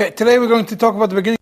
Okay, 0.00 0.12
today 0.12 0.38
we're 0.38 0.48
going 0.48 0.64
to 0.64 0.76
talk 0.76 0.94
about 0.94 1.10
the 1.10 1.14
beginning. 1.14 1.39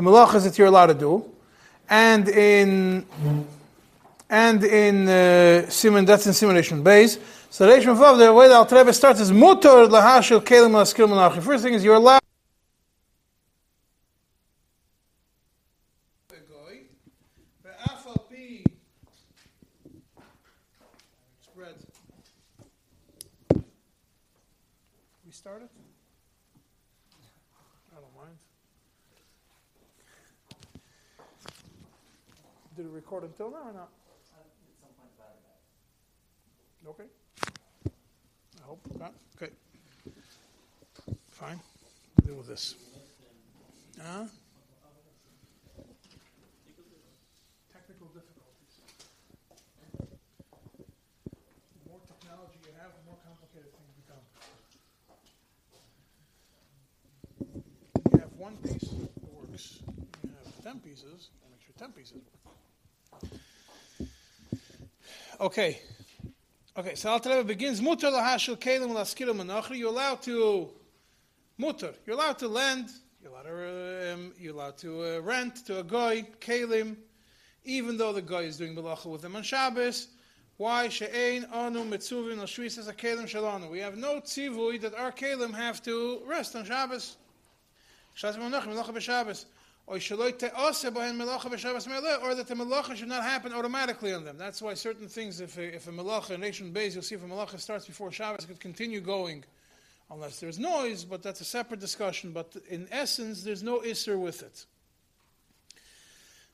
The 0.00 0.10
malachas 0.10 0.44
that 0.44 0.56
you're 0.56 0.68
allowed 0.68 0.86
to 0.86 0.94
do, 0.94 1.24
and 1.88 2.26
in 2.28 3.06
and 4.30 4.64
in 4.64 5.08
uh, 5.08 6.02
that's 6.06 6.26
in 6.26 6.32
simulation 6.32 6.82
base. 6.82 7.18
So 7.50 7.68
Reish 7.68 7.84
Vav, 7.84 8.18
the 8.18 8.32
way 8.32 8.48
the 8.48 8.54
Alter 8.54 8.92
starts 8.92 9.20
is 9.20 9.30
mutar 9.30 9.88
lahashil 9.88 10.40
kelim 10.40 10.72
laskil 10.72 11.42
First 11.42 11.64
thing 11.64 11.74
is 11.74 11.84
you're 11.84 11.96
allowed. 11.96 12.20
We 25.26 25.32
started. 25.32 25.68
Did 32.80 32.86
it 32.86 32.92
record 32.94 33.24
until 33.24 33.50
now 33.50 33.68
or 33.68 33.74
not? 33.74 33.90
Okay. 36.88 37.04
I 37.84 38.64
hope 38.64 38.80
not. 38.98 39.12
Okay. 39.36 39.52
Fine. 41.28 41.60
We'll 42.16 42.26
Deal 42.26 42.36
with 42.36 42.48
this. 42.48 42.76
Huh? 44.00 44.24
Technical 47.70 48.06
difficulties. 48.06 48.80
The 51.84 51.90
more 51.90 52.00
technology 52.08 52.58
you 52.64 52.72
have, 52.80 52.92
the 52.96 53.04
more 53.04 53.18
complicated 53.28 53.76
things 53.76 53.92
become. 54.00 54.24
You 58.10 58.20
have 58.20 58.32
one 58.38 58.56
piece 58.56 58.88
that 58.88 59.12
works. 59.34 59.82
You 60.24 60.30
have 60.42 60.64
ten 60.64 60.80
pieces, 60.80 61.28
make 61.50 61.60
sure 61.60 61.74
ten 61.76 61.92
pieces 61.92 62.14
work. 62.14 62.40
Okay. 65.40 65.80
Okay, 66.76 66.94
so 66.94 67.10
Alter 67.10 67.42
begins, 67.44 67.80
Mutter 67.80 68.08
lahashil 68.08 68.58
kelim 68.58 68.90
laskirim 68.90 69.36
manachri. 69.42 69.78
You're 69.78 69.88
allowed 69.88 70.22
to, 70.22 70.68
mutter, 71.58 71.94
you're 72.06 72.16
allowed 72.16 72.38
to 72.38 72.48
lend, 72.48 72.90
you're 73.22 73.32
allowed 73.32 73.42
to, 73.44 74.12
um, 74.12 74.32
you're 74.38 74.54
allowed 74.54 74.78
to 74.78 75.16
uh, 75.16 75.20
rent 75.20 75.66
to 75.66 75.80
a 75.80 75.82
guy, 75.82 76.26
kelim, 76.40 76.96
even 77.64 77.96
though 77.96 78.12
the 78.12 78.22
guy 78.22 78.42
is 78.42 78.56
doing 78.56 78.74
melacha 78.76 79.06
with 79.06 79.24
him 79.24 79.34
on 79.34 79.42
Shabbos. 79.42 80.08
Why? 80.58 80.88
She'ein 80.88 81.46
anu 81.52 81.90
says 81.98 82.88
a 82.88 82.92
kelim 82.92 83.24
shalanu. 83.24 83.70
We 83.70 83.78
have 83.78 83.96
no 83.96 84.20
tzivui 84.20 84.80
that 84.82 84.94
our 84.94 85.10
kelim 85.10 85.54
have 85.54 85.82
to 85.84 86.20
rest 86.26 86.54
on 86.54 86.66
Shabbos. 86.66 87.16
Shas 88.16 88.36
Melacha, 88.36 88.66
Melacha 88.66 88.94
b'Shabbos. 88.94 89.46
Or 89.86 89.98
that 89.98 90.12
the 92.48 92.54
Melacha 92.54 92.96
should 92.96 93.08
not 93.08 93.24
happen 93.24 93.52
automatically 93.52 94.12
on 94.12 94.24
them. 94.24 94.38
That's 94.38 94.62
why 94.62 94.74
certain 94.74 95.08
things, 95.08 95.40
if 95.40 95.58
a, 95.58 95.74
if 95.74 95.88
a 95.88 95.90
in 96.34 96.40
Nation 96.40 96.72
Beis, 96.72 96.94
you'll 96.94 97.02
see 97.02 97.16
if 97.16 97.24
a 97.24 97.26
Melacha 97.26 97.58
starts 97.58 97.86
before 97.86 98.12
Shabbos, 98.12 98.44
it 98.44 98.46
could 98.46 98.60
continue 98.60 99.00
going 99.00 99.44
unless 100.10 100.40
there's 100.40 100.58
noise, 100.58 101.04
but 101.04 101.22
that's 101.22 101.40
a 101.40 101.44
separate 101.44 101.80
discussion. 101.80 102.32
But 102.32 102.56
in 102.68 102.88
essence, 102.90 103.42
there's 103.42 103.62
no 103.62 103.80
Isser 103.80 104.18
with 104.18 104.42
it. 104.42 104.66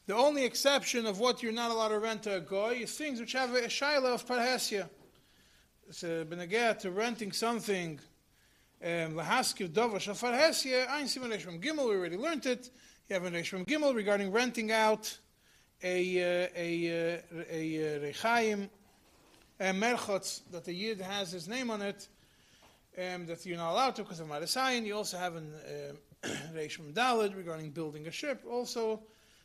The 0.07 0.15
only 0.15 0.45
exception 0.45 1.05
of 1.05 1.19
what 1.19 1.43
you're 1.43 1.53
not 1.53 1.73
allowed 1.73 1.89
to 1.89 1.99
rent 1.99 2.23
to 2.25 2.37
a 2.37 2.41
goy 2.41 2.79
is 2.83 2.97
things 2.97 3.19
which 3.19 3.33
have 3.33 3.53
a 3.55 3.63
shaila 3.63 4.15
of 4.15 4.27
parhesia. 4.27 4.89
It's 5.89 6.05
a 6.05 6.25
benegah 6.25 6.79
to 6.81 6.91
renting 6.93 7.33
something. 7.33 7.99
Um, 8.85 9.17
gimel. 11.61 11.89
We 11.89 11.97
already 11.97 12.17
learned 12.17 12.47
it. 12.47 12.71
You 13.09 13.15
have 13.15 13.25
a 13.25 13.31
Reshvam 13.31 13.65
Gimel 13.65 13.95
regarding 13.95 14.33
renting 14.33 14.73
out 14.73 15.17
a 15.81 16.19
a 16.19 16.51
a 16.57 17.23
a, 17.49 17.53
a 17.53 18.01
rechaim, 18.01 18.69
a 19.61 19.67
merchotz 19.67 20.41
that 20.51 20.65
the 20.65 20.73
yid 20.73 21.01
has 21.01 21.31
his 21.31 21.47
name 21.47 21.71
on 21.71 21.83
it. 21.83 22.09
Um, 22.99 23.27
that 23.27 23.47
you're 23.47 23.59
not 23.59 23.71
allowed 23.71 23.95
to 23.97 24.03
because 24.03 24.19
of 24.19 24.27
Marasayan. 24.27 24.85
You 24.85 24.97
also 24.97 25.19
have 25.19 25.37
an 25.37 25.53
uh, 26.25 26.29
Reshvam 26.53 26.93
Dalid 26.95 27.37
regarding 27.37 27.71
building 27.71 28.09
a 28.09 28.11
ship. 28.11 28.43
Also, 28.51 29.01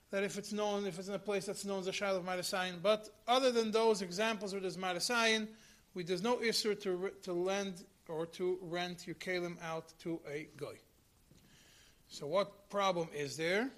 that 0.09 0.23
if 0.23 0.39
it's 0.39 0.51
known, 0.51 0.87
if 0.87 0.97
it's 0.97 1.09
in 1.09 1.13
a 1.13 1.19
place 1.19 1.45
that's 1.45 1.63
known 1.63 1.81
as 1.81 1.87
a 1.87 1.93
Shiloh 1.93 2.17
of 2.17 2.25
Marasayan. 2.25 2.81
But 2.81 3.09
other 3.27 3.51
than 3.51 3.69
those 3.69 4.01
examples 4.01 4.53
where 4.53 4.61
there's 4.61 4.77
Marasayan, 4.77 5.47
we, 5.93 6.01
there's 6.01 6.23
no 6.23 6.41
issue 6.41 6.73
to, 6.73 7.11
to 7.21 7.33
lend 7.33 7.83
or 8.07 8.25
to 8.25 8.57
rent 8.61 9.05
your 9.05 9.17
kalim 9.17 9.61
out 9.61 9.93
to 9.99 10.19
a 10.27 10.47
guy. 10.57 10.79
So 12.11 12.27
what 12.27 12.69
problem 12.69 13.07
is 13.15 13.37
there? 13.37 13.69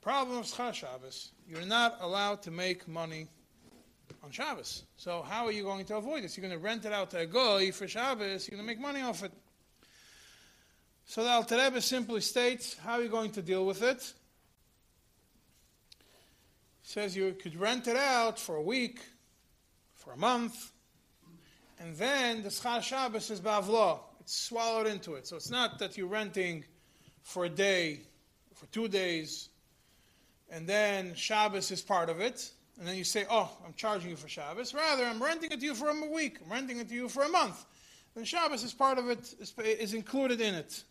Problem 0.00 0.38
of 0.38 0.46
Schar 0.46 0.72
Shabbos. 0.72 1.32
You're 1.46 1.66
not 1.66 1.98
allowed 2.00 2.40
to 2.44 2.50
make 2.50 2.88
money 2.88 3.28
on 4.24 4.30
Shabbos. 4.30 4.84
So 4.96 5.20
how 5.20 5.44
are 5.44 5.52
you 5.52 5.64
going 5.64 5.84
to 5.84 5.96
avoid 5.96 6.24
this? 6.24 6.38
You're 6.38 6.48
going 6.48 6.58
to 6.58 6.64
rent 6.64 6.86
it 6.86 6.92
out 6.94 7.10
to 7.10 7.18
a 7.18 7.26
guy 7.26 7.70
for 7.70 7.86
Shabbos. 7.86 8.48
You're 8.48 8.56
going 8.56 8.66
to 8.66 8.74
make 8.74 8.80
money 8.80 9.02
off 9.02 9.22
it. 9.22 9.32
So 11.04 11.22
the 11.22 11.28
Alter 11.28 11.58
Rebbe 11.58 11.82
simply 11.82 12.22
states 12.22 12.74
how 12.78 12.92
are 12.92 13.02
you're 13.02 13.10
going 13.10 13.32
to 13.32 13.42
deal 13.42 13.66
with 13.66 13.82
it. 13.82 14.14
Says 16.82 17.14
you 17.14 17.34
could 17.34 17.60
rent 17.60 17.88
it 17.88 17.96
out 17.96 18.38
for 18.38 18.56
a 18.56 18.62
week, 18.62 19.00
for 19.96 20.14
a 20.14 20.16
month, 20.16 20.72
and 21.78 21.94
then 21.96 22.42
the 22.42 22.48
Schar 22.48 22.82
Shabbos 22.82 23.30
is 23.30 23.42
Bavla. 23.42 23.98
It's 24.28 24.42
swallowed 24.42 24.86
into 24.86 25.14
it. 25.14 25.26
So 25.26 25.36
it's 25.36 25.50
not 25.50 25.78
that 25.78 25.96
you're 25.96 26.06
renting 26.06 26.62
for 27.22 27.46
a 27.46 27.48
day, 27.48 28.02
for 28.54 28.66
two 28.66 28.86
days, 28.86 29.48
and 30.50 30.68
then 30.68 31.14
Shabbos 31.14 31.70
is 31.70 31.80
part 31.80 32.10
of 32.10 32.20
it, 32.20 32.50
and 32.78 32.86
then 32.86 32.96
you 32.96 33.04
say, 33.04 33.24
oh, 33.30 33.50
I'm 33.64 33.72
charging 33.72 34.10
you 34.10 34.16
for 34.16 34.28
Shabbos. 34.28 34.74
Rather, 34.74 35.06
I'm 35.06 35.22
renting 35.22 35.50
it 35.50 35.60
to 35.60 35.64
you 35.64 35.74
for 35.74 35.88
a 35.88 36.10
week, 36.12 36.40
I'm 36.44 36.52
renting 36.52 36.76
it 36.76 36.90
to 36.90 36.94
you 36.94 37.08
for 37.08 37.22
a 37.22 37.28
month. 37.30 37.64
Then 38.14 38.26
Shabbos 38.26 38.64
is 38.64 38.74
part 38.74 38.98
of 38.98 39.08
it, 39.08 39.34
is 39.64 39.94
included 39.94 40.42
in 40.42 40.54
it. 40.56 40.84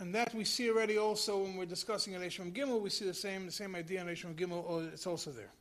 And 0.00 0.12
that 0.16 0.34
we 0.34 0.42
see 0.42 0.68
already 0.68 0.98
also 0.98 1.44
when 1.44 1.54
we're 1.54 1.64
discussing 1.64 2.14
in 2.14 2.22
Reshvam 2.22 2.52
Gimel, 2.52 2.80
we 2.80 2.90
see 2.90 3.04
the 3.04 3.14
same, 3.14 3.46
the 3.46 3.52
same 3.52 3.76
idea 3.76 4.00
in 4.00 4.08
Reshvam 4.08 4.34
Gimel, 4.34 4.64
oh, 4.68 4.80
it's 4.92 5.06
also 5.06 5.30
there. 5.30 5.52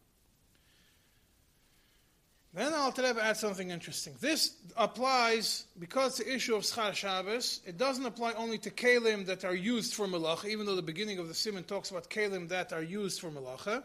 Then 2.55 2.73
Al 2.73 2.91
Rebbe 2.91 3.21
adds 3.21 3.41
something 3.41 3.69
interesting. 3.69 4.15
This 4.21 4.55
applies, 4.77 5.65
because 5.77 6.17
the 6.17 6.33
issue 6.33 6.55
of 6.55 6.63
Schar 6.63 6.93
Shabbos, 6.93 7.59
it 7.65 7.77
doesn't 7.77 8.05
apply 8.05 8.31
only 8.31 8.57
to 8.59 8.71
kalim 8.71 9.25
that 9.25 9.43
are 9.43 9.53
used 9.53 9.93
for 9.93 10.07
malacha, 10.07 10.45
even 10.45 10.65
though 10.65 10.77
the 10.77 10.81
beginning 10.81 11.19
of 11.19 11.27
the 11.27 11.33
simon 11.33 11.65
talks 11.65 11.91
about 11.91 12.09
kalim 12.09 12.47
that 12.47 12.71
are 12.71 12.81
used 12.81 13.19
for 13.19 13.29
malacha. 13.29 13.83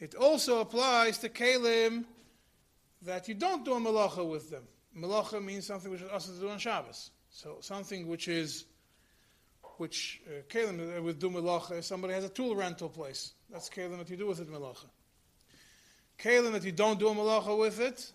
It 0.00 0.14
also 0.14 0.60
applies 0.60 1.18
to 1.18 1.28
kalim 1.28 2.06
that 3.02 3.28
you 3.28 3.34
don't 3.34 3.62
do 3.62 3.74
a 3.74 3.78
malacha 3.78 4.26
with 4.26 4.48
them. 4.48 4.62
Malacha 4.98 5.44
means 5.44 5.66
something 5.66 5.90
which 5.90 6.00
is 6.00 6.08
also 6.08 6.32
to 6.32 6.40
do 6.40 6.48
on 6.48 6.58
Shabbos. 6.58 7.10
So 7.28 7.58
something 7.60 8.06
which 8.08 8.26
is 8.26 8.64
which 9.76 10.22
uh, 10.26 10.40
kalim 10.48 11.02
with 11.02 11.20
do 11.20 11.28
melacha, 11.28 11.84
somebody 11.84 12.14
has 12.14 12.24
a 12.24 12.30
tool 12.30 12.56
rental 12.56 12.88
place. 12.88 13.34
That's 13.50 13.68
kalim 13.68 13.98
that 13.98 14.08
you 14.08 14.16
do 14.16 14.28
with 14.28 14.40
it 14.40 14.50
melacha. 14.50 14.86
Kalim 16.18 16.52
that 16.52 16.64
you 16.64 16.72
don't 16.72 16.98
do 16.98 17.08
a 17.08 17.14
melacha 17.14 17.58
with 17.58 17.80
it 17.80 18.10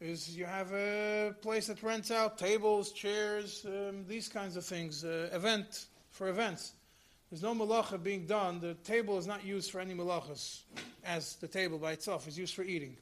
is 0.00 0.36
you 0.36 0.46
have 0.46 0.72
a 0.72 1.34
place 1.42 1.66
that 1.66 1.82
rents 1.82 2.10
out 2.10 2.38
tables, 2.38 2.92
chairs, 2.92 3.66
um, 3.66 4.06
these 4.08 4.28
kinds 4.28 4.56
of 4.56 4.64
things, 4.64 5.04
uh, 5.04 5.28
event 5.32 5.86
for 6.10 6.28
events. 6.28 6.72
There's 7.30 7.42
no 7.42 7.54
malacha 7.54 8.02
being 8.02 8.26
done. 8.26 8.58
The 8.58 8.74
table 8.74 9.18
is 9.18 9.26
not 9.26 9.44
used 9.44 9.70
for 9.70 9.80
any 9.80 9.94
malachas, 9.94 10.62
as 11.04 11.36
the 11.36 11.46
table 11.46 11.78
by 11.78 11.92
itself 11.92 12.26
is 12.26 12.38
used 12.38 12.54
for 12.54 12.64
eating, 12.64 12.96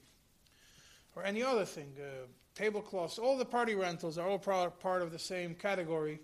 or 1.15 1.25
any 1.25 1.43
other 1.43 1.65
thing. 1.65 1.95
Uh, 1.99 2.27
tablecloths, 2.57 3.19
all 3.19 3.39
the 3.39 3.45
party 3.45 3.77
rentals 3.77 4.19
are 4.19 4.29
all 4.29 4.39
part 4.39 5.03
of 5.03 5.13
the 5.13 5.19
same 5.19 5.55
category 5.55 6.19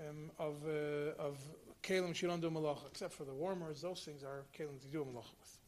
um, 0.00 0.30
of 0.38 0.56
uh, 0.66 1.22
of 1.22 1.38
kalim 1.82 2.14
she 2.14 2.26
don't 2.26 2.40
do 2.40 2.50
malacha, 2.50 2.86
except 2.90 3.14
for 3.14 3.24
the 3.24 3.32
warmers. 3.32 3.80
Those 3.80 4.02
things 4.04 4.24
are 4.24 4.44
kalim 4.58 4.80
to 4.80 4.88
do 4.88 4.98
malacha 4.98 5.32
with. 5.38 5.65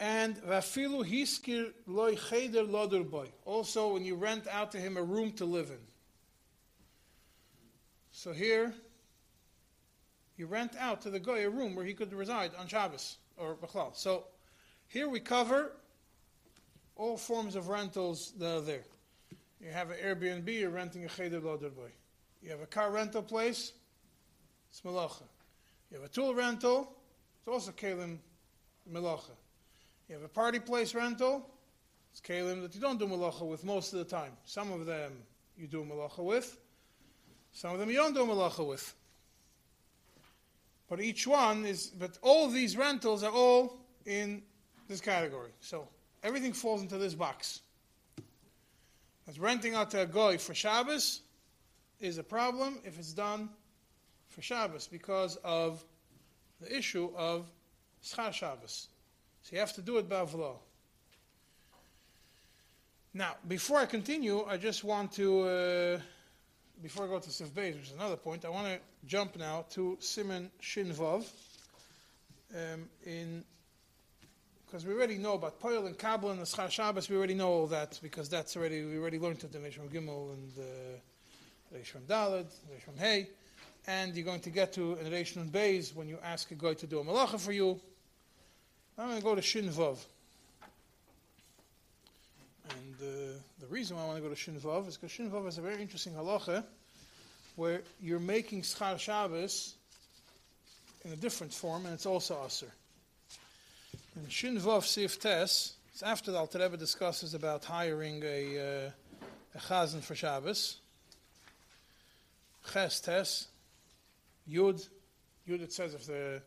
And 0.00 0.36
vafilu 0.38 1.04
hiskir 1.04 1.72
loy 1.86 2.16
cheder 2.16 2.64
lodur 2.64 3.08
boy. 3.08 3.28
Also, 3.44 3.92
when 3.92 4.04
you 4.04 4.16
rent 4.16 4.48
out 4.48 4.72
to 4.72 4.78
him 4.78 4.96
a 4.96 5.02
room 5.02 5.30
to 5.32 5.44
live 5.44 5.68
in. 5.70 5.78
So 8.10 8.32
here, 8.32 8.74
you 10.36 10.46
rent 10.46 10.72
out 10.78 11.02
to 11.02 11.10
the 11.10 11.20
guy 11.20 11.40
a 11.40 11.50
room 11.50 11.76
where 11.76 11.84
he 11.84 11.92
could 11.92 12.12
reside 12.14 12.52
on 12.58 12.66
Shabbos 12.66 13.18
or 13.36 13.54
Bechlal. 13.54 13.94
So 13.94 14.24
here 14.88 15.08
we 15.08 15.20
cover 15.20 15.72
all 16.96 17.18
forms 17.18 17.54
of 17.54 17.68
rentals 17.68 18.32
that 18.38 18.56
are 18.56 18.60
there. 18.62 18.84
You 19.60 19.70
have 19.70 19.90
an 19.90 19.98
Airbnb, 20.02 20.48
you're 20.48 20.70
renting 20.70 21.04
a 21.04 21.08
cheder 21.08 21.40
loader 21.40 21.68
boy. 21.68 21.90
You 22.42 22.50
have 22.50 22.60
a 22.60 22.66
car 22.66 22.90
rental 22.90 23.22
place, 23.22 23.72
it's 24.70 24.80
melacha. 24.80 25.24
You 25.90 25.98
have 25.98 26.06
a 26.06 26.08
tool 26.08 26.34
rental, 26.34 26.90
it's 27.38 27.48
also 27.48 27.70
kalim 27.72 28.18
melacha. 28.90 29.32
You 30.10 30.16
have 30.16 30.24
a 30.24 30.28
party 30.28 30.58
place 30.58 30.92
rental, 30.92 31.48
it's 32.10 32.20
kalim 32.20 32.62
that 32.62 32.74
you 32.74 32.80
don't 32.80 32.98
do 32.98 33.06
melacha 33.06 33.46
with 33.46 33.64
most 33.64 33.92
of 33.92 34.00
the 34.00 34.04
time. 34.04 34.32
Some 34.44 34.72
of 34.72 34.84
them 34.84 35.12
you 35.56 35.68
do 35.68 35.84
melacha 35.84 36.24
with, 36.24 36.58
some 37.52 37.74
of 37.74 37.78
them 37.78 37.88
you 37.90 37.96
don't 37.98 38.12
do 38.12 38.24
melacha 38.24 38.66
with. 38.66 38.92
But 40.88 41.00
each 41.00 41.28
one 41.28 41.64
is, 41.64 41.92
but 41.96 42.18
all 42.22 42.48
these 42.48 42.76
rentals 42.76 43.22
are 43.22 43.30
all 43.30 43.78
in 44.04 44.42
this 44.88 45.00
category. 45.00 45.52
So 45.60 45.86
everything 46.24 46.54
falls 46.54 46.82
into 46.82 46.98
this 46.98 47.14
box. 47.14 47.60
As 49.28 49.38
renting 49.38 49.76
out 49.76 49.92
to 49.92 50.02
a 50.02 50.06
goy 50.06 50.38
for 50.38 50.54
Shabbos 50.54 51.20
is 52.00 52.18
a 52.18 52.24
problem 52.24 52.80
if 52.84 52.98
it's 52.98 53.12
done 53.12 53.48
for 54.28 54.42
Shabbos 54.42 54.88
because 54.88 55.36
of 55.44 55.84
the 56.60 56.76
issue 56.76 57.12
of 57.16 57.48
Schar 58.02 58.32
Shabbos. 58.32 58.88
So 59.42 59.56
you 59.56 59.60
have 59.60 59.72
to 59.74 59.82
do 59.82 59.98
it 59.98 60.08
bavlo. 60.08 60.56
Now, 63.12 63.34
before 63.48 63.78
I 63.78 63.86
continue, 63.86 64.44
I 64.44 64.56
just 64.56 64.84
want 64.84 65.12
to, 65.12 65.40
uh, 65.40 66.00
before 66.80 67.06
I 67.06 67.08
go 67.08 67.18
to 67.18 67.30
Sif 67.30 67.52
Beis, 67.52 67.74
which 67.74 67.88
is 67.88 67.92
another 67.92 68.16
point, 68.16 68.44
I 68.44 68.50
want 68.50 68.68
to 68.68 68.78
jump 69.04 69.36
now 69.36 69.64
to 69.70 69.96
Simon 70.00 70.50
Shinvov 70.62 71.28
um, 72.54 72.88
in 73.04 73.44
because 74.70 74.86
we 74.86 74.94
already 74.94 75.18
know 75.18 75.34
about 75.34 75.58
Poil 75.58 75.86
and 75.86 75.98
Kabul 75.98 76.30
and 76.30 76.40
the 76.40 76.44
Schar 76.44 76.70
Shabbos, 76.70 77.10
we 77.10 77.16
already 77.16 77.34
know 77.34 77.48
all 77.48 77.66
that 77.66 77.98
because 78.04 78.28
that's 78.28 78.56
already, 78.56 78.84
we 78.84 78.98
already 78.98 79.18
learned 79.18 79.42
it 79.42 79.52
in 79.52 79.62
Rishon 79.62 79.88
Gimel 79.88 80.32
and 80.32 80.52
uh, 80.56 81.76
Rishon 81.76 82.02
Dalad, 82.06 82.46
Rishon 82.72 82.96
Hey, 82.96 83.30
and 83.88 84.14
you're 84.14 84.24
going 84.24 84.38
to 84.38 84.50
get 84.50 84.72
to 84.74 84.96
in 84.98 85.10
Rishon 85.10 85.50
Beis 85.50 85.92
when 85.92 86.06
you 86.06 86.18
ask 86.22 86.52
a 86.52 86.54
guy 86.54 86.74
to 86.74 86.86
do 86.86 87.00
a 87.00 87.04
malacha 87.04 87.40
for 87.40 87.50
you. 87.50 87.80
I'm 89.00 89.06
going 89.06 89.18
to 89.18 89.24
go 89.24 89.34
to 89.34 89.40
Shin 89.40 89.66
Vav. 89.70 89.96
And 92.68 92.94
uh, 93.00 93.32
the 93.58 93.66
reason 93.70 93.96
why 93.96 94.02
I 94.02 94.06
want 94.06 94.18
to 94.18 94.22
go 94.22 94.28
to 94.28 94.36
Shin 94.36 94.60
Vav 94.60 94.86
is 94.88 94.98
because 94.98 95.10
Shin 95.10 95.30
Vav 95.30 95.48
is 95.48 95.56
a 95.56 95.62
very 95.62 95.80
interesting 95.80 96.12
halacha 96.12 96.64
where 97.56 97.80
you're 97.98 98.18
making 98.18 98.60
Schar 98.60 98.98
Shabbos 98.98 99.76
in 101.06 101.12
a 101.12 101.16
different 101.16 101.54
form 101.54 101.86
and 101.86 101.94
it's 101.94 102.04
also 102.04 102.44
Aser. 102.44 102.70
In 104.16 104.28
Shin 104.28 104.58
Vav 104.58 104.84
Sif 104.84 105.18
Tes, 105.18 105.76
it's 105.94 106.02
after 106.02 106.30
the 106.30 106.36
Alter 106.36 106.58
Rebbe 106.58 106.76
discusses 106.76 107.32
about 107.32 107.64
hiring 107.64 108.22
a, 108.22 108.58
uh, 108.58 108.90
a 109.54 109.58
chazan 109.60 110.02
for 110.02 110.14
Shabbos. 110.14 110.76
Ches 112.70 113.00
Tes, 113.00 113.46
Yud, 114.46 114.86
Yud 115.48 115.62
it 115.62 115.72
says 115.72 115.94
if 115.94 116.06
the 116.06 116.42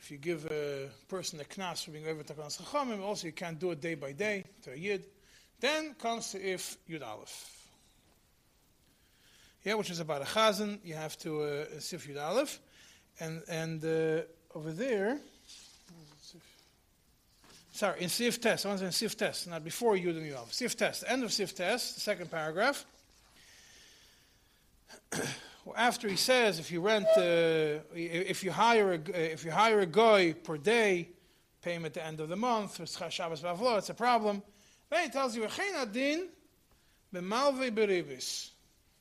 if 0.00 0.10
you 0.10 0.16
give 0.16 0.46
a 0.46 0.88
person 1.08 1.38
a 1.40 1.44
knas 1.44 1.84
for 1.84 1.90
being 1.90 2.06
over 2.06 2.22
Takanas 2.22 2.60
Chachamim, 2.60 3.02
also 3.02 3.26
you 3.26 3.32
can't 3.32 3.58
do 3.58 3.70
it 3.72 3.80
day 3.80 3.94
by 3.94 4.12
day 4.12 4.44
to 4.62 4.72
a 4.72 4.76
Yid. 4.76 5.04
Then 5.60 5.94
comes 5.94 6.30
to 6.32 6.40
if 6.40 6.78
Yud 6.88 7.06
Aleph. 7.06 7.68
Yeah, 9.62 9.74
which 9.74 9.90
is 9.90 10.00
about 10.00 10.22
a 10.22 10.24
chazan. 10.24 10.78
You 10.82 10.94
have 10.94 11.18
to 11.18 11.42
uh, 11.42 11.64
sif 11.80 12.08
Yud 12.08 12.18
Aleph. 12.20 12.58
And, 13.20 13.42
and 13.48 13.84
uh, 13.84 14.22
over 14.54 14.72
there, 14.72 15.18
sorry, 17.72 18.00
in 18.00 18.08
Sif 18.08 18.40
Tes, 18.40 18.64
I 18.64 18.68
want 18.68 18.80
to 18.80 18.84
say 18.84 18.86
in 18.86 18.92
Sif 18.92 19.18
Tes, 19.18 19.46
not 19.46 19.62
before 19.62 19.96
Yud 19.96 20.16
and 20.16 20.24
Yud 20.24 20.50
Sif 20.50 20.74
Tes, 20.78 21.04
end 21.06 21.22
of 21.24 21.32
Sif 21.32 21.54
Tes, 21.54 21.92
the 21.92 22.00
second 22.00 22.30
paragraph. 22.30 22.86
After 25.76 26.08
he 26.08 26.16
says, 26.16 26.58
if 26.58 26.70
you 26.70 26.80
rent, 26.80 27.06
uh, 27.16 27.80
if 27.94 28.42
you 28.44 28.50
hire 28.50 28.92
a, 28.92 29.32
if 29.32 29.44
you 29.44 29.50
hire 29.50 29.80
a 29.80 29.86
guy 29.86 30.32
per 30.32 30.56
day, 30.56 31.10
pay 31.62 31.74
him 31.74 31.84
at 31.84 31.94
the 31.94 32.04
end 32.04 32.20
of 32.20 32.28
the 32.28 32.36
month. 32.36 32.80
It's 32.80 33.00
a 33.90 33.94
problem. 33.94 34.42
Then 34.90 35.04
he 35.04 35.10
tells 35.10 35.36
you, 35.36 35.46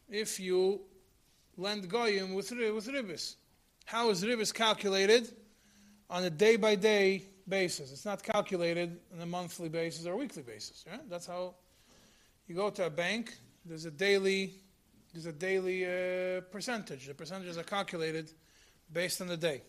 if 0.10 0.40
you 0.40 0.82
lend 1.58 1.90
goyim 1.90 2.34
with, 2.34 2.52
with 2.52 2.88
ribis. 2.88 3.36
How 3.86 4.10
is 4.10 4.24
ribis 4.24 4.54
calculated? 4.54 5.32
On 6.10 6.24
a 6.24 6.30
day 6.30 6.56
by 6.56 6.76
day 6.76 7.24
basis. 7.48 7.92
It's 7.92 8.06
not 8.06 8.24
calculated 8.24 9.00
on 9.14 9.22
a 9.22 9.26
monthly 9.26 9.70
basis 9.70 10.06
or 10.06 10.14
a 10.14 10.18
weekly 10.18 10.44
basis. 10.44 10.86
Right? 10.90 11.08
That's 11.10 11.28
how 11.28 11.56
you 12.48 12.56
go 12.56 12.70
to 12.70 12.86
a 12.86 12.90
bank. 12.90 13.36
There's 13.66 13.86
a 13.86 13.92
daily, 13.92 14.54
there's 15.14 15.26
a 15.26 15.32
daily 15.32 15.86
uh, 15.86 16.42
percentage. 16.52 17.08
The 17.08 17.14
percentages 17.14 17.58
are 17.58 17.64
calculated 17.64 18.32
based 18.92 19.22
on 19.22 19.28
the 19.28 19.38
day. 19.38 19.62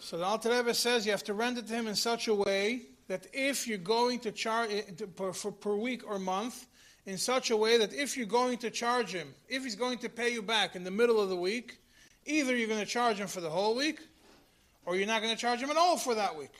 So 0.00 0.18
the 0.18 0.24
Alter 0.24 0.50
Rebbe 0.50 0.74
says 0.74 1.06
you 1.06 1.12
have 1.12 1.24
to 1.24 1.34
rent 1.34 1.58
it 1.58 1.66
to 1.68 1.74
him 1.74 1.86
in 1.86 1.94
such 1.94 2.28
a 2.28 2.34
way 2.34 2.82
that 3.08 3.26
if 3.32 3.66
you're 3.66 3.78
going 3.78 4.18
to 4.20 4.32
charge 4.32 4.70
per, 5.16 5.32
for, 5.32 5.52
per 5.52 5.74
week 5.74 6.02
or 6.06 6.18
month, 6.18 6.66
in 7.06 7.16
such 7.16 7.50
a 7.50 7.56
way 7.56 7.78
that 7.78 7.94
if 7.94 8.16
you're 8.16 8.26
going 8.26 8.58
to 8.58 8.70
charge 8.70 9.12
him, 9.12 9.32
if 9.48 9.62
he's 9.62 9.76
going 9.76 9.98
to 9.98 10.08
pay 10.08 10.32
you 10.32 10.42
back 10.42 10.74
in 10.74 10.82
the 10.82 10.90
middle 10.90 11.20
of 11.20 11.28
the 11.28 11.36
week, 11.36 11.78
either 12.26 12.54
you're 12.56 12.68
going 12.68 12.80
to 12.80 12.86
charge 12.86 13.18
him 13.18 13.28
for 13.28 13.40
the 13.40 13.48
whole 13.48 13.76
week, 13.76 14.00
or 14.84 14.96
you're 14.96 15.06
not 15.06 15.22
going 15.22 15.34
to 15.34 15.40
charge 15.40 15.60
him 15.60 15.70
at 15.70 15.76
all 15.76 15.96
for 15.96 16.16
that 16.16 16.36
week. 16.36 16.54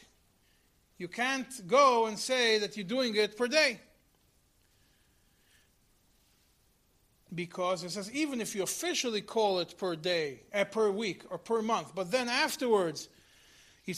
You 0.98 1.08
can't 1.08 1.66
go 1.66 2.06
and 2.06 2.18
say 2.18 2.58
that 2.60 2.76
you're 2.76 2.86
doing 2.86 3.16
it 3.16 3.36
per 3.36 3.48
day. 3.48 3.80
Because 7.36 7.84
it 7.84 7.90
says 7.90 8.10
even 8.12 8.40
if 8.40 8.56
you 8.56 8.64
officially 8.64 9.20
call 9.20 9.60
it 9.60 9.78
per 9.78 9.94
day, 9.94 10.40
uh, 10.52 10.64
per 10.64 10.90
week, 10.90 11.22
or 11.30 11.38
per 11.38 11.62
month, 11.62 11.94
but 11.94 12.10
then 12.10 12.28
afterwards, 12.28 13.08
and 13.86 13.96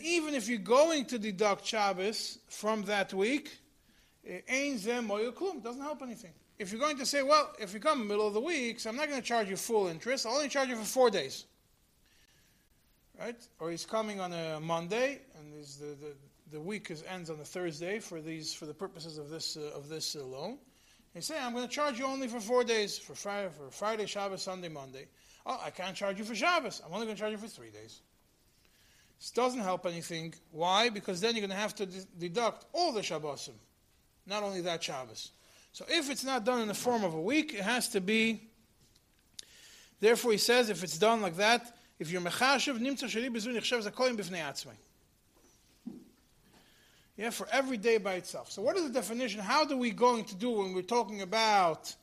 even 0.00 0.34
if 0.34 0.48
you're 0.48 0.58
going 0.58 1.04
to 1.04 1.18
deduct 1.18 1.64
Shabbos 1.64 2.38
from 2.48 2.82
that 2.84 3.14
week, 3.14 3.56
it 4.24 4.44
doesn't 4.48 5.80
help 5.80 6.02
anything. 6.02 6.32
If 6.58 6.72
you're 6.72 6.80
going 6.80 6.98
to 6.98 7.06
say, 7.06 7.22
well, 7.22 7.52
if 7.60 7.72
you 7.72 7.78
come 7.78 8.00
in 8.00 8.08
the 8.08 8.14
middle 8.14 8.26
of 8.26 8.34
the 8.34 8.40
week, 8.40 8.80
so 8.80 8.90
I'm 8.90 8.96
not 8.96 9.08
going 9.08 9.20
to 9.20 9.26
charge 9.26 9.48
you 9.48 9.56
full 9.56 9.86
interest, 9.86 10.26
I'll 10.26 10.34
only 10.34 10.48
charge 10.48 10.70
you 10.70 10.76
for 10.76 10.84
four 10.84 11.10
days. 11.10 11.44
Right? 13.20 13.36
Or 13.60 13.70
he's 13.70 13.86
coming 13.86 14.18
on 14.18 14.32
a 14.32 14.58
Monday, 14.58 15.20
and 15.38 15.52
the, 15.52 15.84
the, 15.84 16.14
the 16.52 16.60
week 16.60 16.90
is, 16.90 17.02
ends 17.08 17.30
on 17.30 17.38
the 17.38 17.44
Thursday 17.44 17.98
for 17.98 18.20
these 18.20 18.54
for 18.54 18.66
the 18.66 18.74
purposes 18.74 19.18
of 19.18 19.30
this 19.30 19.56
uh, 19.56 19.76
of 19.76 19.88
this 19.88 20.16
uh, 20.16 20.24
loan. 20.24 20.58
He 21.14 21.22
say, 21.22 21.38
I'm 21.40 21.54
going 21.54 21.66
to 21.66 21.72
charge 21.72 21.98
you 21.98 22.04
only 22.04 22.28
for 22.28 22.40
four 22.40 22.62
days, 22.62 22.98
for 22.98 23.14
Friday, 23.14 23.48
for 23.56 23.70
Friday, 23.70 24.04
Shabbos, 24.04 24.42
Sunday, 24.42 24.68
Monday. 24.68 25.06
Oh, 25.46 25.58
I 25.64 25.70
can't 25.70 25.96
charge 25.96 26.18
you 26.18 26.24
for 26.24 26.34
Shabbos. 26.34 26.82
I'm 26.84 26.92
only 26.92 27.06
going 27.06 27.16
to 27.16 27.20
charge 27.20 27.32
you 27.32 27.38
for 27.38 27.48
three 27.48 27.70
days. 27.70 28.00
This 29.18 29.30
doesn't 29.30 29.60
help 29.60 29.86
anything. 29.86 30.34
Why? 30.52 30.90
Because 30.90 31.22
then 31.22 31.34
you're 31.34 31.40
going 31.40 31.56
to 31.56 31.56
have 31.56 31.74
to 31.76 31.86
de- 31.86 32.04
deduct 32.18 32.66
all 32.74 32.92
the 32.92 33.00
Shabbosim, 33.00 33.54
not 34.26 34.42
only 34.42 34.60
that 34.60 34.82
Shabbos. 34.82 35.30
So 35.72 35.86
if 35.88 36.10
it's 36.10 36.24
not 36.24 36.44
done 36.44 36.60
in 36.60 36.68
the 36.68 36.74
form 36.74 37.02
of 37.02 37.14
a 37.14 37.20
week, 37.20 37.54
it 37.54 37.62
has 37.62 37.88
to 37.90 38.00
be. 38.02 38.42
Therefore, 40.00 40.32
he 40.32 40.38
says, 40.38 40.68
if 40.68 40.84
it's 40.84 40.98
done 40.98 41.22
like 41.22 41.36
that, 41.36 41.78
if 41.98 42.10
you're 42.10 42.20
mechashev, 42.20 42.78
nimtza 42.78 43.04
sheli 43.04 43.30
bezun 43.30 43.54
yichshev 43.54 43.88
zakolim 43.88 44.18
b'fnei 44.18 44.42
atzmai. 44.42 44.76
Yeah, 47.16 47.30
for 47.30 47.48
every 47.50 47.78
day 47.78 47.96
by 47.96 48.14
itself. 48.14 48.52
So 48.52 48.60
what 48.60 48.76
is 48.76 48.84
the 48.84 48.92
definition? 48.92 49.40
How 49.40 49.64
do 49.64 49.78
we 49.78 49.90
going 49.90 50.24
to 50.24 50.34
do 50.34 50.50
when 50.50 50.74
we're 50.74 50.82
talking 50.82 51.22
about 51.22 51.94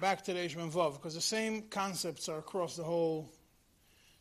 back 0.00 0.24
to 0.24 0.32
the 0.32 0.40
Eish 0.40 0.56
Vav? 0.56 0.94
Because 0.94 1.14
the 1.14 1.20
same 1.20 1.62
concepts 1.68 2.30
are 2.30 2.38
across 2.38 2.76
the 2.76 2.82
whole 2.82 3.30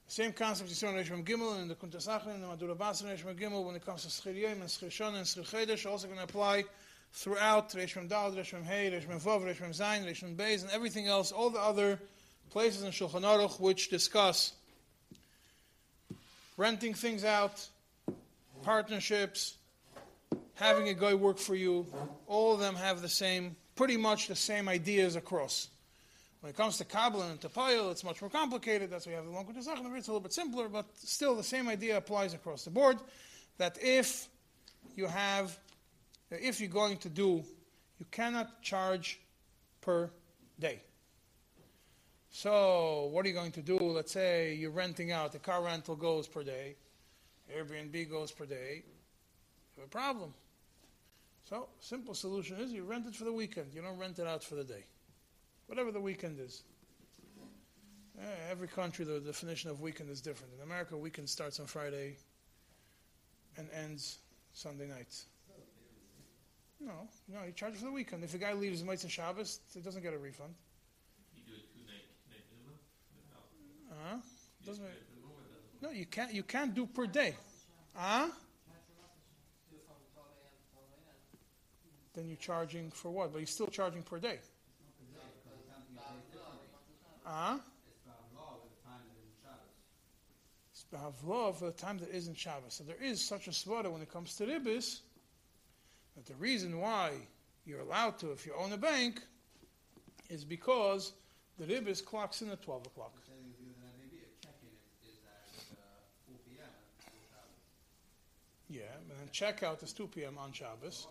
the 0.05 0.11
same 0.11 0.33
concepts 0.33 0.69
you 0.69 0.75
saw 0.75 0.89
in 0.89 0.95
Rishon 0.95 1.23
Gimel 1.23 1.61
and 1.61 1.71
the 1.71 1.75
Kuntasachin 1.75 2.33
and 2.33 2.43
the 2.43 2.47
Madura 2.47 2.75
Basra 2.75 3.09
and 3.09 3.39
Gimel 3.39 3.63
when 3.65 3.75
it 3.75 3.85
comes 3.85 4.03
to 4.03 4.09
Schir 4.09 4.51
and 4.51 4.61
Schir 4.63 4.91
Shon 4.91 5.15
and 5.15 5.25
Schir 5.25 5.49
Chedesh 5.49 5.89
also 5.89 6.07
going 6.07 6.17
to 6.17 6.25
apply 6.25 6.65
throughout 7.13 7.69
Rishon 7.69 8.09
Dal, 8.09 8.33
Rishon 8.33 8.65
Hey, 8.65 8.91
Rishon 8.91 9.21
Vav, 9.21 9.43
Rishon 9.43 9.69
Zayin, 9.69 10.05
Rishon 10.05 10.35
Beis, 10.35 10.61
and 10.61 10.71
everything 10.71 11.07
else, 11.07 11.31
all 11.31 11.49
the 11.49 11.59
other 11.59 11.99
places 12.49 12.83
in 12.83 12.91
Shulchan 12.91 13.21
Aruch 13.21 13.61
which 13.61 13.89
discuss 13.89 14.51
renting 16.57 16.93
things 16.93 17.23
out, 17.23 17.65
partnerships, 18.63 19.55
having 20.55 20.89
a 20.89 20.93
guy 20.93 21.13
work 21.13 21.37
for 21.37 21.55
you. 21.55 21.85
All 22.27 22.53
of 22.53 22.59
them 22.59 22.75
have 22.75 23.01
the 23.01 23.09
same, 23.09 23.55
pretty 23.75 23.97
much 23.97 24.27
the 24.27 24.35
same 24.35 24.69
ideas 24.69 25.15
across. 25.15 25.69
When 26.41 26.49
it 26.49 26.57
comes 26.57 26.77
to 26.77 26.85
Kabbalah 26.85 27.29
and 27.29 27.39
Tapayil, 27.39 27.89
it's 27.91 28.03
much 28.03 28.21
more 28.21 28.29
complicated. 28.29 28.89
That's 28.89 29.05
why 29.05 29.11
we 29.11 29.15
have 29.15 29.25
the 29.25 29.31
long 29.31 29.47
It's 29.55 29.65
a 29.65 30.11
little 30.11 30.19
bit 30.19 30.33
simpler, 30.33 30.67
but 30.67 30.85
still 30.97 31.35
the 31.35 31.43
same 31.43 31.69
idea 31.69 31.95
applies 31.95 32.33
across 32.33 32.65
the 32.65 32.69
board. 32.69 32.97
That 33.57 33.77
if 33.81 34.27
you 34.95 35.07
have, 35.07 35.57
if 36.29 36.59
you're 36.59 36.69
going 36.69 36.97
to 36.97 37.09
do, 37.09 37.43
you 37.99 38.05
cannot 38.11 38.61
charge 38.61 39.21
per 39.79 40.09
day. 40.59 40.81
So, 42.29 43.09
what 43.11 43.25
are 43.25 43.29
you 43.29 43.35
going 43.35 43.51
to 43.53 43.61
do? 43.61 43.77
Let's 43.77 44.11
say 44.11 44.55
you're 44.55 44.71
renting 44.71 45.11
out, 45.11 45.31
the 45.31 45.39
car 45.39 45.63
rental 45.63 45.95
goes 45.95 46.27
per 46.27 46.43
day, 46.43 46.75
Airbnb 47.55 48.09
goes 48.09 48.31
per 48.31 48.45
day. 48.45 48.83
You 49.77 49.81
have 49.81 49.87
a 49.87 49.89
problem. 49.89 50.33
So, 51.43 51.67
simple 51.79 52.13
solution 52.13 52.57
is 52.57 52.71
you 52.71 52.83
rent 52.83 53.05
it 53.05 53.15
for 53.15 53.25
the 53.25 53.33
weekend. 53.33 53.73
You 53.73 53.81
don't 53.81 53.97
rent 53.97 54.19
it 54.19 54.27
out 54.27 54.43
for 54.43 54.55
the 54.55 54.63
day 54.63 54.85
whatever 55.67 55.91
the 55.91 56.01
weekend 56.01 56.39
is. 56.39 56.63
Uh, 58.19 58.25
every 58.49 58.67
country, 58.67 59.05
the 59.05 59.19
definition 59.19 59.71
of 59.71 59.81
weekend 59.81 60.09
is 60.09 60.21
different. 60.21 60.53
In 60.55 60.63
America, 60.63 60.95
weekend 60.95 61.27
starts 61.27 61.59
on 61.59 61.65
Friday 61.65 62.15
and 63.57 63.67
ends 63.73 64.19
Sunday 64.53 64.87
night. 64.87 65.15
No, 66.79 67.07
no, 67.27 67.43
you 67.45 67.53
charge 67.53 67.75
for 67.75 67.85
the 67.85 67.91
weekend. 67.91 68.23
If 68.23 68.35
a 68.35 68.37
guy 68.37 68.53
leaves 68.53 68.83
Motzei 68.83 69.09
Shabbos, 69.09 69.61
he 69.73 69.79
doesn't 69.79 70.03
get 70.03 70.13
a 70.13 70.17
refund. 70.17 70.53
You 71.35 71.41
do 71.47 71.53
it 71.53 71.73
two 71.73 71.81
night, 71.87 72.05
night 72.29 72.43
minimum? 72.51 72.77
Uh 73.89 73.95
huh. 74.09 74.17
Doesn't. 74.65 74.85
No, 75.81 75.89
you 75.89 76.05
can't. 76.05 76.33
You 76.33 76.43
can't 76.43 76.75
do 76.75 76.85
per 76.85 77.07
day. 77.07 77.35
Ah. 77.97 78.25
Uh? 78.25 78.29
Then 82.13 82.27
you're 82.27 82.37
charging 82.37 82.91
for 82.91 83.09
what? 83.09 83.31
But 83.31 83.39
you're 83.39 83.47
still 83.47 83.67
charging 83.67 84.03
per 84.03 84.19
day. 84.19 84.39
Huh? 87.23 87.57
It's 90.71 90.85
Ba'avlov 90.93 91.55
for 91.55 91.65
the 91.65 91.71
time 91.71 91.97
that 91.99 92.09
isn't 92.09 92.37
Shabbos. 92.37 92.73
So 92.73 92.83
there 92.83 93.01
is 93.01 93.23
such 93.23 93.47
a 93.47 93.51
svara 93.51 93.91
when 93.91 94.01
it 94.01 94.11
comes 94.11 94.35
to 94.35 94.45
ribis, 94.45 94.99
that 96.15 96.25
the 96.25 96.35
reason 96.35 96.79
why 96.79 97.11
you're 97.65 97.79
allowed 97.79 98.19
to, 98.19 98.31
if 98.31 98.45
you 98.45 98.53
own 98.59 98.73
a 98.73 98.77
bank, 98.77 99.21
is 100.29 100.43
because 100.43 101.13
the 101.57 101.65
ribis 101.65 102.03
clocks 102.03 102.41
in 102.41 102.49
at 102.49 102.61
12 102.61 102.87
o'clock. 102.87 103.13
Yeah, 108.69 108.81
and 108.99 109.11
then 109.11 109.29
checkout 109.31 109.83
is 109.83 109.93
2 109.93 110.07
p.m. 110.07 110.37
on 110.39 110.51
Shabbos. 110.51 111.07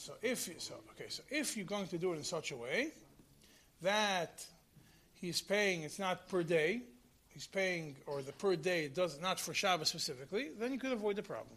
So 0.00 0.14
if 0.22 0.48
you, 0.48 0.54
so 0.56 0.76
okay, 0.92 1.10
so 1.10 1.22
if 1.28 1.58
you're 1.58 1.66
going 1.66 1.86
to 1.88 1.98
do 1.98 2.14
it 2.14 2.16
in 2.16 2.24
such 2.24 2.52
a 2.52 2.56
way 2.56 2.92
that 3.82 4.42
he's 5.12 5.42
paying, 5.42 5.82
it's 5.82 5.98
not 5.98 6.26
per 6.26 6.42
day, 6.42 6.80
he's 7.28 7.46
paying, 7.46 7.96
or 8.06 8.22
the 8.22 8.32
per 8.32 8.56
day 8.56 8.88
does 8.88 9.20
not 9.20 9.38
for 9.38 9.52
Shabbos 9.52 9.90
specifically, 9.90 10.52
then 10.58 10.72
you 10.72 10.78
could 10.78 10.92
avoid 10.92 11.16
the 11.16 11.22
problem. 11.22 11.54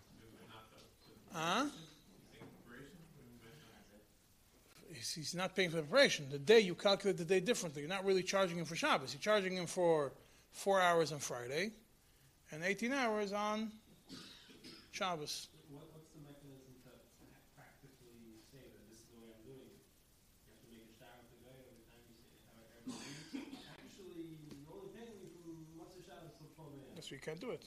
Huh? 1.31 1.67
He's 4.91 5.33
not 5.33 5.55
paying 5.55 5.69
for 5.69 5.77
the 5.77 5.83
preparation. 5.83 6.27
The 6.29 6.37
day 6.37 6.59
you 6.59 6.75
calculate 6.75 7.17
the 7.17 7.23
day 7.23 7.39
differently. 7.39 7.81
You're 7.81 7.89
not 7.89 8.03
really 8.03 8.23
charging 8.23 8.57
him 8.57 8.65
for 8.65 8.75
Shabbos. 8.75 9.13
You're 9.13 9.21
charging 9.21 9.55
him 9.55 9.67
for 9.67 10.11
four 10.51 10.81
hours 10.81 11.13
on 11.13 11.19
Friday 11.19 11.71
and 12.51 12.61
18 12.61 12.91
hours 12.91 13.31
on 13.31 13.71
Shabbos. 14.91 15.47
You 27.13 27.19
can't 27.19 27.39
do 27.39 27.51
it. 27.51 27.63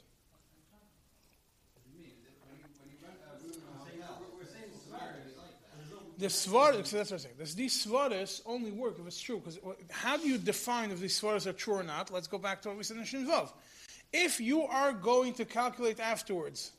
The 6.18 6.26
svaris, 6.26 6.90
that's 6.90 7.10
what 7.10 7.12
I'm 7.12 7.18
saying. 7.18 7.34
These 7.54 7.86
svaris 7.86 8.40
only 8.46 8.72
work 8.72 8.98
if 8.98 9.06
it's 9.06 9.20
true. 9.20 9.38
Because 9.38 9.58
how 9.90 10.16
do 10.16 10.26
you 10.26 10.38
define 10.38 10.90
if 10.90 10.98
these 10.98 11.20
svaris 11.20 11.46
are 11.46 11.52
true 11.52 11.74
or 11.74 11.82
not? 11.82 12.10
Let's 12.10 12.26
go 12.26 12.38
back 12.38 12.62
to 12.62 12.68
what 12.68 12.78
we 12.78 12.84
said 12.84 12.96
in 12.96 13.04
Shin 13.04 13.26
Vav. 13.26 13.52
If 14.12 14.40
you 14.40 14.62
are 14.62 14.92
going 14.92 15.34
to 15.34 15.44
calculate 15.44 16.00
afterwards 16.00 16.72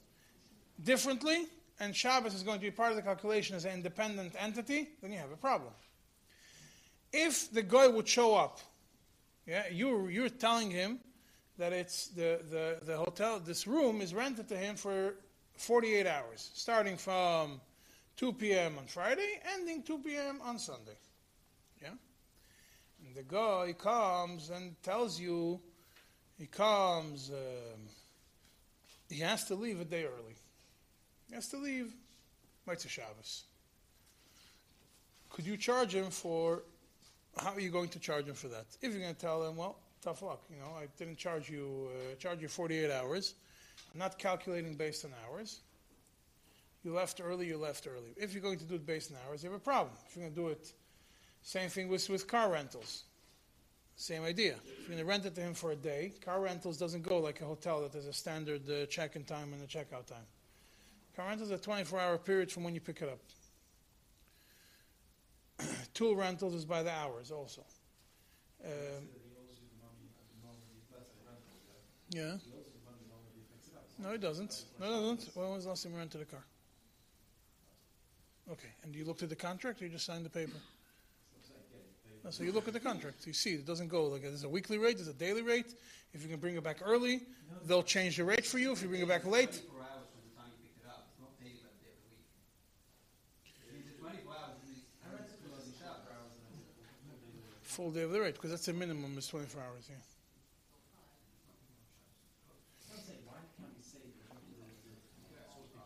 differently, 0.83 1.45
and 1.79 1.95
Shabbos 1.95 2.33
is 2.33 2.41
going 2.43 2.57
to 2.57 2.65
be 2.65 2.71
part 2.71 2.89
of 2.89 2.95
the 2.95 3.03
calculation 3.03 3.55
as 3.55 3.63
an 3.63 3.75
independent 3.75 4.33
entity, 4.39 4.89
then 5.01 5.11
you 5.11 5.19
have 5.19 5.31
a 5.31 5.37
problem. 5.37 5.71
If 7.13 7.51
the 7.51 7.61
guy 7.61 7.87
would 7.87 8.07
show 8.07 8.35
up, 8.35 8.59
yeah, 9.45 9.63
you 9.71 10.07
you're 10.07 10.29
telling 10.29 10.71
him 10.71 10.99
that 11.57 11.73
it's 11.73 12.07
the, 12.09 12.39
the, 12.49 12.77
the 12.85 12.97
hotel, 12.97 13.39
this 13.39 13.67
room 13.67 14.01
is 14.01 14.13
rented 14.13 14.47
to 14.49 14.57
him 14.57 14.75
for 14.75 15.15
48 15.55 16.05
hours, 16.05 16.51
starting 16.53 16.97
from 16.97 17.59
2 18.17 18.33
p.m. 18.33 18.77
on 18.77 18.85
Friday, 18.85 19.39
ending 19.55 19.81
2 19.81 19.99
p.m. 19.99 20.39
on 20.43 20.59
Sunday. 20.59 20.97
Yeah? 21.81 21.89
And 23.05 23.15
the 23.15 23.23
guy 23.23 23.73
comes 23.77 24.49
and 24.49 24.81
tells 24.83 25.19
you, 25.19 25.59
he 26.37 26.45
comes, 26.45 27.31
um, 27.31 27.81
he 29.09 29.19
has 29.19 29.45
to 29.45 29.55
leave 29.55 29.81
a 29.81 29.85
day 29.85 30.03
early. 30.03 30.35
He 31.27 31.35
has 31.35 31.47
to 31.49 31.57
leave 31.57 31.93
Motzei 32.67 32.89
Shabbos. 32.89 33.45
Could 35.29 35.45
you 35.45 35.57
charge 35.57 35.95
him 35.95 36.11
for, 36.11 36.63
how 37.37 37.53
are 37.53 37.59
you 37.59 37.69
going 37.69 37.89
to 37.89 37.99
charge 37.99 38.27
him 38.27 38.35
for 38.35 38.47
that? 38.49 38.65
If 38.81 38.91
you're 38.91 39.01
going 39.01 39.15
to 39.15 39.19
tell 39.19 39.47
him, 39.47 39.57
well, 39.57 39.77
tough 40.01 40.21
luck, 40.21 40.43
you 40.49 40.57
know, 40.57 40.71
I 40.77 40.87
didn't 40.97 41.17
charge 41.17 41.49
you, 41.49 41.89
uh, 41.91 42.15
charge 42.15 42.41
you 42.41 42.47
48 42.47 42.91
hours. 42.91 43.35
I'm 43.93 43.99
not 43.99 44.17
calculating 44.17 44.75
based 44.75 45.05
on 45.05 45.11
hours. 45.25 45.59
You 46.83 46.93
left 46.93 47.21
early, 47.23 47.47
you 47.47 47.57
left 47.57 47.87
early. 47.87 48.13
If 48.15 48.33
you're 48.33 48.41
going 48.41 48.59
to 48.59 48.65
do 48.65 48.75
it 48.75 48.85
based 48.85 49.11
on 49.11 49.17
hours, 49.27 49.43
you 49.43 49.49
have 49.49 49.57
a 49.57 49.63
problem. 49.63 49.93
If 50.07 50.15
you're 50.15 50.23
going 50.23 50.35
to 50.35 50.41
do 50.41 50.47
it, 50.49 50.71
same 51.41 51.69
thing 51.69 51.89
with, 51.89 52.09
with 52.09 52.27
car 52.27 52.51
rentals. 52.51 53.03
Same 53.95 54.23
idea. 54.23 54.55
If 54.63 54.79
you're 54.79 54.95
going 54.95 54.99
to 54.99 55.05
rent 55.05 55.25
it 55.25 55.33
to 55.35 55.41
him 55.41 55.53
for 55.53 55.71
a 55.71 55.75
day, 55.75 56.13
car 56.23 56.39
rentals 56.39 56.77
doesn't 56.77 57.01
go 57.01 57.17
like 57.17 57.41
a 57.41 57.45
hotel 57.45 57.81
that 57.81 57.93
has 57.93 58.05
a 58.05 58.13
standard 58.13 58.61
uh, 58.69 58.85
check-in 58.85 59.23
time 59.23 59.53
and 59.53 59.63
a 59.63 59.65
checkout 59.65 60.05
time. 60.05 60.25
Car 61.15 61.27
rentals 61.27 61.51
are 61.51 61.55
a 61.55 61.57
24-hour 61.57 62.19
period 62.19 62.51
from 62.51 62.63
when 62.63 62.75
you 62.75 62.79
pick 62.79 63.01
it 63.01 63.09
up. 65.59 65.67
Tool 65.95 66.15
rentals 66.15 66.53
is 66.53 66.63
by 66.63 66.83
the 66.83 66.91
hours 66.91 67.31
also. 67.31 67.63
Um, 68.63 69.07
yeah. 72.09 72.35
No, 73.99 74.11
it 74.11 74.21
doesn't. 74.21 74.65
No, 74.79 74.85
it 74.85 74.91
doesn't. 74.91 75.35
When 75.35 75.49
was 75.49 75.63
the 75.63 75.69
last 75.69 75.83
time 75.83 75.93
you 75.93 75.97
rented 75.97 76.21
a 76.21 76.25
car? 76.25 76.43
Okay. 78.51 78.69
And 78.83 78.95
you 78.95 79.05
looked 79.05 79.23
at 79.23 79.29
the 79.29 79.35
contract 79.35 79.81
or 79.81 79.85
you 79.85 79.91
just 79.91 80.05
signed 80.05 80.25
the 80.25 80.29
paper? 80.29 80.57
So 82.29 82.43
you 82.43 82.51
look 82.51 82.67
at 82.67 82.73
the 82.73 82.79
contract. 82.79 83.25
You 83.25 83.31
see, 83.31 83.53
it 83.53 83.65
doesn't 83.65 83.87
go 83.87 84.05
like 84.07 84.21
there's 84.21 84.43
a 84.43 84.49
weekly 84.49 84.77
rate, 84.77 84.97
there's 84.97 85.07
a 85.07 85.13
daily 85.13 85.41
rate. 85.41 85.73
If 86.13 86.23
you 86.23 86.29
can 86.29 86.39
bring 86.39 86.55
it 86.55 86.63
back 86.63 86.79
early, 86.83 87.21
they'll 87.65 87.83
change 87.83 88.17
the 88.17 88.25
rate 88.25 88.45
for 88.45 88.59
you. 88.59 88.71
If 88.73 88.81
you 88.81 88.89
bring 88.89 89.01
it 89.01 89.07
back 89.07 89.23
late, 89.25 89.63
24 89.63 89.79
hours 89.79 90.07
from 90.11 90.19
the 90.27 90.35
time 90.35 90.51
you 90.59 90.67
pick 90.67 90.75
it 90.75 90.87
up. 90.91 91.07
It's 91.07 91.19
not 91.23 91.31
paid 91.39 91.55
by 91.63 91.71
the 91.71 91.79
day 91.79 91.95
of 91.95 92.03
the 92.03 92.11
week. 92.11 92.27
It 93.63 93.71
means 93.71 93.87
the 93.87 93.95
24 93.95 94.27
hours 94.27 94.59
is 94.67 94.83
I 95.07 95.15
rent 95.15 95.31
it 95.31 95.39
to 95.39 95.55
us 95.55 95.71
in 95.71 95.75
Shabbos. 95.79 96.35
full 97.63 97.91
day 97.91 98.03
of 98.03 98.11
the 98.11 98.19
rate, 98.19 98.35
because 98.35 98.51
that's 98.51 98.65
the 98.65 98.73
minimum 98.73 99.15
is 99.17 99.27
24 99.27 99.63
hours. 99.63 99.87
Yeah. 99.87 99.95
I'm 102.91 102.99
saying, 103.07 103.23
why 103.23 103.39
can't 103.55 103.71
we 103.71 103.83
say 103.87 104.03
that 104.03 104.35
the, 104.35 104.57
the, 104.57 104.67
the, 104.83 105.85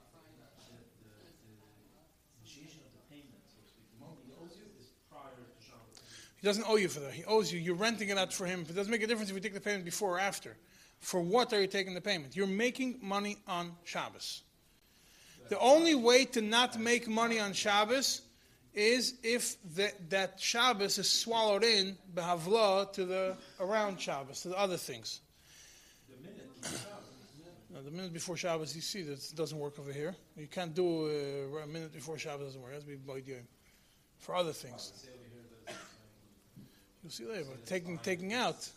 so 0.58 0.74
to 0.74 0.90
speak, 0.90 1.06
the, 1.06 1.12
the, 1.44 1.54
the 1.54 2.02
initiation 2.40 2.82
of 2.82 2.90
the 2.98 3.04
payment, 3.14 3.46
so 3.46 3.62
to 3.62 3.68
speak, 3.70 3.86
the 3.94 4.00
money 4.02 4.18
he 4.26 4.34
owes 4.40 4.56
you 4.58 4.66
is 4.80 4.90
prior 5.12 5.36
to 5.36 5.44
Shabbos. 5.60 6.00
He 6.42 6.48
doesn't 6.48 6.66
owe 6.68 6.76
you 6.76 6.90
for 6.90 7.00
that. 7.02 7.14
He 7.14 7.24
owes 7.26 7.54
you. 7.54 7.60
You're 7.60 7.76
renting 7.76 8.10
it 8.10 8.18
out 8.18 8.34
for 8.34 8.46
him. 8.46 8.66
It 8.68 8.76
doesn't 8.76 8.92
make 8.92 9.04
a 9.04 9.08
difference 9.08 9.30
if 9.30 9.36
you 9.36 9.42
take 9.42 9.54
the 9.54 9.62
payment 9.62 9.86
before 9.86 10.16
or 10.16 10.20
after. 10.20 10.58
For 11.00 11.22
what 11.22 11.54
are 11.54 11.62
you 11.62 11.68
taking 11.68 11.94
the 11.94 12.02
payment? 12.02 12.36
You're 12.36 12.48
making 12.48 13.00
money 13.02 13.38
on 13.48 13.74
Shabbos. 13.84 14.44
The 15.50 15.60
only 15.60 15.96
way 15.96 16.26
to 16.26 16.42
not 16.42 16.80
make 16.80 17.08
money 17.08 17.40
on 17.40 17.54
Shabbos 17.54 18.22
is 18.74 19.16
if 19.22 19.58
the, 19.76 19.92
that 20.10 20.40
Shabbos 20.40 20.98
is 20.98 21.10
swallowed 21.10 21.64
in 21.64 21.98
behavla 22.16 22.94
to 22.94 23.06
the 23.06 23.36
around 23.60 24.00
Shabbos, 24.00 24.42
to 24.42 24.50
the 24.50 24.58
other 24.58 24.78
things. 24.78 25.20
The 26.10 26.16
minute 26.28 26.48
Now, 27.74 27.82
the 27.84 27.92
minute 27.92 28.14
before 28.14 28.38
Shabbos, 28.38 28.76
you 28.76 28.82
see 28.82 29.02
that 29.04 29.36
doesn't 29.36 29.58
work 29.58 29.78
over 29.80 29.92
here. 29.92 30.16
You 30.38 30.48
can't 30.48 30.74
do 30.74 31.06
uh, 31.06 31.64
a 31.64 31.68
minute 31.68 31.94
before 31.94 32.18
Shabbos 32.18 32.48
doesn't 32.48 32.62
work. 32.62 32.72
It 32.72 32.76
has 32.76 32.84
to 32.84 32.90
be 32.90 33.34
for 34.20 34.36
other 34.36 34.54
things. 34.54 34.94
say 34.96 35.10
over 35.10 35.20
here 35.34 35.44
that 35.66 35.74
it's, 35.74 35.80
um, 36.58 36.66
You'll 37.04 37.12
see 37.12 37.26
later. 37.26 37.46
But 37.50 37.66
taking 37.66 37.98
taking 38.00 38.34
out, 38.34 38.70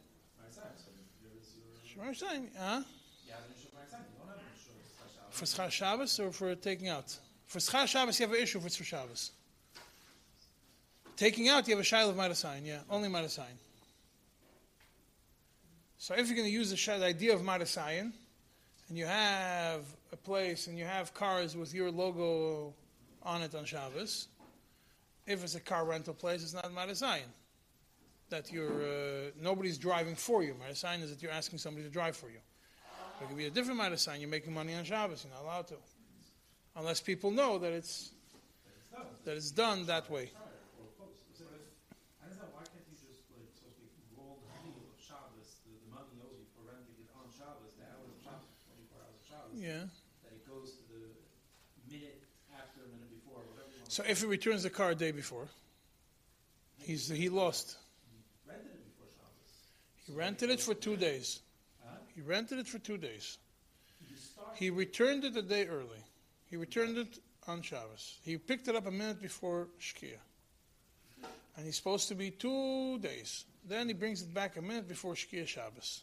Shemar 1.89 2.11
Shayim, 2.11 2.49
huh? 2.59 2.83
Shabbos. 3.27 3.67
For 5.31 5.45
Schar 5.45 5.71
Shabbos 5.71 6.21
or 6.21 6.33
for 6.33 6.55
taking 6.55 6.89
out? 6.89 7.17
For 7.47 7.59
Schar 7.59 7.87
Shabbos, 7.87 8.19
you 8.19 8.27
have 8.27 8.35
an 8.35 8.43
issue 8.43 8.59
if 8.59 8.67
it's 8.67 8.77
for 8.77 8.85
Shabbos. 8.85 9.33
Taking 11.17 11.49
out, 11.49 11.67
you 11.67 11.75
have 11.75 11.81
a 11.81 11.85
Shiloh 11.85 12.11
of 12.11 12.17
Matasayin, 12.17 12.67
yeah, 12.67 12.81
only 12.91 13.09
Matasayin. 13.09 13.57
So 15.99 16.15
if 16.15 16.27
you're 16.27 16.37
going 16.37 16.49
to 16.49 16.53
use 16.53 16.71
the, 16.71 16.99
the 16.99 17.07
idea 17.07 17.35
of 17.35 17.41
Matasayin, 17.41 18.13
and 18.89 18.99
you 18.99 19.07
have 19.07 19.81
a 20.13 20.17
place 20.17 20.69
and 20.69 20.79
you 20.79 20.85
have 20.85 21.13
cars 21.13 21.57
with 21.57 21.75
your 21.75 21.91
logo 21.91 22.75
on 23.23 23.43
it 23.43 23.55
on 23.55 23.65
Shabbos, 23.65 24.29
if 25.27 25.43
it's 25.43 25.55
a 25.55 25.61
car 25.61 25.85
rental 25.85 26.15
place, 26.15 26.43
it's 26.43 26.55
not 26.55 26.65
Matasayin. 26.73 27.31
That 28.29 28.53
you're, 28.53 28.83
uh, 28.83 29.31
nobody's 29.41 29.79
driving 29.79 30.17
for 30.17 30.43
you. 30.43 30.55
Matasayin 30.55 31.03
is 31.03 31.11
that 31.11 31.23
you're 31.23 31.33
asking 31.33 31.59
somebody 31.59 31.85
to 31.85 31.91
drive 31.91 32.17
for 32.17 32.29
you. 32.29 32.39
It 33.21 33.29
could 33.29 33.37
be 33.37 33.47
a 33.47 33.51
different 33.51 33.81
Matasayin, 33.81 34.21
you're 34.21 34.29
making 34.29 34.53
money 34.53 34.75
on 34.75 34.85
Shabbos, 34.85 35.25
you're 35.25 35.35
not 35.35 35.43
allowed 35.43 35.69
to. 35.69 35.77
Unless 36.77 37.01
people 37.01 37.31
know 37.31 37.59
that 37.59 37.73
it's, 37.73 38.11
that 39.25 39.37
it's 39.37 39.51
done 39.51 39.87
that 39.87 40.11
way. 40.11 40.31
Yeah. 49.57 49.89
that 50.21 50.37
it 50.37 50.45
goes 50.45 50.77
to 50.77 50.85
the 50.93 51.01
minute 51.89 52.21
after, 52.53 52.85
minute 52.93 53.09
before, 53.09 53.41
whatever 53.49 53.73
you 53.73 53.81
want. 53.81 53.86
So 53.97 54.05
if 54.07 54.21
he 54.21 54.27
returns 54.27 54.63
the 54.63 54.69
car 54.69 54.91
a 54.91 54.95
day 54.95 55.11
before, 55.11 55.49
he's 56.83 57.09
he 57.09 57.31
lost. 57.31 57.79
He 60.05 60.13
rented 60.13 60.51
it 60.51 60.61
for 60.61 60.75
two 60.75 60.97
days. 60.97 61.41
He 62.15 62.21
rented 62.21 62.59
it 62.59 62.67
for 62.67 62.79
two 62.79 62.99
days. 62.99 63.39
He 64.57 64.69
returned 64.69 65.25
it 65.25 65.35
a 65.35 65.41
day 65.41 65.67
early. 65.67 66.05
He 66.51 66.59
returned 66.59 66.99
it 66.99 67.19
on 67.49 67.63
Shabbos. 67.63 68.19
He 68.23 68.37
picked 68.37 68.69
it 68.69 68.77
up 68.77 68.87
a 68.87 68.91
minute 68.91 69.23
before 69.23 69.69
Shkia. 69.81 70.19
And 71.57 71.65
he's 71.65 71.77
supposed 71.77 72.09
to 72.09 72.15
be 72.15 72.31
two 72.31 72.99
days. 72.99 73.47
Then 73.67 73.89
he 73.89 73.95
brings 73.95 74.21
it 74.21 74.35
back 74.35 74.59
a 74.59 74.61
minute 74.61 74.89
before 74.89 75.15
Shkia 75.15 75.47
Shabbos. 75.47 76.03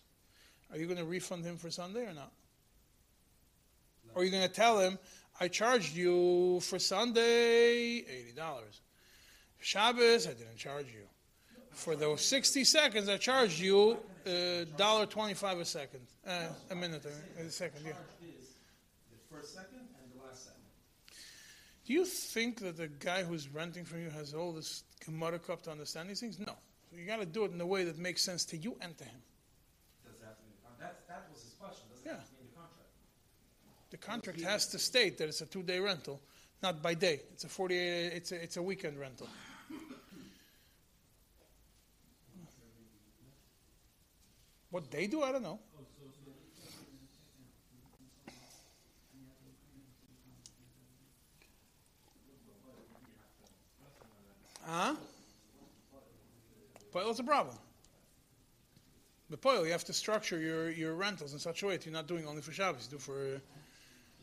Are 0.72 0.80
you 0.80 0.88
going 0.88 0.98
to 0.98 1.06
refund 1.06 1.46
him 1.46 1.58
for 1.58 1.70
Sunday 1.70 2.08
or 2.08 2.14
not? 2.16 2.32
Or 4.16 4.22
are 4.22 4.26
you 4.26 4.32
going 4.32 4.48
to 4.48 4.54
tell 4.54 4.80
him, 4.80 4.98
I 5.39 5.48
charged 5.48 5.96
you 5.96 6.60
for 6.62 6.80
Sunday 6.80 8.02
$80. 8.36 8.62
Shabbos, 9.60 10.28
I 10.28 10.34
didn't 10.34 10.58
charge 10.58 10.88
you. 10.88 11.04
For 11.72 11.96
those 11.96 12.22
60 12.26 12.63
seconds, 12.65 13.10
I 13.10 13.17
charged 13.17 13.60
you 13.60 13.98
uh, 14.26 14.30
$1.25 14.78 15.60
a 15.60 15.65
second. 15.65 16.02
Uh, 16.26 16.48
a 16.69 16.76
minute, 16.76 17.04
a 17.39 17.50
second, 17.50 17.82
yeah. 17.86 17.93
the 18.22 19.36
first 19.36 19.54
second 19.56 19.80
and 19.80 20.12
the 20.22 20.26
last 20.26 20.43
second. 20.46 20.62
Do 21.86 21.93
you 21.93 22.06
think 22.06 22.60
that 22.60 22.78
the 22.78 22.88
guy 22.88 23.24
who's 23.24 23.50
renting 23.50 23.86
from 23.86 24.02
you 24.04 24.10
has 24.12 24.34
all 24.34 24.54
this 24.54 24.84
Gemara 25.04 25.39
kop 25.39 25.63
to 25.63 25.72
understand 25.72 26.10
these 26.10 26.19
things? 26.19 26.39
No. 26.39 26.54
You 26.96 27.06
got 27.06 27.19
to 27.19 27.26
do 27.26 27.43
it 27.46 27.52
in 27.52 27.60
a 27.60 27.65
way 27.65 27.84
that 27.86 27.98
makes 27.98 28.22
sense 28.22 28.46
to 28.46 28.58
you 28.58 28.78
and 28.82 28.96
to 29.00 29.04
him. 29.04 29.19
Does 30.06 30.19
that 30.22 30.28
have 30.28 30.38
to 30.38 30.43
be, 30.43 30.52
in 30.52 30.56
the 30.62 30.67
con- 30.67 30.78
that, 30.80 31.08
that 31.08 31.28
was 31.34 31.41
his 31.41 31.54
question, 31.60 31.86
does 31.91 32.00
it 32.02 32.06
Yeah. 32.06 32.17
have 32.22 32.26
to 32.30 32.32
be 32.36 32.41
in 32.41 32.48
the 32.48 32.56
contract? 32.56 32.91
The 33.94 34.00
contract 34.00 34.42
has 34.42 34.66
to 34.70 34.80
state 34.80 35.20
that 35.20 35.28
it's 35.28 35.42
a 35.42 35.46
two-day 35.46 35.80
rental, 35.80 36.20
not 36.64 36.82
by 36.82 36.96
day. 36.96 37.22
It's 37.32 37.44
a 37.44 37.48
48. 37.48 37.78
It's 38.08 38.32
a, 38.32 38.44
it's 38.44 38.58
a 38.58 38.64
weekend 38.64 39.00
rental. 39.00 39.28
What 44.72 44.90
they 44.90 45.06
do, 45.06 45.22
I 45.22 45.32
don't 45.32 45.44
know. 45.44 45.60
Huh? 54.66 54.96
But 56.92 57.06
what's 57.06 57.20
the 57.20 57.24
problem? 57.24 57.56
But 59.30 59.40
Poil, 59.42 59.68
you 59.68 59.72
have 59.72 59.84
to 59.86 59.94
structure 59.94 60.40
your, 60.40 60.72
your 60.72 60.96
rentals 60.96 61.34
in 61.34 61.40
such 61.40 61.62
a 61.62 61.68
way 61.68 61.78
that 61.78 61.86
you're 61.86 61.94
not 61.94 62.08
doing 62.08 62.26
only 62.26 62.42
for 62.42 62.52
Shabbos, 62.52 62.88
you 62.90 62.98
do 62.98 63.00
for 63.00 63.40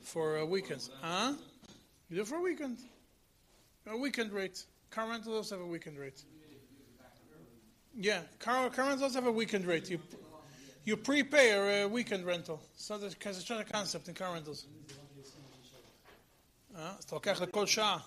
for 0.01 0.39
uh, 0.39 0.45
weekends. 0.45 0.89
Huh? 1.01 1.33
You 2.09 2.17
do 2.17 2.25
for 2.25 2.35
a 2.35 2.41
weekend. 2.41 2.77
A 3.87 3.97
weekend 3.97 4.31
rate. 4.31 4.63
Car 4.89 5.09
rentals 5.09 5.35
also 5.35 5.55
have 5.57 5.65
a 5.65 5.67
weekend 5.67 5.97
rate. 5.97 6.23
Yeah, 7.97 8.21
car, 8.39 8.69
car 8.69 8.89
rentals 8.89 9.15
have 9.15 9.25
a 9.25 9.31
weekend 9.31 9.65
rate. 9.65 9.89
You 9.89 9.99
you 10.83 10.97
prepay 10.97 11.83
a 11.83 11.87
weekend 11.87 12.25
rental. 12.25 12.61
So 12.75 12.97
there's 12.97 13.15
it's 13.19 13.47
such 13.47 13.59
a 13.59 13.63
concept 13.63 14.07
in 14.07 14.13
car 14.13 14.33
rentals. 14.33 14.65
אה? 16.75 16.93
אז 16.99 17.03
אתה 17.03 17.15
לוקח 17.15 17.41
לכל 17.41 17.67
שעה. 17.67 17.99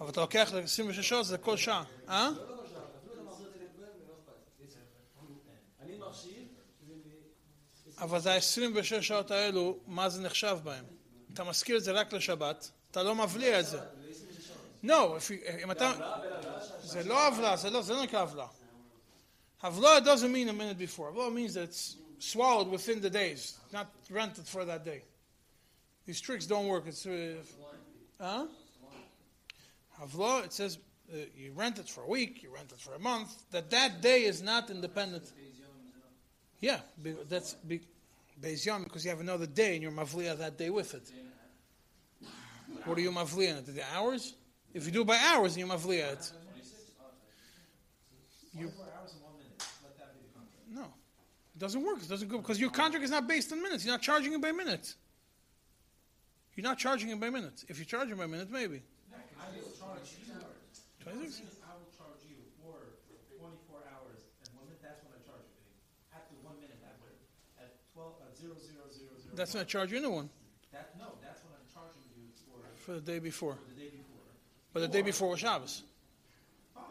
אבל 0.00 0.10
אתה 0.10 0.20
לוקח 0.20 0.52
ל-26 0.52 1.02
שעות, 1.02 1.26
זה 1.26 1.34
לכל 1.34 1.56
שעה. 1.56 1.84
אה? 2.08 2.30
אבל 7.98 8.20
זה 8.20 8.32
ה-26 8.32 9.02
שעות 9.02 9.30
האלו, 9.30 9.78
מה 9.86 10.08
זה 10.08 10.22
נחשב 10.22 10.58
בהם? 10.62 10.84
אתה 11.34 11.44
מזכיר 11.44 11.76
את 11.76 11.84
זה 11.84 11.92
רק 11.92 12.12
לשבת, 12.12 12.70
אתה 12.90 13.02
לא 13.02 13.14
מבליע 13.14 13.60
את 13.60 13.66
זה. 13.66 13.80
לא, 14.82 15.18
אם 15.64 15.70
אתה... 15.70 15.92
זה 16.82 17.02
לא 17.02 17.28
עוולה, 17.28 17.56
זה 17.56 17.70
לא, 17.70 17.82
זה 17.82 17.92
לא 17.92 18.02
נקרא 18.02 18.22
עוולה. 18.22 18.46
Havla 19.64 20.04
doesn't 20.04 20.30
mean 20.30 20.50
a 20.50 20.52
minute 20.52 20.76
before. 20.76 21.10
Havla 21.10 21.32
means 21.32 21.54
that 21.54 21.62
it's 21.62 21.96
swallowed 22.18 22.68
within 22.68 23.00
the 23.00 23.08
days, 23.08 23.58
not 23.72 23.86
rented 24.10 24.46
for 24.46 24.66
that 24.66 24.84
day. 24.84 25.00
These 26.04 26.20
tricks 26.20 26.44
don't 26.44 26.66
work. 26.66 26.84
It's 26.86 27.06
uh, 27.06 27.36
huh? 28.20 28.44
Havla, 29.98 30.44
it 30.44 30.52
says 30.52 30.76
uh, 31.10 31.16
you 31.34 31.52
rent 31.54 31.78
it 31.78 31.88
for 31.88 32.02
a 32.02 32.06
week, 32.06 32.42
you 32.42 32.52
rent 32.52 32.72
it 32.72 32.80
for 32.80 32.94
a 32.94 32.98
month. 32.98 33.30
That 33.52 33.70
that 33.70 34.02
day 34.02 34.24
is 34.24 34.42
not 34.42 34.68
independent. 34.68 35.32
Yeah, 36.59 36.79
that's 37.29 37.53
be, 37.53 37.81
Beis 38.41 38.65
Yom 38.65 38.83
because 38.83 39.03
you 39.05 39.11
have 39.11 39.19
another 39.21 39.45
day 39.45 39.73
and 39.75 39.83
you're 39.83 39.91
mavliya 39.91 40.37
that 40.37 40.57
day 40.57 40.69
with 40.69 40.93
it. 40.93 41.11
What 42.85 42.97
are 42.97 43.01
you 43.01 43.11
mavliya? 43.11 43.65
The 43.65 43.83
hours? 43.95 44.35
If 44.73 44.85
you 44.85 44.91
do 44.91 45.01
it 45.01 45.07
by 45.07 45.17
hours, 45.17 45.55
then 45.55 45.65
you're 45.65 45.75
mavliya 45.75 46.13
it. 46.13 46.31
You, 48.53 48.71
no, 50.71 50.81
it 51.55 51.59
doesn't 51.59 51.83
work. 51.83 52.01
It 52.01 52.09
doesn't 52.09 52.27
go 52.27 52.39
because 52.39 52.59
your 52.59 52.71
contract 52.71 53.05
is 53.05 53.11
not 53.11 53.27
based 53.27 53.51
on 53.53 53.61
minutes. 53.61 53.85
You're 53.85 53.93
not 53.93 54.01
charging 54.01 54.33
it 54.33 54.41
by 54.41 54.51
minutes. 54.51 54.95
You're 56.55 56.63
not 56.63 56.77
charging 56.77 57.09
it 57.09 57.19
by 57.19 57.29
minutes. 57.29 57.63
If 57.69 57.79
you 57.79 57.85
charge 57.85 58.09
it 58.11 58.17
by 58.17 58.25
minutes, 58.25 58.51
maybe. 58.51 58.81
I 59.13 59.47
will 59.55 59.71
charge 59.79 60.17
you, 60.19 60.33
the 60.33 61.11
only 61.11 61.29
26. 61.31 61.37
thing 61.39 61.47
is 61.47 61.55
I 61.63 61.71
will 61.79 61.87
charge 61.95 62.19
you 62.27 62.35
for 62.59 62.75
twenty-four 63.39 63.79
hours 63.95 64.19
and 64.43 64.49
one 64.59 64.67
minute, 64.67 64.81
that's 64.83 64.99
when 65.07 65.13
I 65.15 65.21
charge 65.23 65.45
you. 65.47 65.61
At 66.11 66.27
the 66.27 66.35
one 66.43 66.57
minute, 66.59 66.81
at 66.83 66.99
what, 66.99 67.15
at 67.61 67.71
twelve, 67.95 68.19
at 68.27 68.35
zero, 68.35 68.59
zero, 68.59 68.83
zero, 68.91 69.13
zero. 69.23 69.28
That's 69.39 69.55
not 69.55 69.69
charge 69.69 69.93
you 69.93 70.01
one 70.11 70.29
That, 70.73 70.91
no, 70.99 71.05
that's 71.23 71.39
what 71.45 71.55
I'm 71.55 71.67
charging 71.73 72.03
you 72.13 72.27
for, 72.51 72.83
for 72.83 72.91
the 72.91 72.99
day 72.99 73.19
before. 73.19 73.53
for 73.53 73.73
the 73.73 73.79
day 73.79 73.87
before. 73.87 74.27
But 74.73 74.79
the 74.81 74.87
day 74.89 75.01
before 75.01 75.29
was 75.29 75.39
Shabbos. 75.39 75.83
Fine, 76.75 76.83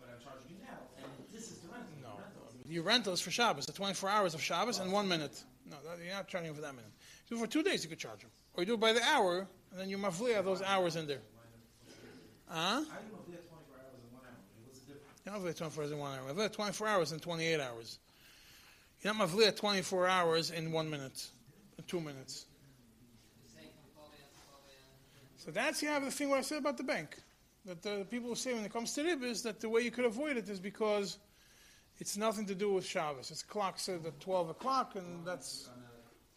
but 0.00 0.08
I'm 0.08 0.24
charging 0.24 0.56
you 0.56 0.64
now, 0.64 0.78
and 0.96 1.12
this 1.30 1.50
is 1.50 1.58
the 1.58 1.68
rental, 1.68 1.92
No, 2.02 2.16
your 2.66 2.82
rental 2.82 3.12
is 3.12 3.20
for 3.20 3.30
Shabbos. 3.30 3.66
The 3.66 3.74
24 3.74 4.08
hours 4.08 4.32
of 4.32 4.40
Shabbos 4.40 4.78
and 4.78 4.90
one 4.90 5.06
minute. 5.06 5.44
No, 5.70 5.76
that- 5.86 6.02
you're 6.02 6.14
not 6.14 6.28
charging 6.28 6.54
for 6.54 6.62
that 6.62 6.74
minute. 6.74 6.90
So 7.28 7.36
for 7.36 7.46
two 7.46 7.62
days 7.62 7.84
you 7.84 7.90
could 7.90 7.98
charge 7.98 8.20
them, 8.20 8.30
or 8.54 8.62
you 8.62 8.66
do 8.68 8.74
it 8.74 8.80
by 8.80 8.94
the 8.94 9.02
hour, 9.02 9.46
and 9.70 9.78
then 9.78 9.90
you 9.90 9.98
mavliya 9.98 10.42
those 10.42 10.62
hours 10.62 10.96
in 10.96 11.06
there. 11.06 11.20
Huh? 12.48 12.56
I 12.56 12.80
if 12.80 12.88
they 12.88 13.32
had 13.36 13.44
twenty-four 13.48 13.76
hours 13.76 14.00
and 14.00 14.12
one 14.12 14.22
hour, 14.24 14.32
what's 14.64 14.80
the 14.80 14.94
difference? 14.94 15.20
You're 15.26 15.34
not 15.34 15.42
mavliya 15.42 15.56
24 15.58 15.82
hours 15.84 15.92
in 15.92 15.98
one 15.98 16.18
hour. 16.18 16.32
Mavliya 16.32 16.52
24 16.52 16.88
hours 16.88 17.12
in 17.12 17.20
28 17.20 17.60
hours. 17.60 17.98
You're 19.02 19.12
not 19.14 19.28
mavliya 19.28 19.54
24 19.54 20.06
hours 20.08 20.50
in 20.50 20.72
one 20.72 20.88
minute, 20.88 21.26
in 21.40 21.41
two 21.80 22.00
minutes. 22.00 22.46
So 25.38 25.50
that's 25.50 25.82
you 25.82 25.88
have 25.88 26.04
the 26.04 26.10
thing 26.10 26.28
what 26.28 26.38
I 26.38 26.42
said 26.42 26.58
about 26.58 26.76
the 26.76 26.84
bank. 26.84 27.16
That 27.64 27.82
the 27.82 28.06
people 28.10 28.28
who 28.28 28.34
say 28.36 28.52
when 28.54 28.64
it 28.64 28.72
comes 28.72 28.92
to 28.94 29.02
rib 29.02 29.22
is 29.24 29.42
that 29.42 29.60
the 29.60 29.68
way 29.68 29.80
you 29.80 29.90
could 29.90 30.04
avoid 30.04 30.36
it 30.36 30.48
is 30.48 30.60
because 30.60 31.18
it's 31.98 32.16
nothing 32.16 32.46
to 32.46 32.54
do 32.54 32.72
with 32.72 32.84
Shabbos. 32.84 33.30
It's 33.30 33.42
clock 33.42 33.78
said 33.78 34.04
at 34.06 34.20
12 34.20 34.50
o'clock, 34.50 34.94
and 34.96 35.24
that's 35.26 35.68
On 35.68 35.82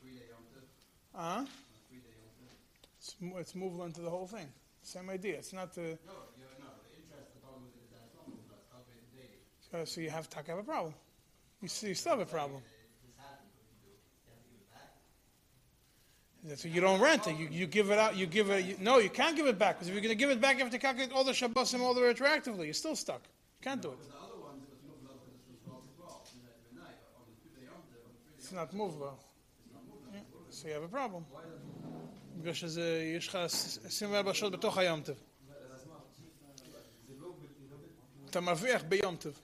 three-day 0.02 0.26
Yom 0.30 0.42
Tov, 0.54 1.20
uh, 1.20 1.20
on 1.40 1.44
a 1.44 1.48
three-day 1.90 2.14
Yom 2.18 2.34
Tov. 2.42 2.54
it's, 2.98 3.16
it's 3.42 3.56
moved 3.56 3.80
into 3.82 4.02
the 4.02 4.10
whole 4.10 4.28
thing. 4.28 4.48
Same 4.82 5.10
idea. 5.10 5.36
It's 5.36 5.54
not 5.54 5.74
the 5.74 5.82
No, 5.82 5.86
you 6.38 6.46
no, 6.60 6.70
the 6.86 7.02
interest, 7.02 7.34
the 7.34 7.42
problem 7.42 7.64
with 7.66 7.74
it 7.78 7.86
is 7.86 7.92
that 7.94 8.06
it's 8.06 8.16
not 8.16 8.28
moved, 8.30 8.46
it's 8.54 8.70
calculated 8.70 9.10
daily. 9.14 9.82
uh, 9.82 9.86
so 9.86 10.02
you 10.02 10.10
have 10.10 10.30
to 10.30 10.38
have 10.38 10.58
a 10.60 10.64
problem. 10.64 10.94
You, 11.62 11.68
see, 11.68 11.90
you 11.90 11.96
still 11.96 12.12
have 12.18 12.22
a 12.22 12.26
problem. 12.30 12.62
This 12.62 13.18
happened, 13.18 13.50
what 13.58 13.66
do 13.66 13.90
you 13.90 13.98
do? 13.98 13.98
You 13.98 14.30
have 14.30 14.42
to 14.42 14.50
give 14.50 14.62
it 14.62 14.70
back? 14.74 14.94
That's 16.45 16.65
what 16.65 16.73
you 16.73 16.81
don't 16.81 17.01
rent 17.01 17.27
it. 17.27 17.37
You, 17.37 17.49
you 17.51 17.67
give 17.67 17.91
it 17.91 17.99
out. 17.99 18.17
You 18.17 18.27
give 18.27 18.49
it. 18.51 18.65
You, 18.65 18.77
no, 18.81 18.99
you 18.99 19.11
can't 19.11 19.37
give 19.37 19.47
it 19.47 19.59
back 19.59 19.77
because 19.77 19.89
if 19.89 19.95
you're 19.95 20.03
going 20.03 20.17
to 20.17 20.19
give 20.19 20.31
it 20.31 20.41
back, 20.41 20.57
you 20.57 20.63
have 20.65 20.73
to 20.73 20.79
calculate 20.79 21.13
all 21.13 21.25
the 21.25 21.33
Shabbosim 21.33 21.81
all 21.81 21.93
the 21.93 22.01
way 22.01 22.15
retroactively. 22.15 22.65
You're 22.65 22.73
still 22.73 22.97
stuck. 22.97 23.23
You 23.61 23.65
can't 23.69 23.83
do 23.83 23.91
it. 23.91 23.99
Because 23.99 24.09
the 24.09 24.19
other 24.19 24.41
ones, 24.41 24.63
it 24.65 24.71
was 24.73 24.81
moved 24.89 25.05
up 25.13 25.21
to 25.21 25.31
the 25.53 25.59
twelve 25.69 25.85
to 25.85 25.93
twelve, 26.01 26.25
in 26.33 26.41
the, 26.41 26.53
in 26.71 26.77
the 26.77 26.83
night, 26.83 26.97
but 27.05 27.21
on 27.21 27.27
the 27.29 27.37
two-day 27.45 27.65
Yom 27.69 27.83
Tov, 27.93 28.01
on 28.01 28.13
the 28.13 28.21
three-day 28.25 28.41
It's 28.41 28.53
not 28.53 28.73
movable. 28.73 29.19
Yeah. 30.15 30.21
So 30.49 30.69
you 30.69 30.75
have 30.75 30.85
a 30.85 30.89
problem. 30.89 31.25
בגלל 32.41 32.55
שזה, 32.55 33.13
יש 33.17 33.29
לך 33.29 33.35
24 33.35 34.35
שעות 34.35 34.53
בתוך 34.53 34.79
היום 34.79 35.03
טוב. 35.03 35.17
אתה 38.31 38.41
מרוויח 38.41 38.83
ביום 38.83 39.17
טוב. 39.17 39.41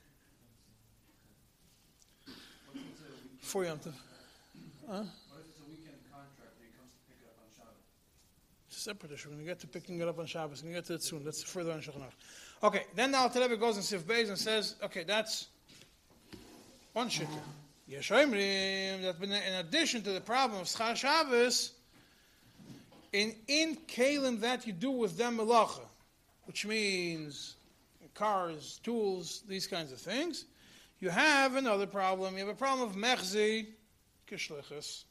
For 3.52 3.64
יום 3.64 3.78
טוב. 3.78 3.92
What 4.86 5.06
separate 8.81 9.11
issue. 9.11 9.29
We're 9.29 9.35
going 9.35 9.45
to 9.45 9.51
get 9.51 9.59
to 9.59 9.67
picking 9.67 9.99
it 9.99 10.07
up 10.07 10.19
on 10.19 10.25
Shabbos. 10.25 10.63
We're 10.63 10.71
going 10.71 10.83
to 10.83 10.87
get 10.87 10.87
to 10.87 10.93
it 10.95 11.03
soon. 11.03 11.23
That's 11.23 11.43
further 11.43 11.71
on 11.71 11.81
Shulchan. 11.81 12.03
Okay, 12.63 12.85
then 12.95 13.11
the 13.11 13.17
Alter 13.17 13.39
Rebbe 13.39 13.57
goes 13.57 13.77
in 13.77 13.83
Sif 13.83 14.05
Beis 14.05 14.29
and 14.29 14.37
says, 14.37 14.75
okay, 14.83 15.03
that's 15.03 15.47
one 16.93 17.09
shitr. 17.09 17.27
Yesh 17.87 18.09
that 18.09 19.15
in 19.21 19.31
in 19.31 19.53
addition 19.59 20.01
to 20.03 20.11
the 20.13 20.21
problem 20.21 20.61
of 20.61 20.67
Schar 20.67 20.95
Shabbos, 20.95 21.73
in, 23.11 23.35
in 23.47 23.75
Kalim 23.87 24.39
that 24.39 24.65
you 24.65 24.73
do 24.73 24.91
with 24.91 25.17
them 25.17 25.37
melacha, 25.37 25.81
which 26.45 26.65
means 26.65 27.55
cars, 28.13 28.79
tools, 28.83 29.43
these 29.47 29.67
kinds 29.67 29.91
of 29.91 29.99
things, 29.99 30.45
you 30.99 31.09
have 31.09 31.55
another 31.55 31.87
problem. 31.87 32.35
You 32.35 32.41
have 32.41 32.55
a 32.55 32.57
problem 32.57 32.89
of 32.89 32.95
mechzi, 32.95 33.67
kishlichus. 34.29 35.03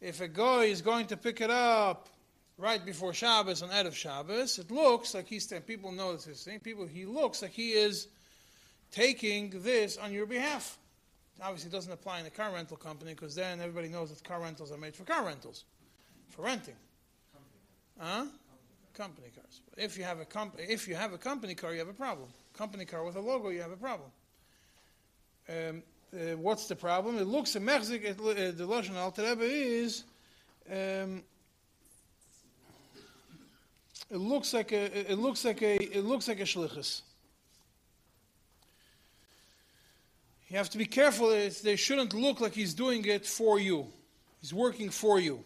If 0.00 0.20
a 0.20 0.28
guy 0.28 0.64
is 0.64 0.80
going 0.80 1.06
to 1.06 1.16
pick 1.16 1.40
it 1.40 1.50
up 1.50 2.08
right 2.58 2.84
before 2.84 3.14
Shabbos 3.14 3.62
on 3.62 3.70
Erev 3.70 3.94
Shabbos, 3.94 4.58
it 4.58 4.70
looks 4.70 5.14
like 5.14 5.26
he's 5.26 5.46
people 5.66 5.92
notice 5.92 6.24
this 6.24 6.44
thing. 6.44 6.58
People, 6.58 6.86
he 6.86 7.06
looks 7.06 7.40
like 7.40 7.52
he 7.52 7.70
is 7.70 8.08
taking 8.90 9.50
this 9.62 9.96
on 9.96 10.12
your 10.12 10.26
behalf. 10.26 10.76
Obviously, 11.40 11.68
it 11.68 11.72
doesn't 11.72 11.92
apply 11.92 12.18
in 12.18 12.26
a 12.26 12.30
car 12.30 12.52
rental 12.52 12.76
company 12.76 13.14
because 13.14 13.34
then 13.34 13.60
everybody 13.60 13.88
knows 13.88 14.10
that 14.10 14.22
car 14.24 14.40
rentals 14.40 14.72
are 14.72 14.76
made 14.76 14.94
for 14.94 15.04
car 15.04 15.24
rentals, 15.24 15.64
for 16.30 16.42
renting. 16.42 16.74
Huh? 17.98 18.26
Company 18.94 19.28
cars. 19.34 19.60
But 19.70 19.84
if 19.84 19.96
you 19.96 20.02
have 20.02 20.18
a 20.18 20.24
comp- 20.24 20.58
if 20.58 20.88
you 20.88 20.96
have 20.96 21.12
a 21.12 21.18
company 21.18 21.54
car, 21.54 21.72
you 21.72 21.78
have 21.78 21.88
a 21.88 21.92
problem. 21.92 22.28
Company 22.56 22.84
car 22.84 23.04
with 23.04 23.14
a 23.14 23.20
logo, 23.20 23.50
you 23.50 23.62
have 23.62 23.70
a 23.70 23.76
problem. 23.76 24.10
Um, 25.48 25.82
uh, 26.12 26.36
what's 26.36 26.66
the 26.66 26.74
problem? 26.74 27.18
It 27.18 27.26
looks 27.26 27.54
a 27.54 27.60
lo- 27.60 28.32
uh, 28.32 28.50
The 28.50 28.66
lashon 28.66 28.96
Alter 28.96 29.22
Rebbe 29.22 29.44
is. 29.44 30.02
Um, 30.68 31.22
it 34.10 34.16
looks 34.16 34.54
like 34.54 34.72
a. 34.72 35.10
It 35.12 35.18
looks 35.18 35.44
like 35.44 35.62
a. 35.62 35.76
It 35.76 36.04
looks 36.04 36.28
like 36.28 36.40
a 36.40 36.44
shlichus. 36.44 37.02
You 40.48 40.56
have 40.56 40.70
to 40.70 40.78
be 40.78 40.86
careful. 40.86 41.28
They 41.28 41.76
shouldn't 41.76 42.14
look 42.14 42.40
like 42.40 42.54
he's 42.54 42.72
doing 42.72 43.04
it 43.04 43.26
for 43.26 43.60
you. 43.60 43.86
He's 44.40 44.54
working 44.54 44.88
for 44.88 45.20
you. 45.20 45.44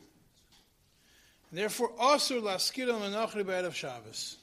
And 1.50 1.58
therefore, 1.58 1.90
asur 2.00 2.40
laskira 2.40 2.92
menachri 3.00 3.44
b'erev 3.44 3.74
Shabbos. 3.74 4.36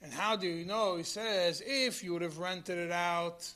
And 0.00 0.12
how 0.12 0.36
do 0.36 0.46
you 0.46 0.64
know? 0.64 0.96
He 0.96 1.02
says, 1.02 1.62
if 1.66 2.04
you 2.04 2.12
would 2.12 2.22
have 2.22 2.38
rented 2.38 2.78
it 2.78 2.92
out, 2.92 3.50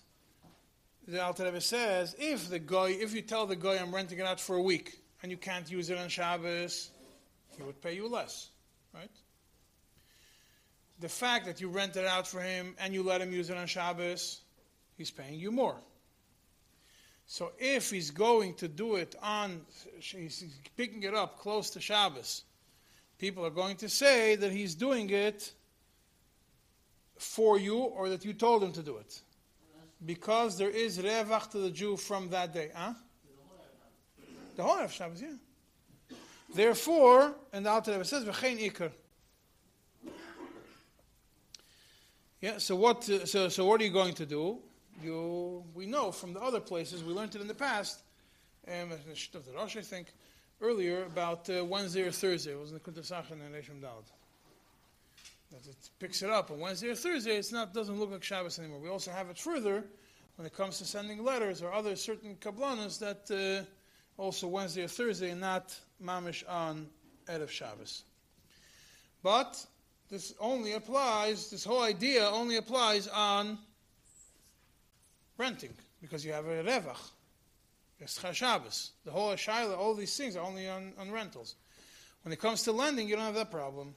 the 1.07 1.23
Alter 1.23 1.45
Rebbe 1.45 1.61
says, 1.61 2.17
if 2.19 2.49
the 2.49 2.59
guy, 2.59 2.89
if 2.89 3.15
you 3.15 3.23
tell 3.23 3.47
the 3.47 3.57
guy 3.57 3.77
I'm 3.77 3.95
renting 3.95 4.19
it 4.19 4.27
out 4.27 4.41
for 4.41 4.57
a 4.57 4.63
week 4.63 4.99
and 5.23 5.31
you 5.31 5.37
can't 5.37 5.71
use 5.71 5.91
it 5.91 5.99
on 5.99 6.09
Shabbos, 6.09 6.91
he 7.57 7.63
would 7.63 7.81
pay 7.81 7.95
you 7.95 8.09
less, 8.09 8.51
right? 8.95 9.11
The 11.01 11.09
fact 11.09 11.47
that 11.47 11.61
you 11.61 11.69
rent 11.69 11.97
it 11.97 12.07
out 12.07 12.29
for 12.29 12.41
him 12.41 12.75
and 12.79 12.95
you 12.95 13.03
let 13.03 13.21
him 13.21 13.33
use 13.33 13.51
it 13.51 13.57
on 13.57 13.67
Shabbos, 13.67 14.41
he's 14.97 15.11
paying 15.11 15.39
you 15.39 15.51
more. 15.51 15.77
So 17.27 17.53
if 17.59 17.91
he's 17.91 18.11
going 18.11 18.55
to 18.55 18.69
do 18.69 18.97
it 18.97 19.15
on, 19.23 19.63
he's 19.99 20.45
picking 20.77 21.03
it 21.03 21.15
up 21.15 21.39
close 21.39 21.71
to 21.71 21.81
Shabbos, 21.81 22.45
people 23.19 23.45
are 23.47 23.51
going 23.51 23.77
to 23.77 23.89
say 23.89 24.37
that 24.37 24.53
he's 24.53 24.75
doing 24.75 25.09
it 25.11 25.53
for 27.17 27.59
you 27.59 27.79
or 27.79 28.09
that 28.11 28.25
you 28.25 28.33
told 28.33 28.63
him 28.63 28.73
to 28.73 28.83
do 28.83 28.97
it. 28.99 29.21
because 30.05 30.59
there 30.59 30.71
is 30.71 30.99
revach 30.99 31.51
to 31.51 31.59
the 31.59 31.71
Jew 31.71 31.97
from 31.97 32.29
that 32.31 32.53
day. 32.53 32.71
Huh? 32.75 32.95
The 34.57 34.63
whole 34.63 34.77
Erev 34.77 34.91
Shabbos, 34.91 35.23
yeah. 35.23 35.29
Therefore, 36.55 37.35
and 37.53 37.65
the 37.65 37.71
Alter 37.71 37.93
Rebbe 37.93 38.05
says, 38.05 38.25
v'chein 38.25 38.71
ikar. 38.71 38.91
Yeah. 42.41 42.59
So 42.59 42.77
what? 42.77 43.09
uh, 43.09 43.25
So 43.25 43.49
so 43.49 43.65
what 43.65 43.81
are 43.81 43.85
you 43.85 43.93
going 43.93 44.15
to 44.15 44.27
do? 44.27 44.59
You 45.03 45.65
we 45.75 45.87
know 45.87 46.13
from 46.13 46.35
the 46.35 46.41
other 46.41 46.61
places 46.61 47.03
we 47.03 47.13
learned 47.13 47.35
it 47.35 47.41
in 47.41 47.49
the 47.49 47.55
past, 47.55 48.03
in 48.67 48.91
the 48.91 49.15
Shit 49.15 49.35
of 49.35 49.47
the 49.47 49.53
Rosh, 49.53 49.77
I 49.77 49.81
think, 49.81 50.13
earlier 50.61 51.05
about 51.05 51.49
uh, 51.49 51.65
Wednesday 51.65 52.03
or 52.03 52.11
Thursday. 52.11 52.53
It 52.53 52.61
was 52.61 52.71
in 52.73 52.75
the 52.75 52.81
Kuntasach 52.81 53.31
and 53.31 53.41
Reshim 53.55 53.81
Dalad. 53.81 54.11
That 55.53 55.67
it 55.67 55.91
picks 55.99 56.23
it 56.23 56.31
up 56.31 56.51
on 56.51 56.59
Wednesday 56.59 56.89
or 56.89 56.95
Thursday. 56.95 57.37
It's 57.37 57.53
not 57.53 57.73
doesn't 57.73 57.99
look 57.99 58.11
like 58.11 58.25
Shabbos 58.25 58.59
anymore. 58.59 58.81
We 58.81 58.89
also 58.89 59.11
have 59.11 59.31
it 59.31 59.39
further 59.39 59.85
when 60.37 60.47
it 60.47 60.55
comes 60.55 60.79
to 60.79 60.85
sending 60.85 61.23
letters 61.25 61.63
or 61.63 61.73
other 61.73 61.95
certain 61.95 62.37
kablanas 62.37 62.99
that 62.99 63.31
uh, 63.31 63.65
also 64.21 64.49
Wednesday 64.49 64.83
or 64.83 64.89
Thursday 64.89 65.31
and 65.31 65.41
not 65.41 65.75
mamish 66.03 66.43
on 66.49 66.89
Erev 67.27 67.49
Shabbos. 67.49 68.05
But 69.23 69.65
this 70.11 70.35
only 70.41 70.73
applies, 70.73 71.51
this 71.51 71.65
whole 71.65 71.83
idea 71.83 72.29
only 72.29 72.57
applies 72.57 73.09
on 73.09 73.59
renting, 75.39 75.73
because 76.01 76.25
you 76.25 76.33
have 76.33 76.47
a 76.47 76.63
revach. 76.63 76.99
It's 78.01 78.21
Shabbos. 78.33 78.91
The 79.05 79.13
whole 79.13 79.33
Shaila, 79.33 79.79
all 79.79 79.95
these 79.95 80.17
things 80.17 80.37
are 80.37 80.45
only 80.45 80.69
on, 80.69 80.93
on 80.99 81.13
rentals. 81.13 81.55
When 82.25 82.33
it 82.33 82.41
comes 82.41 82.65
to 82.65 82.73
lending, 82.73 83.09
you 83.09 83.17
don't 83.17 83.25
have 83.25 83.35
that 83.37 83.51
problem. 83.51 83.95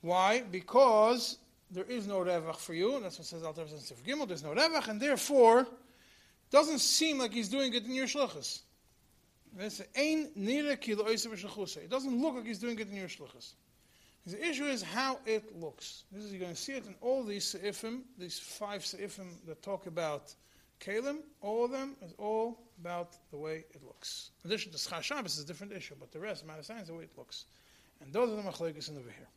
Why? 0.00 0.42
Because 0.42 1.38
there 1.70 1.84
is 1.84 2.06
no 2.06 2.18
revach 2.18 2.56
for 2.56 2.74
you, 2.74 2.98
that's 3.00 3.18
what 3.18 3.26
says 3.26 3.42
Alter 3.42 3.64
Gimel, 4.06 4.26
there's 4.26 4.42
no 4.42 4.50
revach, 4.50 4.88
and 4.88 5.00
therefore, 5.00 5.66
doesn't 6.50 6.80
seem 6.80 7.18
like 7.18 7.32
he's 7.32 7.48
doing 7.48 7.74
it 7.74 7.84
in 7.84 7.92
your 7.92 8.06
shluchas. 8.06 8.60
It 9.58 9.90
doesn't 11.90 12.22
look 12.22 12.34
like 12.34 12.46
he's 12.46 12.58
doing 12.58 12.78
it 12.78 12.88
in 12.88 12.96
your 12.96 13.08
shluchas. 13.08 13.54
The 14.26 14.46
issue 14.46 14.66
is 14.66 14.82
how 14.82 15.18
it 15.26 15.58
looks. 15.58 16.04
This 16.12 16.24
is 16.24 16.32
you're 16.32 16.40
going 16.40 16.54
to 16.54 16.60
see 16.60 16.74
it 16.74 16.86
in 16.86 16.94
all 17.00 17.24
these 17.24 17.54
seifim, 17.54 18.02
these 18.18 18.38
five 18.38 18.82
seifim 18.82 19.28
that 19.46 19.62
talk 19.62 19.86
about 19.86 20.34
kalim. 20.80 21.20
All 21.40 21.64
of 21.64 21.70
them 21.70 21.96
is 22.02 22.12
all 22.18 22.60
about 22.80 23.16
the 23.30 23.38
way 23.38 23.64
it 23.70 23.82
looks. 23.84 24.30
In 24.44 24.50
addition 24.50 24.70
to 24.72 24.78
Schar 24.78 25.02
Shabbos 25.02 25.38
is 25.38 25.44
a 25.44 25.46
different 25.46 25.72
issue, 25.72 25.94
but 25.98 26.12
the 26.12 26.20
rest, 26.20 26.46
matter 26.46 26.60
is 26.60 26.88
the 26.88 26.94
way 26.94 27.04
it 27.04 27.16
looks. 27.16 27.46
And 28.00 28.12
those 28.12 28.30
are 28.30 28.36
the 28.36 28.42
machlekes 28.42 28.90
in 28.90 28.98
over 28.98 29.10
here. 29.10 29.28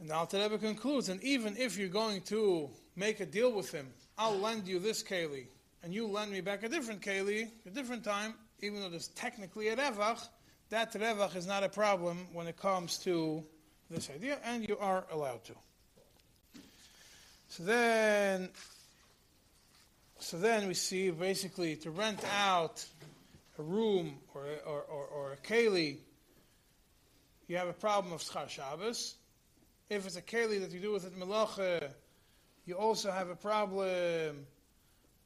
And 0.00 0.08
the 0.10 0.14
Alter 0.14 0.38
Rebbe 0.38 0.58
concludes, 0.58 1.10
and 1.10 1.22
even 1.22 1.56
if 1.56 1.78
you're 1.78 1.88
going 1.88 2.22
to 2.22 2.70
make 2.96 3.20
a 3.20 3.26
deal 3.26 3.52
with 3.52 3.70
him, 3.70 3.86
I'll 4.18 4.38
lend 4.38 4.66
you 4.66 4.78
this 4.78 5.02
keli, 5.02 5.46
and 5.82 5.92
you 5.92 6.06
lend 6.06 6.30
me 6.30 6.40
back 6.40 6.62
a 6.62 6.68
different 6.68 7.00
keli, 7.00 7.48
a 7.66 7.70
different 7.70 8.04
time, 8.04 8.34
even 8.60 8.80
though 8.80 8.88
there's 8.88 9.08
technically 9.08 9.68
a 9.68 9.76
revach, 9.76 10.28
that 10.70 10.92
revach 10.92 11.36
is 11.36 11.46
not 11.46 11.62
a 11.64 11.68
problem 11.68 12.26
when 12.32 12.46
it 12.46 12.56
comes 12.56 12.98
to 12.98 13.42
this 13.90 14.08
idea, 14.10 14.38
and 14.44 14.66
you 14.68 14.78
are 14.78 15.04
allowed 15.10 15.44
to. 15.44 15.52
So 17.48 17.64
then, 17.64 18.48
so 20.18 20.38
then 20.38 20.66
we 20.66 20.74
see 20.74 21.10
basically 21.10 21.76
to 21.76 21.90
rent 21.90 22.24
out 22.40 22.84
a 23.58 23.62
room 23.62 24.14
or 24.34 24.44
or, 24.66 24.80
or, 24.80 25.04
or 25.06 25.32
a 25.32 25.36
keli, 25.36 25.96
you 27.48 27.56
have 27.58 27.68
a 27.68 27.74
problem 27.74 28.14
of 28.14 28.22
schar 28.22 28.48
Shabbos. 28.48 29.16
If 29.90 30.06
it's 30.06 30.16
a 30.16 30.22
keli 30.22 30.60
that 30.60 30.70
you 30.70 30.80
do 30.80 30.92
with 30.92 31.04
it 31.04 31.18
melacha, 31.18 31.90
you 32.64 32.76
also 32.76 33.10
have 33.10 33.28
a 33.28 33.36
problem 33.36 34.46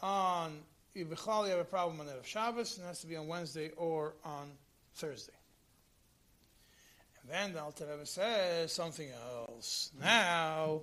on 0.00 0.58
if 0.94 1.08
you 1.08 1.50
have 1.50 1.58
a 1.58 1.64
problem 1.64 2.00
on 2.00 2.06
Erev 2.06 2.24
Shabbos, 2.24 2.78
and 2.78 2.84
it 2.84 2.88
has 2.88 3.00
to 3.00 3.06
be 3.06 3.16
on 3.16 3.26
Wednesday 3.26 3.70
or 3.76 4.14
on 4.24 4.50
Thursday. 4.94 5.32
And 7.20 7.30
then 7.30 7.52
the 7.52 7.62
Alter 7.62 7.86
Rebbe 7.86 8.06
says 8.06 8.72
something 8.72 9.08
else. 9.10 9.90
Now, 10.00 10.80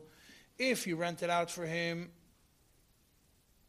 if 0.60 0.86
you 0.86 0.98
rent 0.98 1.24
it 1.24 1.32
out 1.32 1.50
for 1.50 1.66
him, 1.66 2.12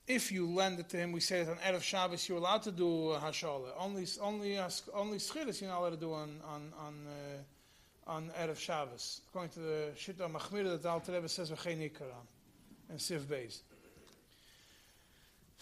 if 0.07 0.31
you 0.31 0.47
lend 0.47 0.81
it 0.81 0.91
to 0.91 0.99
him, 0.99 1.13
we 1.13 1.21
say 1.21 1.45
that 1.45 1.51
on 1.51 1.57
Erev 1.59 1.83
Shabbos 1.83 2.29
you're 2.29 2.37
allowed 2.37 2.63
to 2.65 2.73
do 2.73 3.17
hashala. 3.19 3.69
Only, 3.79 4.07
only, 4.21 4.59
uh, 4.59 4.69
only 4.93 5.17
schiris 5.17 5.63
you're 5.63 5.71
not 5.71 5.81
allowed 5.81 5.91
to 5.91 5.97
do 5.97 6.13
on 6.13 6.41
on 6.47 6.73
on, 6.79 6.95
uh, 7.07 8.11
on 8.11 8.31
Erev 8.39 8.59
Shabbos, 8.59 9.23
according 9.29 9.53
to 9.53 9.61
the 9.61 9.93
Shita 9.97 10.31
Machmir 10.31 10.65
that 10.65 10.83
the 10.83 10.91
Alter 10.91 11.13
Rebbe 11.13 11.29
says 11.29 11.51
v'chein 11.51 11.91
ikaran 11.91 12.27
and 12.91 13.01
Sif 13.01 13.23
Beis. 13.23 13.61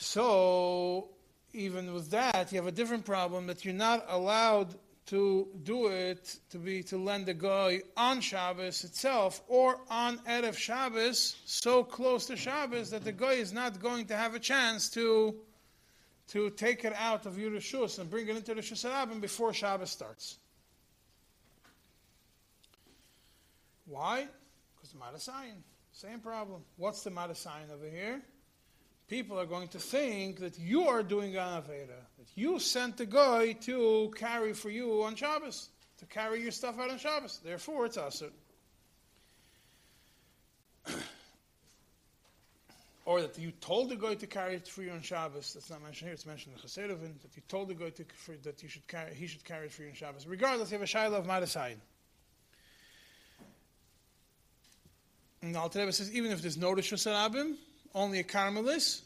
So 0.03 1.11
even 1.53 1.95
with 1.95 2.11
that, 2.11 2.51
you 2.51 2.57
have 2.57 2.67
a 2.67 2.73
different 2.73 3.05
problem 3.05 3.47
that 3.47 3.65
you're 3.65 3.73
not 3.73 4.05
allowed 4.09 4.75
to 5.07 5.47
do 5.63 5.87
it 5.87 6.39
to 6.51 6.59
be 6.59 6.83
to 6.83 6.97
lend 6.97 7.29
a 7.29 7.35
guy 7.35 7.83
on 7.97 8.21
Shabbos 8.21 8.83
itself 8.83 9.43
or 9.47 9.79
on 9.89 10.19
Erev 10.19 10.57
Shabbos, 10.57 11.37
so 11.45 11.85
close 11.85 12.27
to 12.27 12.37
Shabbos 12.37 12.91
that 12.91 13.05
the 13.05 13.13
guy 13.13 13.35
is 13.35 13.53
not 13.53 13.81
going 13.81 14.07
to 14.07 14.17
have 14.17 14.35
a 14.35 14.41
chance 14.41 14.91
to 14.91 15.37
to 16.29 16.51
take 16.51 16.85
it 16.85 16.95
out 16.95 17.27
of 17.27 17.35
Yerushus 17.35 17.99
and 18.01 18.11
bring 18.11 18.27
it 18.29 18.37
into 18.37 18.55
the 18.55 18.61
Shusarabim 18.61 19.21
before 19.21 19.53
Shabbos 19.53 19.91
starts. 19.91 20.39
Why? 23.87 24.27
Because 24.75 24.93
the 24.93 24.99
Marasayan. 24.99 25.63
Same 25.93 26.19
problem. 26.21 26.63
What's 26.77 27.03
the 27.03 27.11
Marasayan 27.11 27.71
over 27.73 27.89
here? 27.89 28.23
People 29.13 29.39
are 29.39 29.45
going 29.45 29.69
to 29.69 29.79
think 29.79 30.41
that 30.41 30.59
you 30.59 30.89
are 30.89 31.03
doing 31.03 31.37
an 31.37 31.63
Aveda, 31.63 32.01
that 32.19 32.29
you 32.35 32.59
sent 32.59 32.97
the 32.97 33.05
guy 33.05 33.53
to 33.53 34.11
carry 34.17 34.55
for 34.55 34.71
you 34.71 35.03
on 35.03 35.15
Shabbos, 35.15 35.69
to 35.99 36.07
carry 36.07 36.41
your 36.41 36.51
stuff 36.51 36.81
out 36.81 36.91
on 36.91 36.97
Shabbos. 36.97 37.39
Therefore, 37.45 37.85
it's 37.85 37.99
Asr. 37.99 38.31
or 43.05 43.21
that 43.21 43.39
you 43.39 43.51
told 43.61 43.91
the 43.91 43.97
guy 43.97 44.15
to 44.15 44.27
carry 44.27 44.55
it 44.55 44.67
for 44.67 44.83
you 44.83 44.93
on 44.93 45.03
Shabbos. 45.03 45.53
That's 45.53 45.69
not 45.69 45.83
mentioned 45.83 46.07
here. 46.07 46.15
It's 46.15 46.25
mentioned 46.25 46.55
in 46.57 46.63
the 46.63 46.67
Chassidovin 46.67 47.21
that 47.21 47.37
you 47.37 47.43
told 47.49 47.69
the 47.69 47.75
guy 47.75 47.91
to, 47.91 48.07
for, 48.15 48.35
that 48.45 48.63
you 48.63 48.71
should 48.71 48.89
carry, 48.89 49.15
he 49.15 49.27
should 49.27 49.45
carry 49.45 49.67
it 49.67 49.73
for 49.73 49.83
you 49.83 49.91
on 49.91 49.95
Shabbos. 49.95 50.27
Regardless, 50.27 50.71
you 50.71 50.77
have 50.77 50.83
a 50.83 50.87
Shiloh 50.87 51.19
of 51.19 51.27
Madasayin. 51.27 51.77
And 55.43 55.55
the 55.55 55.59
Alter 55.59 55.81
Rebbe 55.81 55.93
says, 55.93 56.11
even 56.15 56.31
if 56.31 56.41
there's 56.41 56.57
no 56.57 56.73
Rosh 56.73 56.95
Hashanah, 56.95 57.57
only 57.95 58.21
a 58.21 58.25
Carmelis, 58.25 59.03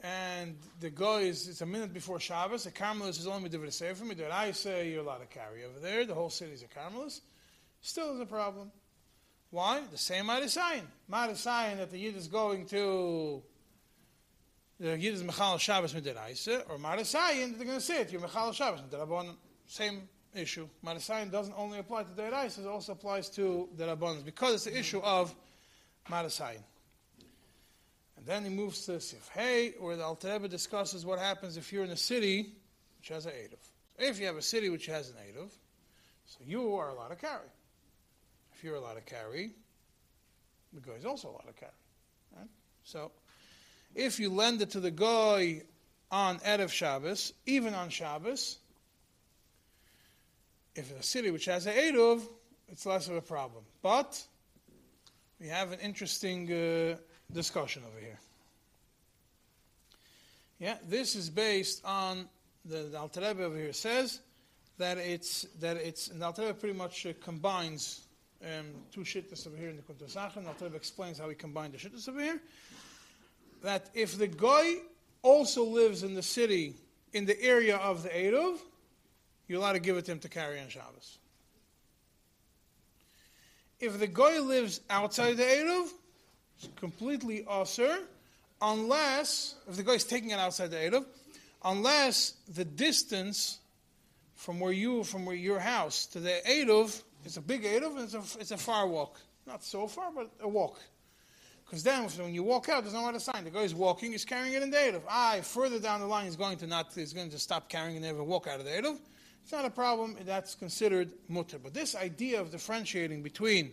and 0.00 0.56
the 0.80 0.90
guy 0.90 1.20
is 1.20 1.48
it's 1.48 1.62
a 1.62 1.66
minute 1.66 1.94
before 1.94 2.20
Shabbos. 2.20 2.66
A 2.66 2.70
Carmelis 2.70 3.18
is 3.18 3.26
only 3.26 3.48
Midivir 3.48 3.72
Sefer. 3.72 4.04
Midivir 4.04 4.30
I 4.30 4.52
say 4.52 4.90
you're 4.90 5.00
allowed 5.00 5.18
to 5.18 5.26
carry 5.26 5.64
over 5.64 5.78
there. 5.80 6.04
The 6.04 6.14
whole 6.14 6.30
city 6.30 6.52
is 6.52 6.62
a 6.62 6.66
Carmelis. 6.66 7.20
Still 7.80 8.14
is 8.14 8.20
a 8.20 8.26
problem. 8.26 8.70
Why? 9.50 9.82
The 9.90 9.98
same 9.98 10.26
Madasayan. 10.26 10.82
Madasayan 11.10 11.78
that 11.78 11.90
the 11.90 11.98
Yid 11.98 12.16
is 12.16 12.28
going 12.28 12.66
to 12.66 13.42
the 14.80 14.98
Yid 14.98 15.14
is 15.14 15.22
Mechal 15.22 15.58
Shabbos 15.58 15.94
Midiraisa, 15.94 16.68
or 16.68 16.76
Madasayan 16.76 17.52
that 17.52 17.58
they're 17.58 17.66
going 17.66 17.78
to 17.78 17.84
say 17.84 18.00
it, 18.00 18.12
you're 18.12 18.20
Mechal 18.20 18.52
Shabbos 18.52 18.80
Midirabon. 18.80 19.36
Same 19.66 20.08
issue. 20.34 20.68
Madasayan 20.84 21.30
doesn't 21.30 21.54
only 21.56 21.78
apply 21.78 22.02
to 22.02 22.10
Deraisa, 22.10 22.60
it 22.60 22.66
also 22.66 22.92
applies 22.92 23.30
to 23.30 23.68
the 23.76 23.84
Rabbanas 23.84 24.24
because 24.24 24.54
it's 24.54 24.64
the 24.64 24.78
issue 24.78 25.00
of 25.00 25.34
Madasayan. 26.10 26.62
And 28.24 28.32
then 28.32 28.50
he 28.50 28.56
moves 28.56 28.86
to 28.86 29.00
Sif 29.00 29.28
Hey, 29.34 29.74
where 29.78 29.96
the 29.96 30.02
Alter 30.02 30.32
Rebbe 30.32 30.48
discusses 30.48 31.04
what 31.04 31.18
happens 31.18 31.58
if 31.58 31.70
you're 31.70 31.84
in 31.84 31.90
a 31.90 31.96
city 31.96 32.54
which 32.96 33.08
has 33.08 33.26
an 33.26 33.32
Eruv. 33.32 33.58
If 33.98 34.18
you 34.18 34.24
have 34.24 34.36
a 34.36 34.42
city 34.42 34.70
which 34.70 34.86
has 34.86 35.10
an 35.10 35.16
Eruv, 35.16 35.50
so 36.24 36.38
you 36.42 36.74
are 36.76 36.88
allowed 36.88 37.08
to 37.08 37.16
carry. 37.16 37.50
If 38.54 38.64
you're 38.64 38.76
allowed 38.76 38.94
to 38.94 39.02
carry, 39.02 39.50
the 40.72 40.80
guy 40.80 40.94
is 40.94 41.04
also 41.04 41.28
allowed 41.28 41.48
to 41.48 41.52
carry. 41.52 41.72
Right? 42.34 42.48
So, 42.84 43.12
if 43.94 44.18
you 44.18 44.30
lend 44.30 44.62
it 44.62 44.70
to 44.70 44.80
the 44.80 44.90
guy 44.90 45.60
on 46.10 46.38
Erev 46.38 46.70
Shabbos, 46.70 47.34
even 47.44 47.74
on 47.74 47.90
Shabbos, 47.90 48.56
if 50.74 50.90
it's 50.90 51.00
a 51.00 51.10
city 51.10 51.30
which 51.30 51.44
has 51.44 51.66
an 51.66 51.74
Eruv, 51.74 52.22
it's 52.68 52.86
less 52.86 53.06
of 53.06 53.16
a 53.16 53.20
problem. 53.20 53.64
But 53.82 54.24
we 55.38 55.48
have 55.48 55.72
an 55.72 55.80
interesting 55.80 56.50
uh, 56.50 56.96
discussion 57.32 57.82
over 57.88 58.00
here. 58.00 58.18
Yeah, 60.58 60.76
this 60.88 61.16
is 61.16 61.30
based 61.30 61.84
on 61.84 62.28
the, 62.64 62.84
the 62.84 62.98
Alter 62.98 63.20
Rebbe 63.20 63.44
over 63.44 63.56
here 63.56 63.72
says 63.72 64.20
that 64.78 64.98
it's 64.98 65.42
that 65.60 65.76
it's 65.76 66.08
and 66.08 66.20
the 66.22 66.26
Alter 66.26 66.42
Rebbe 66.42 66.54
pretty 66.54 66.78
much 66.78 67.06
uh, 67.06 67.12
combines 67.22 68.06
um, 68.42 68.66
two 68.92 69.00
shittas 69.00 69.46
over 69.46 69.56
here 69.56 69.68
in 69.68 69.76
the 69.76 69.82
Kuntosach, 69.82 70.36
and 70.36 70.46
Alter 70.46 70.66
Rebbe 70.66 70.76
explains 70.76 71.18
how 71.18 71.28
he 71.28 71.34
combined 71.34 71.74
the 71.74 71.78
shittas 71.78 72.08
over 72.08 72.20
here. 72.20 72.40
That 73.62 73.90
if 73.94 74.16
the 74.18 74.26
guy 74.26 74.76
also 75.22 75.64
lives 75.64 76.02
in 76.02 76.14
the 76.14 76.22
city 76.22 76.74
in 77.12 77.24
the 77.24 77.40
area 77.42 77.76
of 77.76 78.02
the 78.02 78.10
Eruv, 78.10 78.58
you're 79.48 79.58
allowed 79.58 79.72
to 79.72 79.78
give 79.80 79.96
it 79.96 80.04
to 80.06 80.12
him 80.12 80.18
to 80.20 80.28
carry 80.28 80.60
on 80.60 80.68
Shabbos. 80.68 81.18
If 83.80 83.98
the 83.98 84.06
guy 84.06 84.38
lives 84.38 84.80
outside 84.88 85.36
the 85.36 85.42
Eruv, 85.42 85.88
It's 86.58 86.68
completely 86.76 87.44
usher, 87.48 87.98
unless, 88.60 89.56
if 89.68 89.76
the 89.76 89.82
guy 89.82 89.92
is 89.92 90.04
taking 90.04 90.30
it 90.30 90.38
outside 90.38 90.70
the 90.70 90.76
Eruv, 90.76 91.04
unless 91.64 92.34
the 92.54 92.64
distance 92.64 93.58
from 94.34 94.60
where 94.60 94.72
you, 94.72 95.04
from 95.04 95.24
where 95.24 95.36
your 95.36 95.58
house 95.58 96.06
to 96.06 96.20
the 96.20 96.40
Eruv, 96.48 97.02
it's 97.24 97.36
a 97.36 97.40
big 97.40 97.64
and 97.64 97.98
it's 98.00 98.14
a, 98.14 98.22
it's 98.38 98.50
a 98.50 98.56
far 98.56 98.86
walk. 98.86 99.20
Not 99.46 99.62
so 99.62 99.86
far, 99.86 100.10
but 100.14 100.30
a 100.40 100.48
walk. 100.48 100.80
Because 101.64 101.82
then, 101.82 102.04
when 102.04 102.34
you 102.34 102.42
walk 102.42 102.68
out, 102.68 102.82
there's 102.82 102.94
no 102.94 103.06
other 103.08 103.18
sign. 103.18 103.44
The 103.44 103.50
guy 103.50 103.60
is 103.60 103.74
walking, 103.74 104.12
he's 104.12 104.24
carrying 104.24 104.52
it 104.52 104.62
in 104.62 104.70
the 104.70 104.76
Eruv. 104.76 105.02
Ah, 105.08 105.38
further 105.42 105.78
down 105.78 106.00
the 106.00 106.06
line, 106.06 106.26
he's 106.26 106.36
going 106.36 106.58
to 106.58 106.66
not, 106.66 106.92
he's 106.94 107.12
going 107.12 107.30
to 107.30 107.38
stop 107.38 107.68
carrying 107.68 108.02
it 108.02 108.06
and 108.06 108.26
walk 108.26 108.46
out 108.46 108.60
of 108.60 108.64
the 108.64 108.70
Eruv. 108.70 108.98
It's 109.42 109.52
not 109.52 109.64
a 109.64 109.70
problem. 109.70 110.16
That's 110.24 110.54
considered 110.54 111.10
mutter. 111.28 111.58
But 111.58 111.74
this 111.74 111.94
idea 111.94 112.40
of 112.40 112.50
differentiating 112.50 113.22
between 113.22 113.72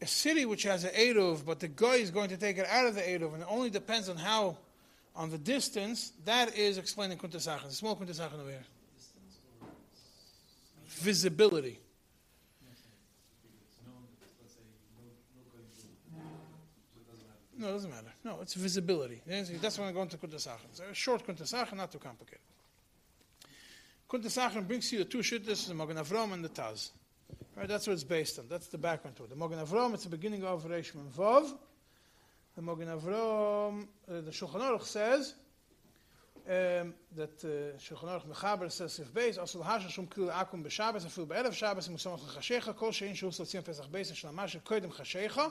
a 0.00 0.06
city 0.06 0.46
which 0.46 0.62
has 0.62 0.84
an 0.84 0.90
Eruv, 0.90 1.44
but 1.44 1.60
the 1.60 1.68
guy 1.68 1.96
is 1.96 2.10
going 2.10 2.28
to 2.28 2.36
take 2.36 2.58
it 2.58 2.66
out 2.66 2.86
of 2.86 2.94
the 2.94 3.00
Eruv, 3.00 3.34
and 3.34 3.42
it 3.42 3.48
only 3.48 3.70
depends 3.70 4.08
on 4.08 4.16
how, 4.16 4.56
on 5.16 5.30
the 5.30 5.38
distance, 5.38 6.12
that 6.24 6.56
is 6.56 6.78
explaining 6.78 7.18
in 7.18 7.30
Kuntasachan. 7.30 7.70
Small 7.70 7.96
Kuntasachan 7.96 8.40
over 8.40 8.50
here. 8.50 8.64
Visibility. 10.86 11.78
no, 17.58 17.68
it 17.68 17.72
doesn't 17.72 17.90
matter. 17.90 18.12
No, 18.24 18.38
it's 18.40 18.54
visibility. 18.54 19.20
That's 19.26 19.50
that's 19.58 19.78
when 19.78 19.88
I 19.88 19.92
go 19.92 20.02
into 20.02 20.16
Kuntasachan. 20.16 20.64
It's 20.70 20.80
a 20.80 20.94
short 20.94 21.26
Kuntasachan, 21.26 21.76
not 21.76 21.90
too 21.90 21.98
complicated. 21.98 22.40
Kuntasachan 24.08 24.66
brings 24.66 24.90
you 24.92 25.00
the 25.00 25.04
two 25.04 25.18
shittas, 25.18 25.68
the 25.68 25.74
Magen 25.74 25.96
Avram 25.96 26.32
and 26.32 26.44
the 26.44 26.48
Taz. 26.48 26.90
Right, 27.58 27.66
that's 27.66 27.88
what 27.88 27.94
it's 27.94 28.04
based 28.04 28.38
on. 28.38 28.44
That's 28.48 28.68
the 28.68 28.78
background 28.78 29.16
to 29.16 29.24
it. 29.24 29.30
The 29.30 29.34
Magen 29.34 29.58
Avram, 29.58 29.92
it's 29.92 30.04
the 30.04 30.10
beginning 30.10 30.44
of 30.44 30.64
Reish 30.64 30.92
Vav. 31.16 31.52
The 32.54 32.62
Magen 32.62 32.86
Avram, 32.86 33.82
uh, 34.08 34.20
the 34.20 34.30
Shulchan 34.30 34.60
Aruch 34.60 34.84
says 34.84 35.34
um, 36.46 36.94
that 37.16 37.42
uh, 37.42 37.76
Shulchan 37.78 38.04
Aruch 38.04 38.28
Mechaber 38.28 38.70
says 38.70 39.00
if 39.00 39.12
beis 39.12 39.40
asul 39.40 39.64
hasha 39.64 39.90
shum 39.90 40.06
kil 40.06 40.28
akum 40.28 40.64
b'Shabbos 40.64 41.04
afil 41.04 41.26
be'erev 41.26 41.52
Shabbos 41.52 41.88
im 41.88 41.96
usam 41.96 42.16
chashecha 42.20 42.76
kol 42.76 42.90
shein 42.90 43.16
shu 43.16 43.26
sotzim 43.26 43.64
pesach 43.64 43.90
beis 43.90 44.12
shlama 44.12 44.46
shel 44.46 44.60
koydem 44.60 44.92
chashecha 44.92 45.50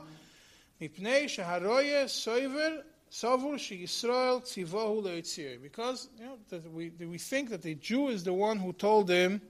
mipnei 0.82 1.26
sheharoye 1.26 2.06
soiver 2.06 2.84
savur 3.10 3.58
sheyisrael 3.58 4.42
tzivohu 4.44 5.04
leitzir 5.04 5.62
because 5.62 6.08
you 6.18 6.26
know 6.26 6.38
that 6.48 6.72
we 6.72 6.88
that 6.88 7.10
we 7.10 7.18
think 7.18 7.50
that 7.50 7.62
the 7.62 7.76
Jew 7.76 8.08
is 8.08 8.24
the 8.24 8.32
one 8.32 8.58
who 8.60 8.72
told 8.72 9.10
him 9.10 9.42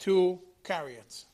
to 0.00 0.40
carry 0.64 0.94
it. 0.94 1.24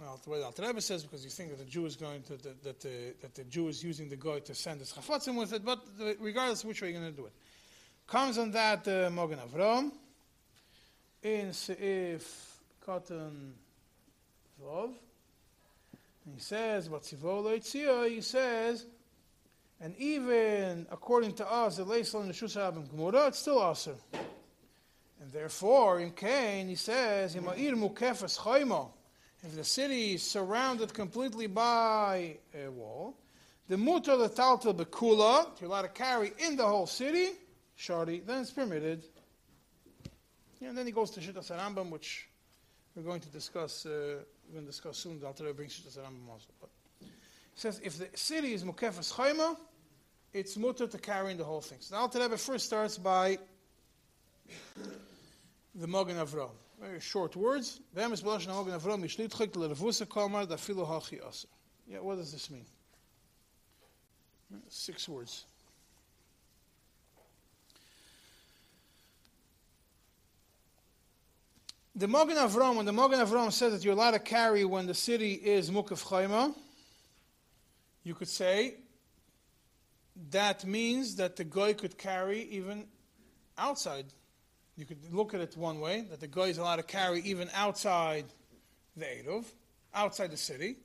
Well, 0.00 0.18
the 0.24 0.30
way 0.30 0.38
the 0.38 0.46
Alter 0.46 0.66
Rebbe 0.66 0.80
says, 0.80 1.02
because 1.02 1.24
you 1.24 1.30
think 1.30 1.50
that 1.50 1.58
the 1.58 1.66
Jew 1.66 1.84
is 1.84 1.94
going 1.94 2.22
to 2.22 2.36
that, 2.38 2.64
that, 2.64 2.80
the, 2.80 3.14
that 3.20 3.34
the 3.34 3.44
Jew 3.44 3.68
is 3.68 3.84
using 3.84 4.08
the 4.08 4.16
guy 4.16 4.38
to 4.38 4.54
send 4.54 4.80
his 4.80 4.92
chafatzim 4.92 5.36
with 5.36 5.52
it, 5.52 5.62
but 5.62 5.80
the, 5.98 6.16
regardless 6.20 6.62
of 6.62 6.68
which 6.68 6.80
way 6.80 6.90
you're 6.90 7.00
going 7.00 7.12
to 7.12 7.16
do 7.16 7.26
it, 7.26 7.32
comes 8.06 8.38
on 8.38 8.50
that 8.52 8.88
uh, 8.88 9.10
Mogen 9.10 9.38
Avram 9.46 9.92
in 11.22 11.48
Seif 11.50 12.22
Koton 12.86 13.52
Vov. 14.64 14.94
He 16.34 16.40
says, 16.40 16.88
"What 16.88 17.02
Tzivolo 17.02 17.58
Yitzia," 17.58 18.08
he 18.08 18.22
says, 18.22 18.86
and 19.82 19.94
even 19.96 20.86
according 20.90 21.34
to 21.34 21.50
us, 21.50 21.76
the 21.76 21.84
Leisel 21.84 22.22
and 22.22 22.30
the 22.30 22.34
Shusarab 22.34 22.76
and 22.76 22.90
Gemara, 22.90 23.26
it's 23.26 23.40
still 23.40 23.70
Aser. 23.70 23.96
And 25.20 25.30
therefore, 25.30 26.00
in 26.00 26.12
Cain, 26.12 26.68
he 26.68 26.74
says. 26.74 27.36
If 29.42 29.56
the 29.56 29.64
city 29.64 30.14
is 30.14 30.22
surrounded 30.22 30.92
completely 30.92 31.46
by 31.46 32.36
a 32.54 32.70
wall, 32.70 33.16
the 33.68 33.76
mutar 33.76 34.18
the 34.18 34.28
taltal 34.28 34.74
bekula, 34.74 35.46
you're 35.60 35.70
allowed 35.70 35.82
to 35.82 35.88
carry 35.88 36.32
in 36.38 36.56
the 36.56 36.66
whole 36.66 36.86
city, 36.86 37.30
shari, 37.74 38.20
then 38.20 38.42
it's 38.42 38.50
permitted. 38.50 39.02
Yeah, 40.60 40.68
and 40.68 40.78
then 40.78 40.84
he 40.84 40.92
goes 40.92 41.10
to 41.12 41.20
Shittas 41.20 41.50
Rambam, 41.56 41.88
which 41.88 42.28
we're 42.94 43.02
going 43.02 43.20
to 43.20 43.28
discuss. 43.28 43.86
Uh, 43.86 44.16
we're 44.48 44.54
going 44.54 44.66
to 44.66 44.70
discuss 44.70 44.98
soon. 44.98 45.18
The 45.18 45.26
Alter 45.26 45.54
brings 45.54 45.80
Shittas 45.80 45.96
Rambam 45.96 46.28
also. 46.30 46.48
But 46.60 46.68
he 47.00 47.08
says 47.54 47.80
if 47.82 47.96
the 47.96 48.08
city 48.14 48.52
is 48.52 48.62
mukefes 48.62 49.14
chayma, 49.14 49.56
it's 50.34 50.56
mutar 50.58 50.90
to 50.90 50.98
carry 50.98 51.30
in 51.30 51.38
the 51.38 51.44
whole 51.44 51.62
thing. 51.62 51.78
So 51.80 51.94
the 51.94 52.00
Alter 52.00 52.36
first 52.36 52.66
starts 52.66 52.98
by 52.98 53.38
the 55.74 55.86
Mogen 55.86 56.16
Avram. 56.16 56.50
Very 56.80 57.00
short 57.00 57.36
words. 57.36 57.80
Yeah, 57.94 58.08
what 61.98 62.16
does 62.16 62.32
this 62.32 62.50
mean? 62.50 62.64
Six 64.68 65.08
words. 65.08 65.44
The 71.94 72.06
Mogen 72.06 72.36
Avram, 72.36 72.76
when 72.76 72.86
the 72.86 72.92
Mogen 72.92 73.18
Avram 73.18 73.52
says 73.52 73.74
that 73.74 73.84
you're 73.84 73.92
allowed 73.92 74.12
to 74.12 74.18
carry 74.18 74.64
when 74.64 74.86
the 74.86 74.94
city 74.94 75.34
is 75.34 75.70
Mukaf 75.70 76.02
Chayma, 76.02 76.54
you 78.04 78.14
could 78.14 78.28
say 78.28 78.76
that 80.30 80.64
means 80.64 81.16
that 81.16 81.36
the 81.36 81.44
guy 81.44 81.74
could 81.74 81.98
carry 81.98 82.42
even 82.44 82.86
outside 83.58 84.06
you 84.76 84.84
could 84.84 84.98
look 85.12 85.34
at 85.34 85.40
it 85.40 85.56
one 85.56 85.80
way, 85.80 86.02
that 86.10 86.20
the 86.20 86.26
guy 86.26 86.44
is 86.44 86.58
allowed 86.58 86.76
to 86.76 86.82
carry 86.82 87.20
even 87.20 87.50
outside 87.54 88.24
the 88.96 89.04
Eruv, 89.04 89.44
outside 89.94 90.30
the 90.30 90.36
city, 90.36 90.76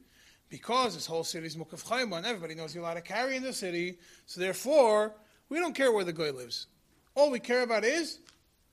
because 0.50 0.93
this 0.93 1.06
whole 1.06 1.24
city 1.24 1.48
is 1.48 1.56
Mukaf 1.56 1.89
and 2.02 2.26
everybody 2.26 2.56
knows 2.56 2.74
you're 2.74 2.84
allowed 2.84 2.95
to 2.95 3.02
carry 3.02 3.36
in 3.36 3.43
the 3.43 3.54
city, 3.54 3.98
so 4.26 4.39
therefore, 4.39 5.13
we 5.50 5.60
don't 5.60 5.74
care 5.74 5.91
where 5.91 6.04
the 6.04 6.13
guy 6.13 6.30
lives. 6.30 6.67
All 7.15 7.32
we 7.32 7.39
care 7.39 7.62
about 7.62 7.84
is 7.84 8.19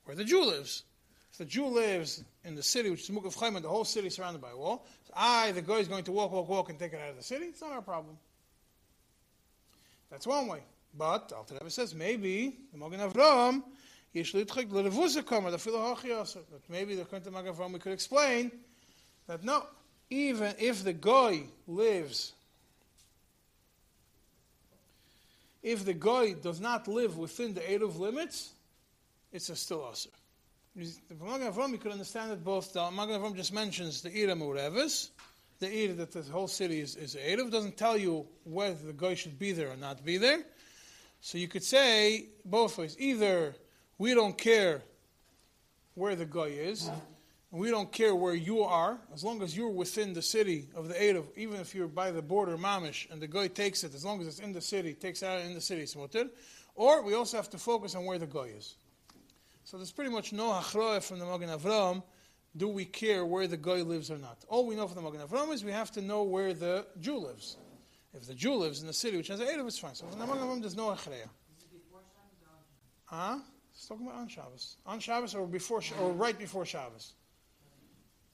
where 0.05 0.15
the 0.15 0.23
Jew 0.23 0.43
lives. 0.43 0.83
If 1.31 1.37
the 1.39 1.45
Jew 1.45 1.65
lives 1.65 2.23
in 2.43 2.55
the 2.55 2.63
city, 2.63 2.89
which 2.89 3.09
is 3.09 3.09
Mukaf 3.09 3.61
the 3.61 3.67
whole 3.67 3.85
city 3.85 4.09
surrounded 4.09 4.41
by 4.41 4.51
a 4.51 4.57
wall, 4.57 4.85
so 5.07 5.13
I, 5.15 5.51
the 5.51 5.61
guy, 5.61 5.75
is 5.75 5.87
going 5.87 6.03
to 6.03 6.11
walk, 6.11 6.31
walk, 6.31 6.49
walk, 6.49 6.69
and 6.69 6.77
take 6.77 6.93
it 6.93 6.99
out 6.99 7.09
of 7.09 7.17
the 7.17 7.23
city, 7.23 7.45
it's 7.45 7.61
not 7.61 7.71
our 7.71 7.81
problem. 7.81 8.17
That's 10.11 10.27
one 10.27 10.47
way. 10.47 10.59
But, 10.95 11.31
Alter 11.35 11.55
Rebbe 11.55 11.71
says, 11.71 11.95
maybe, 11.95 12.57
the 12.71 12.77
Mogen 12.77 12.99
Avram, 12.99 13.63
that 14.13 15.61
maybe 16.69 16.95
the 16.95 17.03
Kunta 17.03 17.29
Magavram 17.29 17.73
we 17.73 17.79
could 17.79 17.93
explain 17.93 18.51
that 19.27 19.43
no, 19.43 19.65
even 20.09 20.53
if 20.59 20.83
the 20.83 20.93
guy 20.93 21.43
lives, 21.67 22.33
if 25.63 25.85
the 25.85 25.93
guy 25.93 26.33
does 26.33 26.59
not 26.59 26.87
live 26.87 27.17
within 27.17 27.53
the 27.53 27.61
Eruv 27.61 27.97
limits, 27.97 28.51
it's 29.31 29.49
a 29.49 29.55
still 29.55 29.89
Aser. 29.91 30.09
The 30.75 31.23
Magen 31.23 31.51
Avram, 31.51 31.71
you 31.71 31.77
could 31.77 31.91
understand 31.91 32.31
that 32.31 32.43
both. 32.43 32.73
The 32.73 32.91
Magen 32.91 33.19
Avram 33.19 33.35
just 33.35 33.53
mentions 33.53 34.01
the 34.01 34.09
Ira 34.09 34.35
Murevis, 34.35 35.09
the 35.59 35.67
Ira 35.67 35.93
that 35.93 36.11
the 36.11 36.23
whole 36.23 36.47
city 36.47 36.79
is, 36.79 36.95
is 36.95 37.15
Eruv, 37.15 37.51
doesn't 37.51 37.77
tell 37.77 37.97
you 37.97 38.27
whether 38.43 38.85
the 38.85 38.93
guy 38.93 39.13
should 39.13 39.39
be 39.39 39.51
there 39.51 39.69
or 39.69 39.75
not 39.75 40.03
be 40.03 40.17
there. 40.17 40.43
So 41.21 41.37
you 41.37 41.47
could 41.47 41.63
say 41.63 42.25
both 42.43 42.77
ways. 42.77 42.97
Either 42.99 43.55
we 44.03 44.13
don't 44.13 44.37
care 44.37 44.81
where 45.93 46.13
the 46.13 46.25
guy 46.25 46.51
is, 46.71 46.89
and 46.89 47.61
we 47.61 47.69
don't 47.69 47.89
care 47.89 48.13
where 48.13 48.33
you 48.35 48.61
are, 48.63 48.99
as 49.13 49.23
long 49.23 49.41
as 49.41 49.55
you're 49.55 49.69
within 49.69 50.11
the 50.11 50.21
city 50.21 50.67
of 50.75 50.89
the 50.89 50.93
Eruv, 50.95 51.23
even 51.37 51.61
if 51.61 51.73
you're 51.73 51.87
by 51.87 52.11
the 52.11 52.21
border 52.21 52.57
Mamish, 52.57 53.09
and 53.09 53.21
the 53.21 53.27
guy 53.27 53.47
takes 53.47 53.81
it, 53.85 53.95
as 53.95 54.03
long 54.03 54.19
as 54.19 54.27
it's 54.27 54.39
in 54.39 54.51
the 54.51 54.59
city, 54.59 54.93
takes 54.93 55.23
it 55.23 55.27
out 55.27 55.39
in 55.39 55.53
the 55.53 55.61
city, 55.61 55.87
mutter. 55.97 56.25
Or 56.75 57.01
we 57.01 57.13
also 57.13 57.37
have 57.37 57.49
to 57.51 57.57
focus 57.57 57.95
on 57.95 58.03
where 58.03 58.19
the 58.19 58.27
guy 58.27 58.49
is. 58.57 58.75
So 59.63 59.77
there's 59.77 59.93
pretty 59.93 60.11
much 60.11 60.33
no 60.33 60.49
hachroah 60.49 61.01
from 61.01 61.19
the 61.19 61.25
Magen 61.25 61.47
Avram. 61.47 62.03
Do 62.57 62.67
we 62.67 62.83
care 62.83 63.25
where 63.25 63.47
the 63.47 63.55
guy 63.55 63.83
lives 63.83 64.11
or 64.11 64.17
not? 64.17 64.43
All 64.49 64.67
we 64.67 64.75
know 64.75 64.85
from 64.85 65.01
the 65.01 65.09
Magen 65.09 65.25
Avram 65.25 65.53
is 65.53 65.63
we 65.63 65.71
have 65.71 65.91
to 65.91 66.01
know 66.01 66.23
where 66.23 66.53
the 66.53 66.85
Jew 66.99 67.19
lives. 67.19 67.55
If 68.13 68.27
the 68.27 68.35
Jew 68.35 68.55
lives 68.55 68.81
in 68.81 68.87
the 68.87 68.93
city 68.93 69.15
which 69.15 69.29
has 69.29 69.39
an 69.39 69.47
Eruv, 69.47 69.67
it's 69.67 69.79
fine. 69.79 69.95
So 69.95 70.07
from 70.07 70.19
the 70.19 70.27
Magen 70.27 70.43
Avram, 70.43 70.59
there's 70.59 70.75
no 70.75 70.87
hachreya. 70.87 71.29
Huh? 73.05 73.37
It's 73.83 73.89
talking 73.89 74.07
about 74.07 74.17
on 74.17 74.29
Shabbos. 74.29 74.77
On 74.85 74.97
Shabbos 74.97 75.35
or 75.35 75.45
before, 75.45 75.81
or 75.99 76.13
right 76.13 76.39
before 76.39 76.65
Shabbos. 76.65 77.15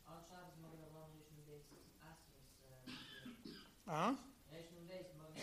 On 0.08 0.14
Shabbos 0.30 0.54
mogen 0.62 0.78
we 0.78 0.86
wel 0.94 1.10
niet 1.16 1.26
met 1.36 1.46
deze 1.48 1.74
asjes. 2.06 2.46
Huh? 3.86 4.12
Deze 4.52 4.68
met 4.78 4.88
deze 4.88 5.10
mogen 5.18 5.34
we 5.34 5.42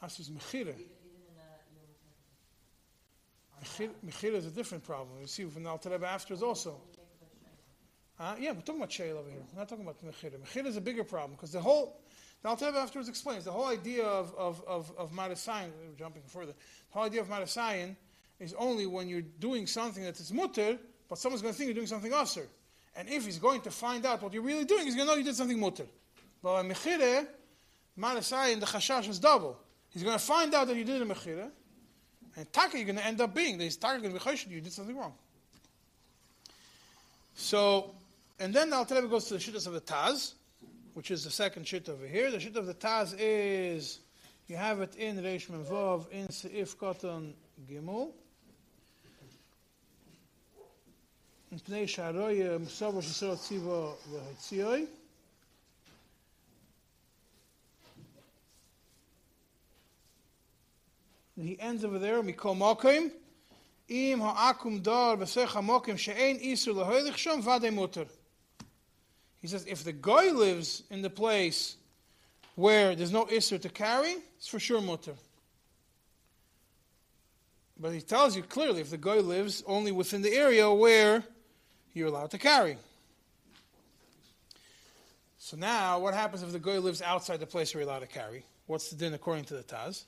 asjes 0.00 0.18
Asus. 0.18 0.30
Mechira. 0.30 0.70
Even 0.70 0.80
even 0.80 1.20
in 1.20 1.36
een 3.60 3.84
jonge 3.84 3.94
Mechira 4.00 4.36
is 4.36 4.46
a 4.46 4.50
different 4.50 4.82
problem. 4.82 5.18
We 5.20 5.26
see 5.26 5.50
from 5.50 5.62
the 5.62 5.68
Alter 5.68 5.90
Rebbe 5.90 6.06
afterwards 6.06 6.42
also. 6.42 6.80
Uh, 8.18 8.34
yeah, 8.38 8.52
we're 8.52 8.62
talking 8.62 8.76
about 8.76 8.92
Sheil 8.92 9.18
over 9.18 9.28
here. 9.28 9.42
We're 9.52 9.58
not 9.58 9.68
talking 9.68 9.84
about 9.84 10.02
Mechira. 10.02 10.38
Mechira 10.38 10.66
is 10.66 10.76
a 10.76 10.80
bigger 10.80 11.04
problem 11.04 11.32
because 11.32 11.52
the 11.52 11.60
whole, 11.60 11.99
the 12.42 12.48
Alter 12.48 12.66
Rebbe 12.66 12.78
afterwards 12.78 13.08
explains 13.08 13.44
the 13.44 13.52
whole 13.52 13.66
idea 13.66 14.04
of, 14.04 14.34
of, 14.36 14.62
of, 14.66 14.92
of 14.96 15.12
Marasayan, 15.12 15.70
jumping 15.98 16.22
further, 16.26 16.52
the 16.52 16.54
whole 16.90 17.04
idea 17.04 17.20
of 17.20 17.28
Marasayan 17.28 17.94
is 18.38 18.54
only 18.54 18.86
when 18.86 19.08
you're 19.08 19.20
doing 19.20 19.66
something 19.66 20.02
that 20.02 20.18
is 20.18 20.32
mutter, 20.32 20.78
but 21.08 21.18
someone's 21.18 21.42
going 21.42 21.52
to 21.52 21.58
think 21.58 21.68
you're 21.68 21.74
doing 21.74 21.86
something 21.86 22.12
usher. 22.12 22.46
And 22.96 23.08
if 23.08 23.26
he's 23.26 23.38
going 23.38 23.60
to 23.62 23.70
find 23.70 24.06
out 24.06 24.22
what 24.22 24.32
you're 24.32 24.42
really 24.42 24.64
doing, 24.64 24.84
he's 24.84 24.94
going 24.94 25.06
to 25.06 25.12
know 25.12 25.18
you 25.18 25.24
did 25.24 25.36
something 25.36 25.60
mutter. 25.60 25.86
But 26.42 26.62
by 26.62 26.68
mechire, 26.68 27.26
Malasai 27.98 28.54
and 28.54 28.62
the 28.62 28.66
chashash 28.66 29.08
is 29.08 29.18
double. 29.18 29.58
He's 29.90 30.02
going 30.02 30.16
to 30.16 30.24
find 30.24 30.54
out 30.54 30.66
that 30.68 30.76
you 30.76 30.84
did 30.84 31.02
a 31.02 31.04
mechire, 31.04 31.50
and 32.36 32.52
taka 32.52 32.78
you're 32.78 32.86
going 32.86 32.96
to 32.96 33.04
end 33.04 33.20
up 33.20 33.34
being 33.34 33.58
he's 33.60 33.76
taka 33.76 34.00
going 34.00 34.14
to 34.14 34.18
be 34.18 34.24
choshed 34.24 34.48
you 34.50 34.60
did 34.60 34.72
something 34.72 34.96
wrong. 34.96 35.12
So, 37.34 37.94
and 38.38 38.54
then 38.54 38.70
the 38.70 38.76
Alter 38.76 38.96
Rebbe 38.96 39.08
goes 39.08 39.26
to 39.26 39.34
the 39.34 39.40
shittas 39.40 39.66
of 39.66 39.72
the 39.72 39.80
Taz, 39.80 40.34
which 40.93 41.11
is 41.11 41.23
the 41.23 41.29
second 41.29 41.67
shit 41.67 41.89
over 41.89 42.05
here. 42.05 42.31
The 42.31 42.39
shit 42.39 42.55
of 42.55 42.65
the 42.65 42.73
Taz 42.73 43.15
is 43.17 43.99
you 44.47 44.55
have 44.55 44.81
it 44.81 44.95
in 44.95 45.17
Reish 45.17 45.47
Memvav 45.47 46.09
in 46.11 46.27
Seif 46.27 46.75
Katan 46.75 47.33
Gimel. 47.69 48.11
מפני 51.51 51.87
שהרוי 51.87 52.57
מסובו 52.57 53.01
שישראל 53.01 53.35
ציבו 53.35 53.95
והציוי. 54.11 54.85
And 61.37 61.47
he 61.47 61.59
ends 61.59 61.83
over 61.83 61.99
there, 61.99 62.21
מכל 62.21 62.55
מוקים, 62.55 63.09
אם 63.89 64.19
העכו"ם 64.21 64.79
דור 64.79 65.15
בסך 65.15 65.55
המוקים 65.55 65.97
שאין 65.97 66.37
איסור 66.37 66.73
להוליך 66.73 67.17
שם, 67.17 67.39
ודאי 67.43 67.69
מותר. 67.69 68.03
he 69.40 69.48
says, 69.48 69.66
if 69.66 69.84
the 69.84 69.92
guy 69.92 70.30
lives 70.30 70.82
in 70.90 71.02
the 71.02 71.10
place 71.10 71.76
where 72.56 72.94
there's 72.94 73.12
no 73.12 73.24
isser 73.26 73.60
to 73.60 73.68
carry, 73.68 74.16
it's 74.36 74.48
for 74.48 74.60
sure 74.60 74.80
mutter. 74.80 75.14
But 77.78 77.94
he 77.94 78.02
tells 78.02 78.36
you 78.36 78.42
clearly 78.42 78.82
if 78.82 78.90
the 78.90 78.98
guy 78.98 79.16
lives 79.16 79.64
only 79.66 79.92
within 79.92 80.20
the 80.20 80.34
area 80.34 80.70
where 80.70 81.24
you're 81.94 82.08
allowed 82.08 82.30
to 82.32 82.38
carry. 82.38 82.76
So 85.38 85.56
now, 85.56 85.98
what 85.98 86.12
happens 86.12 86.42
if 86.42 86.52
the 86.52 86.58
guy 86.58 86.76
lives 86.76 87.00
outside 87.00 87.40
the 87.40 87.46
place 87.46 87.74
where 87.74 87.82
you're 87.82 87.90
allowed 87.90 88.00
to 88.00 88.06
carry? 88.06 88.44
What's 88.66 88.90
the 88.90 88.96
din 88.96 89.14
according 89.14 89.44
to 89.44 89.54
the 89.54 89.62
Taz? 89.62 90.04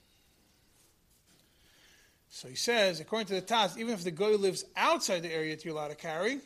So 2.28 2.48
he 2.48 2.54
says, 2.54 3.00
according 3.00 3.28
to 3.28 3.34
the 3.34 3.42
Taz, 3.42 3.78
even 3.78 3.94
if 3.94 4.04
the 4.04 4.10
guy 4.10 4.26
lives 4.26 4.64
outside 4.76 5.22
the 5.22 5.32
area 5.32 5.56
that 5.56 5.64
you're 5.64 5.74
allowed 5.74 5.88
to 5.88 5.96
carry, 5.96 6.40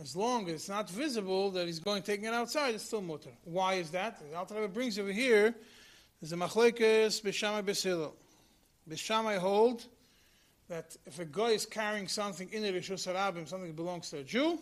as 0.00 0.16
long 0.16 0.48
as 0.48 0.54
it's 0.54 0.68
not 0.68 0.90
visible 0.90 1.50
that 1.52 1.66
he's 1.66 1.78
going 1.78 2.02
taking 2.02 2.24
it 2.24 2.34
outside, 2.34 2.74
it's 2.74 2.84
still 2.84 3.00
mutter. 3.00 3.30
Why 3.44 3.74
is 3.74 3.90
that? 3.90 4.20
The 4.30 4.36
Alter 4.36 4.66
brings 4.68 4.98
over 4.98 5.12
here, 5.12 5.54
there's 6.20 6.32
a 6.32 6.36
machlekes 6.36 7.22
b'shamai 7.22 7.62
b'silo. 7.62 8.12
B'shamai 8.90 9.38
hold 9.38 9.86
that 10.68 10.96
if 11.06 11.18
a 11.18 11.24
guy 11.24 11.50
is 11.50 11.66
carrying 11.66 12.08
something 12.08 12.50
in 12.52 12.62
the 12.62 12.72
Rishus 12.72 13.06
Harabim, 13.06 13.46
something 13.46 13.68
that 13.68 13.76
belongs 13.76 14.10
to 14.10 14.18
a 14.18 14.24
Jew, 14.24 14.58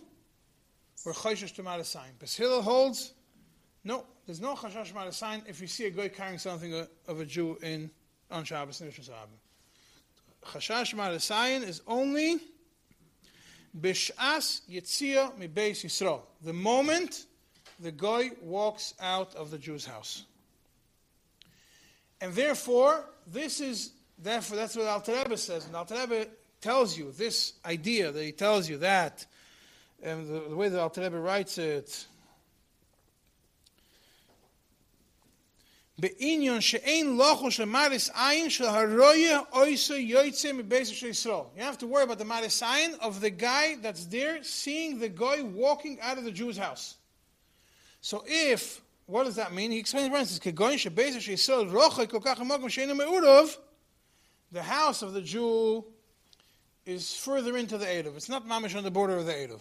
we're 1.07 1.13
chayshish 1.13 1.55
to 1.55 1.63
Marasayin. 1.63 2.19
B'silo 2.23 2.63
holds, 2.63 3.15
no, 3.85 4.05
there's 4.27 4.41
no 4.41 4.55
chashash 4.55 4.93
Marasayin 4.93 5.49
if 5.49 5.61
you 5.61 5.67
see 5.67 5.87
a 5.87 5.91
guy 5.91 6.09
carrying 6.09 6.39
something 6.39 6.87
of 7.09 7.21
a 7.21 7.25
Jew 7.25 7.57
in 7.63 7.91
on 8.31 8.45
Shabbos 8.45 8.81
in 8.83 8.89
Rishus 8.89 9.09
Harabim. 9.09 9.39
Chashash 10.45 10.95
Marasayin 10.95 11.63
is 11.63 11.81
only 11.87 12.39
Bishas 13.79 14.63
Yitzia 14.71 15.37
mi 15.39 15.49
Yisrael. 15.49 16.21
The 16.43 16.53
moment 16.53 17.27
the 17.81 17.93
guy 17.93 18.31
walks 18.41 18.95
out 19.01 19.35
of 19.35 19.51
the 19.51 19.59
Jew's 19.59 19.85
house. 19.85 20.25
And 22.21 22.33
therefore, 22.35 23.07
this 23.27 23.61
is, 23.61 23.93
therefore, 24.19 24.57
that's 24.57 24.77
what 24.77 24.87
Alter 24.87 25.15
Rebbe 25.15 25.37
says. 25.37 25.67
And 25.67 25.75
Alter 25.75 25.97
Rebbe 25.97 26.27
tells 26.61 26.97
you 26.97 27.13
this 27.13 27.55
idea 27.65 28.13
that 28.13 28.23
he 28.23 28.31
tells 28.31 28.69
you 28.69 28.79
that, 28.79 29.27
and 30.03 30.29
the, 30.29 30.49
the 30.49 30.57
way 30.57 30.69
that 30.69 30.81
Alter 30.81 31.01
Rebbe 31.01 31.19
writes 31.19 31.59
it, 31.59 32.07
בעניין 36.03 36.61
שאין 36.61 37.17
לוחו 37.17 37.51
של 37.51 37.65
עין 38.15 38.51
של 38.51 38.65
הרויה 38.65 39.41
אויסו 39.53 39.95
יויצא 39.95 40.53
מבייסו 40.53 40.95
של 40.95 41.07
ישראל. 41.07 41.45
You 41.57 41.61
have 41.61 41.79
to 41.79 41.87
worry 41.87 42.03
about 42.03 42.19
the 42.19 42.25
מריס 42.25 42.63
עין 42.63 42.95
of 43.01 43.21
the 43.21 43.31
guy 43.31 43.77
that's 43.83 44.07
there 44.07 44.43
seeing 44.43 44.99
the 44.99 45.09
guy 45.09 45.43
walking 45.43 46.01
out 46.01 46.19
of 46.19 46.25
the 46.25 46.33
Jew's 46.33 46.59
house. 46.59 46.97
So 48.01 48.25
if, 48.27 48.83
what 49.07 49.25
does 49.25 49.37
that 49.37 49.53
mean? 49.53 49.71
He 49.71 49.79
explains 49.79 50.09
for 50.09 50.17
instance, 50.17 50.41
כגוין 50.41 50.79
שבייסו 50.79 51.21
של 51.21 51.33
ישראל 51.33 51.69
רוחק 51.69 52.11
כל 52.11 52.21
כך 52.23 52.41
עמוק 52.41 52.61
משאינו 52.61 52.95
מעורב, 52.95 53.49
the 54.53 54.63
house 54.63 55.03
of 55.03 55.13
the 55.13 55.23
Jew 55.23 55.85
is 56.85 57.15
further 57.15 57.57
into 57.57 57.79
the 57.79 57.87
Eruv. 57.87 58.17
It's 58.17 58.29
not 58.29 58.45
mamish 58.45 58.75
on 58.77 58.83
the 58.83 58.91
border 58.91 59.17
of 59.17 59.27
the 59.27 59.33
Eruv. 59.33 59.61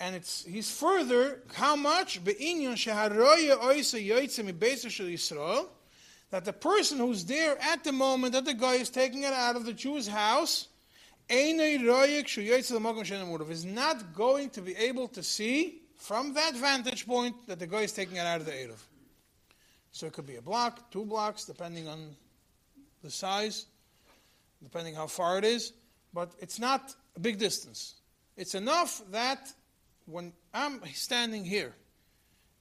And 0.00 0.16
it's 0.16 0.44
he's 0.44 0.70
further 0.70 1.42
how 1.54 1.76
much 1.76 2.18
that 2.24 2.40
the 6.44 6.52
person 6.52 6.98
who's 6.98 7.24
there 7.26 7.56
at 7.60 7.84
the 7.84 7.92
moment 7.92 8.32
that 8.32 8.44
the 8.44 8.54
guy 8.54 8.74
is 8.74 8.90
taking 8.90 9.22
it 9.22 9.32
out 9.32 9.54
of 9.54 9.64
the 9.64 9.72
Jew's 9.72 10.08
house 10.08 10.66
is 11.28 11.84
not 13.64 14.14
going 14.14 14.50
to 14.50 14.62
be 14.62 14.76
able 14.76 15.08
to 15.08 15.22
see 15.22 15.82
from 15.96 16.34
that 16.34 16.54
vantage 16.56 17.06
point 17.06 17.34
that 17.46 17.58
the 17.58 17.66
guy 17.66 17.82
is 17.82 17.92
taking 17.92 18.16
it 18.16 18.26
out 18.26 18.40
of 18.40 18.46
the 18.46 18.52
Eruv. 18.52 18.82
So 19.92 20.06
it 20.06 20.14
could 20.14 20.26
be 20.26 20.36
a 20.36 20.42
block, 20.42 20.90
two 20.90 21.04
blocks, 21.04 21.44
depending 21.44 21.86
on 21.86 22.16
the 23.02 23.10
size, 23.10 23.66
depending 24.62 24.94
how 24.94 25.06
far 25.06 25.36
it 25.38 25.44
is, 25.44 25.74
but 26.14 26.32
it's 26.38 26.58
not 26.58 26.94
a 27.14 27.20
big 27.20 27.38
distance. 27.38 27.96
It's 28.36 28.54
enough 28.54 29.02
that 29.10 29.52
when 30.12 30.32
I'm 30.52 30.80
standing 30.92 31.44
here 31.44 31.74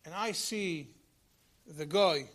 and 0.05 0.15
I 0.15 0.31
see 0.31 0.89
the 1.67 1.85
guy 1.85 2.29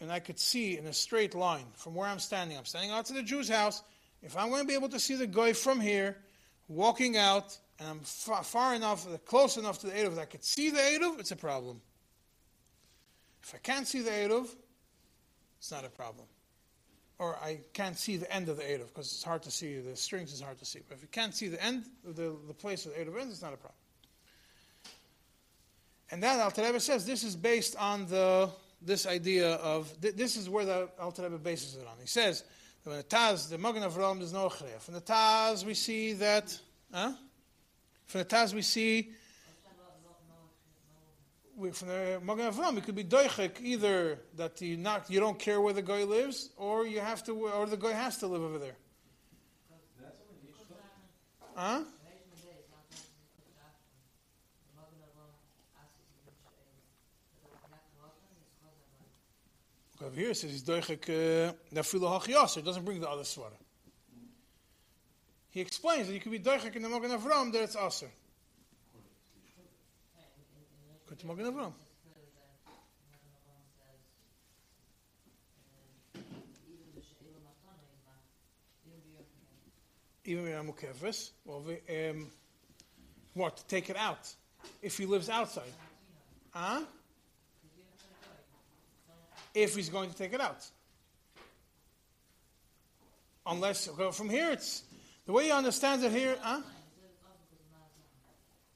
and 0.00 0.10
I 0.10 0.18
could 0.18 0.38
see 0.38 0.76
in 0.76 0.86
a 0.86 0.92
straight 0.92 1.34
line 1.34 1.66
from 1.74 1.94
where 1.94 2.08
I'm 2.08 2.18
standing, 2.18 2.56
I'm 2.56 2.64
standing 2.64 2.90
out 2.90 3.06
to 3.06 3.12
the 3.12 3.22
Jew's 3.22 3.48
house. 3.48 3.82
If 4.22 4.36
I'm 4.36 4.48
going 4.48 4.62
to 4.62 4.66
be 4.66 4.74
able 4.74 4.88
to 4.88 5.00
see 5.00 5.14
the 5.14 5.26
guy 5.26 5.52
from 5.52 5.80
here 5.80 6.16
walking 6.68 7.16
out 7.16 7.56
and 7.78 7.88
I'm 7.88 8.00
far, 8.00 8.42
far 8.42 8.74
enough, 8.74 9.06
close 9.26 9.56
enough 9.58 9.80
to 9.80 9.86
the 9.86 9.92
Eruv 9.92 10.14
that 10.14 10.22
I 10.22 10.24
could 10.24 10.44
see 10.44 10.70
the 10.70 10.78
Eruv, 10.78 11.20
it's 11.20 11.30
a 11.30 11.36
problem. 11.36 11.80
If 13.42 13.54
I 13.54 13.58
can't 13.58 13.86
see 13.86 14.00
the 14.00 14.10
Eruv, 14.10 14.48
it's 15.58 15.70
not 15.70 15.84
a 15.84 15.90
problem. 15.90 16.26
Or 17.18 17.36
I 17.36 17.60
can't 17.72 17.96
see 17.96 18.16
the 18.16 18.30
end 18.34 18.48
of 18.48 18.56
the 18.56 18.62
Eruv 18.62 18.88
because 18.88 19.12
it's 19.12 19.22
hard 19.22 19.42
to 19.44 19.50
see, 19.50 19.78
the 19.78 19.96
strings 19.96 20.32
is 20.32 20.40
hard 20.40 20.58
to 20.58 20.64
see. 20.64 20.80
But 20.88 20.96
if 20.96 21.02
you 21.02 21.08
can't 21.08 21.34
see 21.34 21.48
the 21.48 21.62
end, 21.62 21.84
the, 22.04 22.36
the 22.46 22.54
place 22.54 22.86
where 22.86 22.94
the 22.94 23.10
Eruv 23.10 23.20
ends, 23.20 23.34
it's 23.34 23.42
not 23.42 23.52
a 23.52 23.56
problem. 23.56 23.76
And 26.10 26.22
that 26.22 26.40
Alter 26.40 26.62
Rebbe 26.62 26.80
says 26.80 27.04
this 27.04 27.24
is 27.24 27.34
based 27.34 27.76
on 27.76 28.06
the 28.06 28.50
this 28.82 29.06
idea 29.06 29.54
of 29.54 29.92
th- 30.00 30.14
this 30.14 30.36
is 30.36 30.48
where 30.48 30.64
the 30.64 30.88
Alter 31.00 31.22
Rebbe 31.22 31.38
bases 31.38 31.76
it 31.76 31.86
on. 31.86 31.94
He 32.00 32.06
says 32.06 32.44
that 32.84 32.90
when 32.90 32.98
the 32.98 33.04
Taz, 33.04 33.48
the 33.48 33.58
Magen 33.58 33.82
Avram, 33.82 34.18
there's 34.18 34.32
no 34.32 34.48
Chreya. 34.48 34.80
From 34.80 34.94
the 34.94 35.00
Taz, 35.00 35.64
we 35.64 35.74
see 35.74 36.12
that. 36.14 36.56
Huh? 36.92 37.12
From 38.04 38.20
the 38.20 38.24
Taz, 38.24 38.54
we 38.54 38.62
see. 38.62 39.10
We, 41.56 41.70
from 41.70 41.88
the 41.88 42.20
Magen 42.22 42.52
Avram, 42.52 42.76
it 42.76 42.84
could 42.84 42.94
be 42.94 43.02
doichek 43.02 43.60
either 43.62 44.20
that 44.36 44.60
you 44.60 44.76
not 44.76 45.10
you 45.10 45.18
don't 45.18 45.38
care 45.38 45.60
where 45.60 45.72
the 45.72 45.82
guy 45.82 46.04
lives, 46.04 46.50
or 46.56 46.86
you 46.86 47.00
have 47.00 47.24
to, 47.24 47.32
or 47.32 47.66
the 47.66 47.76
guy 47.76 47.92
has 47.92 48.18
to 48.18 48.26
live 48.26 48.42
over 48.42 48.58
there. 48.58 48.76
Huh? 51.56 51.80
Over 60.06 60.20
here 60.20 60.30
it 60.30 60.36
says 60.36 60.52
he's 60.52 60.62
doichek 60.62 61.52
nafilu 61.74 62.20
hachiyas. 62.20 62.56
It 62.56 62.64
doesn't 62.64 62.84
bring 62.84 63.00
the 63.00 63.08
other 63.08 63.24
swara. 63.24 63.50
He 65.50 65.60
explains 65.60 66.06
that 66.06 66.14
you 66.14 66.20
could 66.20 66.30
be 66.30 66.38
doichek 66.38 66.76
in 66.76 66.82
the 66.82 66.88
Magen 66.88 67.10
Avram 67.10 67.52
that 67.52 67.62
it's 67.62 67.74
aser. 67.74 68.10
Go 71.08 71.16
to 71.16 71.26
Magen 71.26 71.52
Avram. 71.52 71.72
Even 80.24 80.44
when 80.44 80.72
mukefes, 80.72 81.30
well, 81.44 81.64
um, 81.88 82.28
what? 83.34 83.64
Take 83.66 83.90
it 83.90 83.96
out. 83.96 84.32
If 84.82 84.98
he 84.98 85.06
lives 85.06 85.28
outside. 85.28 85.72
Huh? 86.50 86.82
If 89.56 89.74
he's 89.74 89.88
going 89.88 90.10
to 90.10 90.16
take 90.16 90.34
it 90.34 90.40
out. 90.40 90.64
Unless 93.46 93.88
well, 93.96 94.12
from 94.12 94.28
here 94.28 94.50
it's 94.52 94.82
the 95.24 95.32
way 95.32 95.44
he 95.44 95.50
understands 95.50 96.04
it 96.04 96.12
here, 96.12 96.36
huh? 96.40 96.60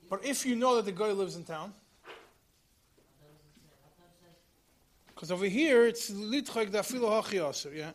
But 0.09 0.25
if 0.25 0.47
you 0.47 0.57
know 0.57 0.77
that 0.77 0.87
the 0.87 0.93
guy 0.93 1.13
lives 1.13 1.37
in 1.37 1.45
town, 1.45 1.75
because 5.09 5.31
over 5.31 5.47
here 5.47 5.87
it's 5.87 6.11
litchak 6.11 6.71
dafilo 6.71 7.23
hachiyaser, 7.23 7.77
yeah. 7.77 7.91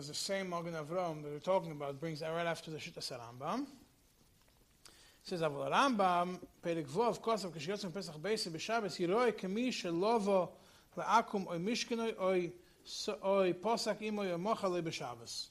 because 0.00 0.08
the 0.08 0.14
same 0.14 0.50
Magen 0.50 0.74
Avram 0.74 1.22
that 1.22 1.30
we're 1.32 1.38
talking 1.38 1.72
about 1.72 2.00
brings 2.00 2.22
right 2.22 2.46
after 2.46 2.70
the 2.70 2.78
Shittas 2.78 3.12
Rambam. 3.12 3.62
It 3.62 5.28
says, 5.30 5.42
אבל 5.42 5.72
הרמב"ם, 5.72 6.36
פרק 6.60 6.84
ו', 6.88 7.20
כוסף, 7.20 7.48
כשיוצא 7.56 7.88
מפסח 7.88 8.16
בייסי 8.16 8.50
בשבס, 8.50 9.00
יראה 9.00 9.32
כמי 9.32 9.72
שלובו 9.72 10.48
לעכו"ם 10.96 11.46
אוי 11.46 11.58
משכנוי 11.58 12.12
אוי 12.18 12.50
ס- 12.86 13.08
אוי 13.08 13.52
פוסק 13.60 13.96
עמו 14.00 14.22
אוי 14.22 14.36
מוחלי 14.36 14.82
בשבס. 14.82 15.50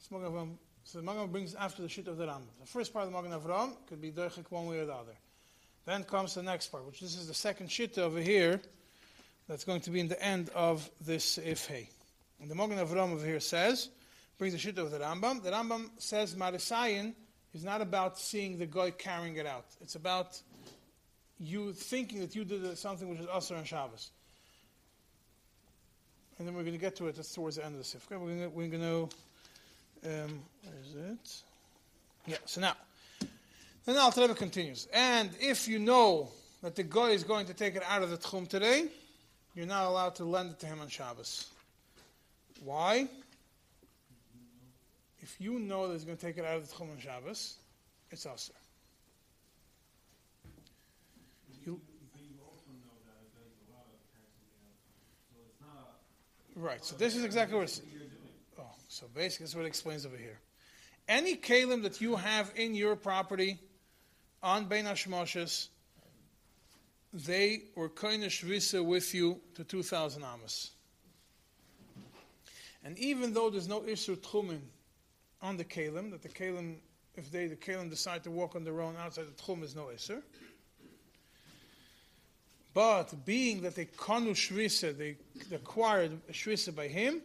So 0.00 0.14
Magen 0.14 0.26
Avram- 0.32 0.58
So 0.84 0.98
the 0.98 1.04
Magen 1.04 1.28
Avram 1.28 1.32
brings 1.32 1.54
after 1.54 1.80
the 1.82 1.88
shit 1.88 2.08
of 2.08 2.16
the 2.16 2.26
Rambam. 2.26 2.50
The 2.60 2.66
first 2.66 2.92
part 2.92 3.06
of 3.06 3.12
the 3.12 3.16
Magen 3.22 3.32
Avram 3.40 3.76
could 3.86 4.00
be 4.00 4.10
doichik 4.10 4.50
one 4.50 4.66
way 4.66 4.80
or 4.80 4.86
the 4.86 4.94
other. 4.94 5.16
Then 5.84 6.02
comes 6.04 6.34
the 6.34 6.42
next 6.42 6.68
part, 6.72 6.84
which 6.84 7.00
this 7.00 7.16
is 7.16 7.28
the 7.28 7.34
second 7.34 7.70
shit 7.70 7.96
over 7.98 8.20
here, 8.20 8.60
that's 9.48 9.64
going 9.64 9.80
to 9.82 9.90
be 9.90 10.00
in 10.00 10.08
the 10.08 10.20
end 10.20 10.48
of 10.50 10.90
this 11.00 11.38
ifhei. 11.38 11.86
And 12.41 12.49
the 12.51 12.55
Magen 12.55 12.77
Avram 12.77 13.13
over 13.13 13.25
here 13.25 13.39
says, 13.39 13.89
brings 14.37 14.53
the 14.53 14.59
shit 14.59 14.77
of 14.77 14.91
the 14.91 14.99
Rambam. 14.99 15.41
The 15.41 15.51
Rambam 15.51 15.89
says 15.97 16.35
Marisayan 16.35 17.13
is 17.53 17.63
not 17.63 17.81
about 17.81 18.19
seeing 18.19 18.59
the 18.59 18.65
guy 18.65 18.91
carrying 18.91 19.35
it 19.37 19.45
out. 19.45 19.65
It's 19.81 19.95
about 19.95 20.39
you 21.39 21.73
thinking 21.73 22.19
that 22.19 22.35
you 22.35 22.45
did 22.45 22.77
something 22.77 23.09
which 23.09 23.19
is 23.19 23.25
Asr 23.27 23.57
and 23.57 23.67
Shabbos. 23.67 24.11
And 26.37 26.47
then 26.47 26.55
we're 26.55 26.61
going 26.61 26.73
to 26.73 26.79
get 26.79 26.95
to 26.97 27.07
it 27.07 27.15
that's 27.15 27.33
towards 27.33 27.55
the 27.55 27.65
end 27.65 27.73
of 27.73 27.79
the 27.79 27.83
Sif. 27.83 28.07
We're 28.11 28.17
going 28.17 28.71
to, 28.71 29.09
um, 30.05 30.39
where 30.63 30.79
is 30.83 30.95
it? 30.95 31.41
Yeah, 32.27 32.37
so 32.45 32.61
now, 32.61 32.73
then 33.85 33.95
the 33.95 34.01
Alter 34.01 34.21
Rebbe 34.21 34.35
continues. 34.35 34.87
And 34.93 35.31
if 35.39 35.67
you 35.67 35.79
know 35.79 36.29
that 36.61 36.75
the 36.75 36.83
guy 36.83 37.09
is 37.09 37.23
going 37.23 37.47
to 37.47 37.53
take 37.53 37.75
it 37.75 37.83
out 37.89 38.03
of 38.03 38.11
the 38.11 38.17
Tchum 38.17 38.47
today, 38.47 38.87
you're 39.55 39.65
not 39.65 39.85
allowed 39.85 40.13
to 40.15 40.25
lend 40.25 40.51
it 40.51 40.59
to 40.59 40.67
him 40.67 40.79
on 40.79 40.89
Shabbos. 40.89 41.47
Why? 42.63 43.07
If 45.19 45.35
you 45.39 45.59
know 45.59 45.87
that 45.87 45.93
he's 45.93 46.03
going 46.05 46.17
to 46.17 46.25
take 46.25 46.37
it 46.37 46.45
out 46.45 46.57
of 46.57 46.69
the 46.69 46.73
Tchum 46.73 46.91
on 46.91 46.99
Shabbos, 46.99 47.55
it's 48.11 48.25
Asr. 48.25 48.51
You-. 51.65 51.81
Right, 56.55 56.83
so 56.83 56.95
this 56.95 57.15
is 57.15 57.23
exactly 57.23 57.57
what. 57.57 57.81
Oh, 58.57 58.63
so 58.87 59.05
basically, 59.13 59.43
this 59.43 59.51
is 59.51 59.55
what 59.55 59.65
it 59.65 59.67
explains 59.67 60.05
over 60.05 60.17
here. 60.17 60.39
Any 61.07 61.35
kalim 61.35 61.83
that 61.83 62.01
you 62.01 62.15
have 62.15 62.51
in 62.55 62.73
your 62.73 62.95
property 62.95 63.59
on 64.41 64.65
Bein 64.65 64.85
Hashmoshes, 64.85 65.67
they 67.13 67.63
were 67.75 67.89
kind 67.89 68.23
of 68.23 68.31
shvisa 68.31 68.83
with 68.83 69.13
you 69.13 69.39
to 69.55 69.63
2,000 69.63 70.23
amas. 70.23 70.71
And 72.87 72.97
even 72.99 73.33
though 73.33 73.49
there's 73.49 73.67
no 73.67 73.81
isur 73.81 74.15
tchumen 74.15 74.61
on 75.41 75.57
the 75.57 75.65
kalim, 75.65 76.09
that 76.11 76.21
the 76.21 76.29
kalim, 76.29 76.75
if 77.15 77.29
they 77.29 77.47
the 77.47 77.57
kalim 77.57 77.89
decide 77.89 78.23
to 78.23 78.31
walk 78.31 78.55
on 78.55 78.63
their 78.63 78.79
own 78.79 78.95
outside 78.95 79.25
the 79.27 79.43
tchum, 79.43 79.61
is 79.61 79.75
no 79.75 79.89
isur. 79.93 80.21
But 82.73 83.25
being 83.25 83.63
that 83.63 83.75
they 83.75 83.87
kanu 83.87 84.29
shvisa, 84.29 84.97
they 84.97 85.17
acquired 85.53 86.25
shvisa 86.31 86.73
by 86.73 86.87
him, 86.87 87.21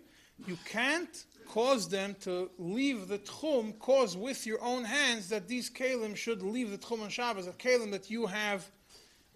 you 0.48 0.58
can't 0.68 1.24
cause 1.48 1.88
them 1.88 2.16
to 2.22 2.50
leave 2.58 3.06
the 3.06 3.18
tchum, 3.18 3.78
cause 3.78 4.16
with 4.16 4.44
your 4.44 4.60
own 4.64 4.82
hands 4.82 5.28
that 5.28 5.46
these 5.46 5.70
kalim 5.70 6.16
should 6.16 6.42
leave 6.42 6.72
the 6.72 6.78
tchum 6.78 7.04
on 7.04 7.08
Shabbos, 7.08 7.46
a 7.46 7.52
kalim 7.52 7.92
that 7.92 8.10
you 8.10 8.26
have 8.26 8.68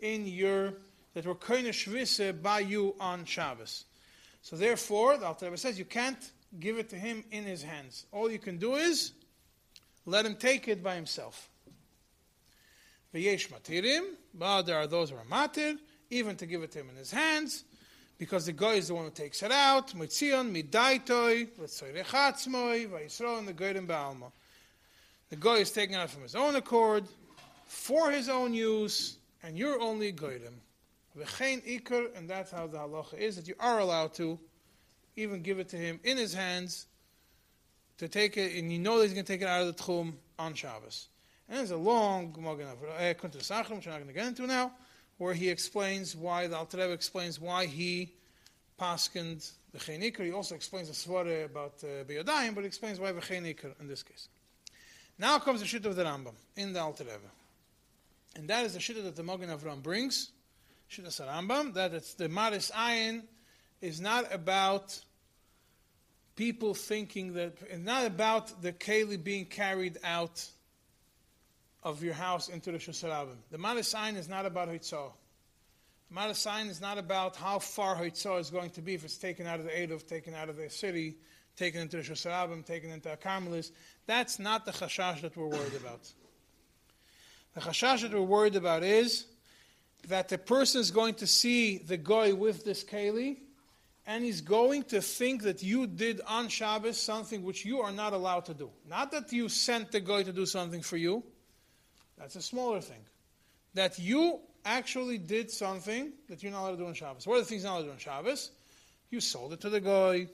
in 0.00 0.26
your, 0.26 0.74
that 1.14 1.24
were 1.24 1.30
of 1.30 1.38
shvisa 1.38 2.42
by 2.42 2.58
you 2.58 2.96
on 2.98 3.24
Shabbos. 3.26 3.84
So 4.46 4.54
therefore, 4.54 5.16
the 5.16 5.26
Alter 5.26 5.46
Rebbe 5.46 5.56
says 5.56 5.76
you 5.76 5.84
can't 5.84 6.30
give 6.60 6.78
it 6.78 6.88
to 6.90 6.96
him 6.96 7.24
in 7.32 7.42
his 7.42 7.64
hands. 7.64 8.06
All 8.12 8.30
you 8.30 8.38
can 8.38 8.58
do 8.58 8.76
is 8.76 9.10
let 10.04 10.24
him 10.24 10.36
take 10.36 10.68
it 10.68 10.84
by 10.84 10.94
himself. 10.94 11.50
V'yesh 13.12 13.48
matirim, 13.48 14.04
but 14.32 14.62
there 14.62 14.76
are 14.76 14.86
those 14.86 15.10
who 15.10 15.16
are 15.16 15.24
matir, 15.24 15.76
even 16.10 16.36
to 16.36 16.46
give 16.46 16.62
it 16.62 16.70
to 16.70 16.78
him 16.78 16.90
in 16.90 16.94
his 16.94 17.10
hands, 17.10 17.64
because 18.18 18.46
the 18.46 18.52
guy 18.52 18.74
is 18.74 18.86
the 18.86 18.94
one 18.94 19.06
who 19.06 19.10
takes 19.10 19.42
it 19.42 19.50
out. 19.50 19.88
Mitzion, 19.96 20.52
midaitoi, 20.54 21.48
v'tzoyrechatzmoi, 21.58 22.88
v'yisro, 22.88 23.40
and 23.40 23.48
the 23.48 23.52
goyim 23.52 23.88
ba'alma. 23.88 24.30
The 25.30 25.36
guy 25.36 25.56
is 25.56 25.72
taking 25.72 25.96
it 25.96 25.98
out 25.98 26.10
from 26.10 26.22
his 26.22 26.36
own 26.36 26.54
accord, 26.54 27.04
for 27.66 28.12
his 28.12 28.28
own 28.28 28.54
use, 28.54 29.16
and 29.42 29.58
you're 29.58 29.80
only 29.80 30.12
goyim. 30.12 30.60
V'chein 31.18 31.62
ikar, 31.64 32.16
and 32.16 32.28
that's 32.28 32.50
how 32.50 32.66
the 32.66 32.78
halacha 32.78 33.18
is, 33.18 33.36
that 33.36 33.48
you 33.48 33.54
are 33.58 33.78
allowed 33.78 34.14
to 34.14 34.38
even 35.16 35.42
give 35.42 35.58
it 35.58 35.68
to 35.70 35.76
him 35.76 35.98
in 36.04 36.16
his 36.16 36.34
hands, 36.34 36.86
to 37.98 38.08
take 38.08 38.36
it, 38.36 38.58
and 38.58 38.70
you 38.70 38.78
know 38.78 38.98
that 38.98 39.04
he's 39.04 39.14
going 39.14 39.24
to 39.24 39.32
take 39.32 39.40
it 39.40 39.48
out 39.48 39.62
of 39.62 39.74
the 39.74 39.82
tchum 39.82 40.12
on 40.38 40.52
Shabbos. 40.54 41.08
And 41.48 41.58
there's 41.58 41.70
a 41.70 41.76
long 41.76 42.34
Magen 42.38 42.66
Avram, 42.66 42.98
uh, 42.98 43.28
Sachrim, 43.38 43.76
which 43.76 43.86
I'm 43.86 43.92
not 43.92 43.98
going 43.98 44.08
to 44.08 44.12
get 44.12 44.26
into 44.26 44.46
now, 44.46 44.72
where 45.18 45.32
he 45.32 45.48
explains 45.48 46.14
why, 46.14 46.46
the 46.46 46.56
Alter 46.56 46.76
Rebbe 46.76 46.92
explains 46.92 47.40
why 47.40 47.66
he 47.66 48.12
paskened 48.78 49.50
the 49.72 49.78
Chenikar. 49.78 50.24
He 50.24 50.32
also 50.32 50.54
explains 50.54 50.88
the 50.88 50.94
Svara 50.94 51.46
about 51.46 51.74
uh, 51.82 52.04
Biyadayim, 52.04 52.54
but 52.54 52.62
he 52.62 52.66
explains 52.66 53.00
why 53.00 53.12
the 53.12 53.20
Chenikar 53.20 53.72
in 53.80 53.88
this 53.88 54.02
case. 54.02 54.28
Now 55.18 55.38
comes 55.38 55.60
the 55.60 55.66
Shit 55.66 55.86
of 55.86 55.96
the 55.96 56.04
Rambam 56.04 56.34
in 56.56 56.74
the 56.74 56.80
Alter 56.80 57.04
Rebbe. 57.04 57.30
And 58.34 58.48
that 58.48 58.66
is 58.66 58.74
the 58.74 58.80
Shit 58.80 59.02
that 59.02 59.16
the 59.16 59.22
Magen 59.22 59.48
Avram 59.48 59.82
brings, 59.82 60.30
Shit 60.88 61.06
of 61.06 61.12
Rambam, 61.12 61.74
that 61.74 61.94
it's 61.94 62.14
the 62.14 62.28
Maris 62.28 62.70
Ayin 62.70 63.22
is 63.80 64.00
not 64.00 64.32
about 64.32 64.98
people 66.36 66.74
thinking 66.74 67.34
that, 67.34 67.54
it's 67.68 67.84
not 67.84 68.06
about 68.06 68.62
the 68.62 68.72
Keli 68.72 69.22
being 69.22 69.46
carried 69.46 69.98
out 70.04 70.46
of 71.82 72.02
your 72.02 72.14
house 72.14 72.48
into 72.48 72.70
the 72.70 72.78
Shusarabim. 72.78 73.36
The 73.50 73.58
Maris 73.58 73.94
Ayin 73.94 74.16
is 74.16 74.28
not 74.28 74.46
about 74.46 74.68
Hitzah. 74.68 75.12
The 76.08 76.14
Maris 76.14 76.44
Ayin 76.46 76.68
is 76.68 76.80
not 76.80 76.98
about 76.98 77.36
how 77.36 77.58
far 77.58 77.96
Hitzah 77.96 78.38
is 78.40 78.50
going 78.50 78.70
to 78.70 78.82
be 78.82 78.94
if 78.94 79.04
it's 79.04 79.18
taken 79.18 79.46
out 79.46 79.58
of 79.58 79.66
the 79.66 79.72
Eruv, 79.72 80.06
taken 80.06 80.34
out 80.34 80.48
of 80.48 80.56
the 80.56 80.70
city, 80.70 81.16
taken 81.56 81.80
into 81.80 81.96
the 81.96 82.02
Shusarabim, 82.02 82.64
taken 82.64 82.90
into 82.90 83.12
a 83.12 83.16
Carmelis. 83.16 83.72
That's 84.06 84.38
not 84.38 84.66
the 84.66 84.72
Chashash 84.72 85.22
that 85.22 85.36
we're 85.36 85.46
worried 85.46 85.74
about. 85.74 86.12
The 87.54 87.60
Chashash 87.62 88.02
that 88.02 88.12
we're 88.12 88.20
worried 88.20 88.56
about 88.56 88.84
is 88.84 89.26
that 90.08 90.28
the 90.28 90.38
person 90.38 90.80
is 90.80 90.90
going 90.90 91.14
to 91.14 91.26
see 91.26 91.78
the 91.78 91.96
guy 91.96 92.32
with 92.32 92.64
this 92.64 92.84
Keli, 92.84 93.38
and 94.06 94.24
he's 94.24 94.40
going 94.40 94.84
to 94.84 95.00
think 95.00 95.42
that 95.42 95.62
you 95.62 95.86
did 95.86 96.20
on 96.26 96.48
Shabbos 96.48 97.00
something 97.00 97.42
which 97.42 97.64
you 97.64 97.80
are 97.80 97.90
not 97.90 98.12
allowed 98.12 98.44
to 98.46 98.54
do. 98.54 98.70
Not 98.88 99.10
that 99.10 99.32
you 99.32 99.48
sent 99.48 99.90
the 99.90 100.00
guy 100.00 100.22
to 100.22 100.32
do 100.32 100.46
something 100.46 100.80
for 100.80 100.96
you. 100.96 101.24
That's 102.16 102.36
a 102.36 102.42
smaller 102.42 102.80
thing. 102.80 103.00
That 103.74 103.98
you 103.98 104.40
actually 104.64 105.18
did 105.18 105.50
something 105.50 106.12
that 106.28 106.42
you're 106.42 106.52
not 106.52 106.62
allowed 106.62 106.70
to 106.72 106.76
do 106.78 106.86
on 106.86 106.94
Shabbos. 106.94 107.26
What 107.26 107.36
are 107.36 107.40
the 107.40 107.46
things 107.46 107.62
you're 107.62 107.72
not 107.72 107.78
allowed 107.78 107.82
to 107.82 107.88
do 107.88 107.92
on 107.92 107.98
Shabbos? 107.98 108.50
You 109.10 109.20
sold 109.20 109.52
it 109.52 109.60
to 109.60 109.70
the 109.70 109.80
guy. 109.80 110.28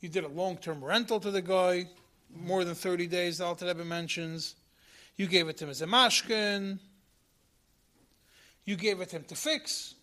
You 0.00 0.08
did 0.10 0.24
a 0.24 0.28
long-term 0.28 0.84
rental 0.84 1.18
to 1.20 1.30
the 1.30 1.42
guy, 1.42 1.86
more 2.34 2.64
than 2.64 2.74
30 2.74 3.06
days, 3.06 3.38
the 3.38 3.46
Alter 3.46 3.66
Rebbe 3.66 3.84
mentions. 3.84 4.54
You 5.16 5.26
gave 5.26 5.48
it 5.48 5.56
to 5.58 5.64
him 5.64 5.70
as 5.70 5.80
a 5.80 5.86
mashkin. 5.86 6.78
You 8.66 8.76
gave 8.76 9.00
it 9.00 9.12
him 9.12 9.24
to 9.28 9.36
fix 9.36 9.94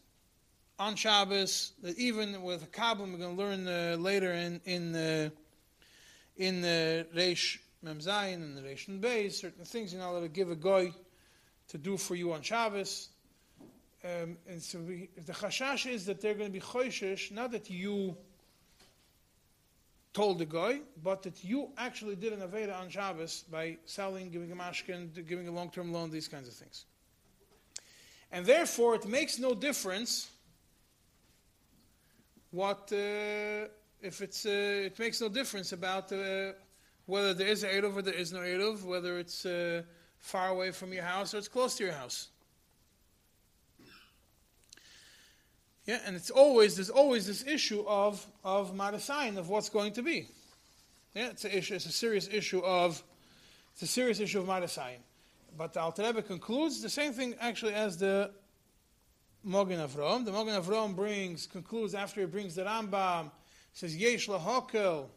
on 0.79 0.95
Shabbos. 0.95 1.73
That 1.83 1.97
even 1.99 2.41
with 2.41 2.63
a 2.63 2.67
kabbalah, 2.67 3.09
we're 3.11 3.17
going 3.17 3.35
to 3.35 3.43
learn 3.43 3.67
uh, 3.67 3.97
later 3.99 4.31
in 4.31 4.61
in 4.65 4.95
uh, 4.95 5.29
in 6.37 6.61
the 6.61 7.05
Reish 7.13 7.59
Mem 7.83 7.99
Zayin 7.99 8.35
and 8.35 8.57
the 8.57 8.61
Reish 8.61 8.87
Nun 8.87 9.01
Beis, 9.01 9.33
certain 9.33 9.65
things 9.65 9.93
you're 9.93 10.01
not 10.01 10.11
allowed 10.11 10.21
to 10.21 10.29
give 10.29 10.49
a 10.49 10.55
guy 10.55 10.93
to 11.67 11.77
do 11.77 11.97
for 11.97 12.15
you 12.15 12.31
on 12.31 12.41
Shabbos. 12.41 13.09
Um, 14.05 14.37
and 14.47 14.61
so 14.61 14.79
we, 14.79 15.09
the 15.25 15.33
chashash 15.33 15.89
is 15.89 16.05
that 16.05 16.21
they're 16.21 16.33
going 16.33 16.49
to 16.49 16.53
be 16.53 16.59
choishish, 16.59 17.31
not 17.31 17.51
that 17.51 17.69
you 17.69 18.15
told 20.13 20.39
the 20.39 20.45
guy, 20.45 20.79
but 21.01 21.23
that 21.23 21.43
you 21.43 21.69
actually 21.77 22.15
did 22.15 22.33
an 22.33 22.39
Aveda 22.39 22.79
on 22.79 22.89
Shabbos 22.89 23.43
by 23.51 23.77
selling, 23.85 24.29
giving 24.29 24.51
a 24.51 24.55
mashkin, 24.55 25.27
giving 25.27 25.47
a 25.47 25.51
long-term 25.51 25.91
loan, 25.91 26.11
these 26.11 26.27
kinds 26.27 26.47
of 26.47 26.53
things. 26.53 26.85
And 28.33 28.47
therefore, 28.47 28.95
it 28.95 29.05
makes 29.05 29.37
no 29.37 29.53
difference 29.53 30.31
what 32.49 32.91
uh, 32.91 33.67
if 34.01 34.21
it's. 34.21 34.47
Uh, 34.47 34.89
it 34.89 34.97
makes 34.97 35.21
no 35.21 35.29
difference 35.29 35.71
about 35.71 36.11
uh, 36.11 36.53
whether 37.05 37.35
there 37.35 37.47
is 37.47 37.63
a 37.63 37.69
Eruv 37.69 37.95
or 37.95 38.01
there 38.01 38.15
is 38.15 38.33
no 38.33 38.39
Eruv, 38.39 38.83
whether 38.85 39.19
it's 39.19 39.45
uh, 39.45 39.83
far 40.17 40.49
away 40.49 40.71
from 40.71 40.91
your 40.91 41.03
house 41.03 41.35
or 41.35 41.37
it's 41.37 41.47
close 41.47 41.75
to 41.75 41.83
your 41.83 41.93
house. 41.93 42.29
Yeah, 45.85 45.99
and 46.03 46.15
it's 46.15 46.31
always 46.31 46.75
there's 46.75 46.89
always 46.89 47.27
this 47.27 47.45
issue 47.45 47.85
of 47.87 48.25
of 48.43 48.73
marasayin 48.73 49.37
of 49.37 49.49
what's 49.49 49.69
going 49.69 49.93
to 49.93 50.01
be. 50.01 50.27
Yeah, 51.13 51.29
it's 51.29 51.45
a 51.45 51.55
issue. 51.55 51.75
It's 51.75 51.85
a 51.85 51.91
serious 51.91 52.27
issue 52.27 52.61
of 52.61 53.03
it's 53.73 53.83
a 53.83 53.87
serious 53.87 54.19
issue 54.19 54.39
of 54.39 54.47
marasayin. 54.47 55.03
But 55.57 55.73
the 55.73 55.81
Alter 55.81 56.03
Rebbe 56.03 56.21
concludes 56.21 56.81
the 56.81 56.89
same 56.89 57.13
thing 57.13 57.35
actually 57.39 57.73
as 57.73 57.97
the 57.97 58.31
Mogen 59.45 59.87
Avram. 59.87 60.25
The 60.25 60.31
Mogen 60.31 60.61
Avram 60.61 60.95
brings 60.95 61.45
concludes 61.45 61.93
after 61.93 62.21
he 62.21 62.27
brings 62.27 62.55
the 62.55 62.63
Rambam 62.63 63.31
says 63.73 63.95
yesh 63.95 64.27
lahakel 64.27 65.09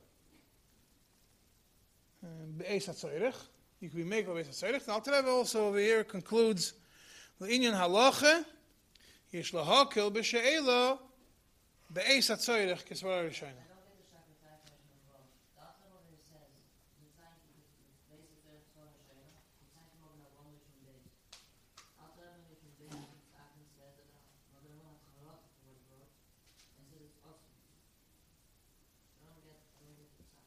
um, 2.22 2.52
be'es 2.58 2.86
hatzoyrech. 2.86 3.34
You 3.80 3.88
can 3.90 4.02
be 4.02 4.04
makel 4.04 4.34
be'es 4.34 4.48
hatzoyrech. 4.48 4.82
And 4.82 4.90
Alter 4.90 5.12
Rebbe 5.12 5.28
also 5.28 5.68
over 5.68 5.78
here 5.78 6.04
concludes 6.04 6.72
the 7.38 7.46
inyan 7.46 7.74
halacha 7.74 8.44
yesh 9.30 9.52
lahakel 9.52 10.10
b'she'ela 10.12 10.98
be'es 11.92 12.28
hatzoyrech 12.30 12.84
kisvar 12.84 13.28
rishayna. 13.28 13.62
don't 13.68 13.84
get 13.84 14.00
the 14.00 14.08
shot 14.08 14.24
with 14.26 14.40
that 14.42 14.64
question 14.64 14.88
as 14.96 15.04
well. 15.06 15.22
The 15.54 15.62
Alter 15.62 15.86
Rebbe 15.92 16.08
here 16.08 16.24
says, 16.24 16.50
the 17.04 17.12
time 17.20 17.36
to 17.44 17.52
the 17.52 17.62
basic 18.08 18.40
there, 18.48 18.64
Torah 18.72 18.96
Shayla, 19.04 19.28
the 19.60 19.68
time 19.76 19.86
to 19.92 19.96
Mogen 20.00 20.24
Avram 20.24 20.48
Rishon 20.56 20.80
Beis. 20.82 21.04
Alter 22.00 22.24
Rebbe 22.26 22.56
Rishon 22.56 22.72
Beis, 22.80 22.96
it's 22.96 23.36
often 23.36 23.68
said 23.76 23.92
that 24.00 24.08
Mogen 24.56 24.72
Avram 24.80 24.96
has 24.96 25.04
Charot 25.12 25.38
for 25.44 25.68
what 25.68 25.76
he 25.76 25.84
wrote, 25.92 26.08
and 26.80 26.88
says 26.88 27.04
it's 27.04 27.20
awesome. 27.22 27.60
I 29.20 29.28
don't 29.28 29.44
get, 29.44 29.60
I 29.60 29.84
don't 29.84 29.94
get 30.00 30.08
the 30.16 30.24
psak. 30.26 30.42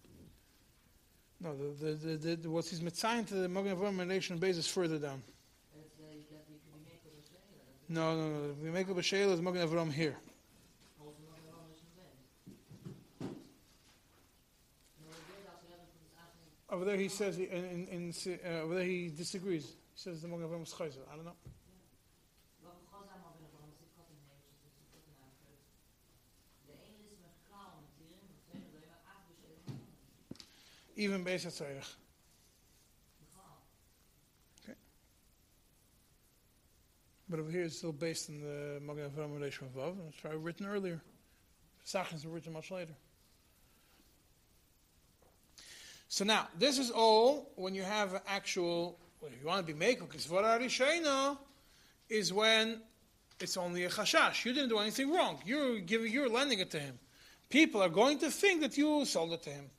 No, 1.49 1.55
the, 1.55 1.95
the, 1.95 2.17
the, 2.17 2.35
the, 2.35 2.49
what's 2.49 2.69
his 2.69 2.81
mitzayin 2.81 3.25
to 3.27 3.33
the 3.33 3.49
Magen 3.49 3.75
Avram 3.75 3.97
relation 3.97 4.37
base 4.37 4.57
is 4.57 4.67
further 4.67 4.99
down. 4.99 5.23
Shayla, 5.73 6.19
No, 7.89 8.15
no, 8.15 8.29
no. 8.29 8.55
We 8.61 8.69
make 8.69 8.87
up 8.89 8.97
a 8.97 8.99
b'sheil 8.99 9.31
is 9.31 9.41
Magen 9.41 9.67
Avram 9.67 9.91
here. 9.91 10.15
is 11.71 13.27
Over 16.69 16.85
there 16.85 16.97
he 16.97 17.07
says, 17.07 17.39
in, 17.39 17.45
in, 17.45 17.87
in, 17.87 18.39
uh, 18.45 18.61
over 18.61 18.75
there 18.75 18.83
he 18.83 19.09
disagrees. 19.09 19.65
He 19.65 19.73
says 19.95 20.21
the 20.21 20.27
Magen 20.27 20.47
Avram 20.47 20.63
is 20.63 20.69
chayzer. 20.73 21.01
I 21.11 21.15
don't 21.15 21.25
know. 21.25 21.31
Even 30.99 31.23
base 31.23 31.45
hatzoyrech. 31.45 31.95
But 37.29 37.39
over 37.39 37.49
here 37.49 37.63
it's 37.63 37.77
still 37.77 37.93
based 37.93 38.29
on 38.29 38.41
the 38.41 38.81
Magen 38.81 39.33
relation 39.33 39.67
of 39.67 39.75
Vav, 39.75 39.95
it's 40.09 40.19
probably 40.19 40.39
written 40.39 40.65
earlier. 40.65 40.99
Sachins 41.85 42.25
were 42.25 42.33
written 42.33 42.51
much 42.51 42.69
later. 42.69 42.91
So 46.09 46.25
now, 46.25 46.49
this 46.57 46.77
is 46.77 46.91
all 46.91 47.49
when 47.55 47.73
you 47.73 47.83
have 47.83 48.21
actual, 48.27 48.99
well, 49.21 49.31
if 49.31 49.39
you 49.39 49.47
want 49.47 49.65
to 49.65 49.73
be 49.73 49.79
Mekel, 49.79 50.01
because 50.01 50.25
Vara 50.25 50.59
Rishayna 50.59 51.37
is 52.09 52.33
when 52.33 52.81
it's 53.39 53.55
only 53.55 53.85
a 53.85 53.89
chashash. 53.89 54.43
You 54.43 54.51
didn't 54.51 54.69
do 54.69 54.79
anything 54.79 55.13
wrong. 55.13 55.39
You're 55.45 55.79
giving, 55.79 56.11
you're 56.11 56.27
lending 56.27 56.59
it 56.59 56.71
to 56.71 56.79
him. 56.79 56.99
People 57.49 57.81
are 57.81 57.89
going 57.89 58.19
to 58.19 58.29
think 58.29 58.59
that 58.61 58.77
you 58.77 59.05
sold 59.05 59.31
it 59.31 59.43
to 59.43 59.49
him. 59.49 59.69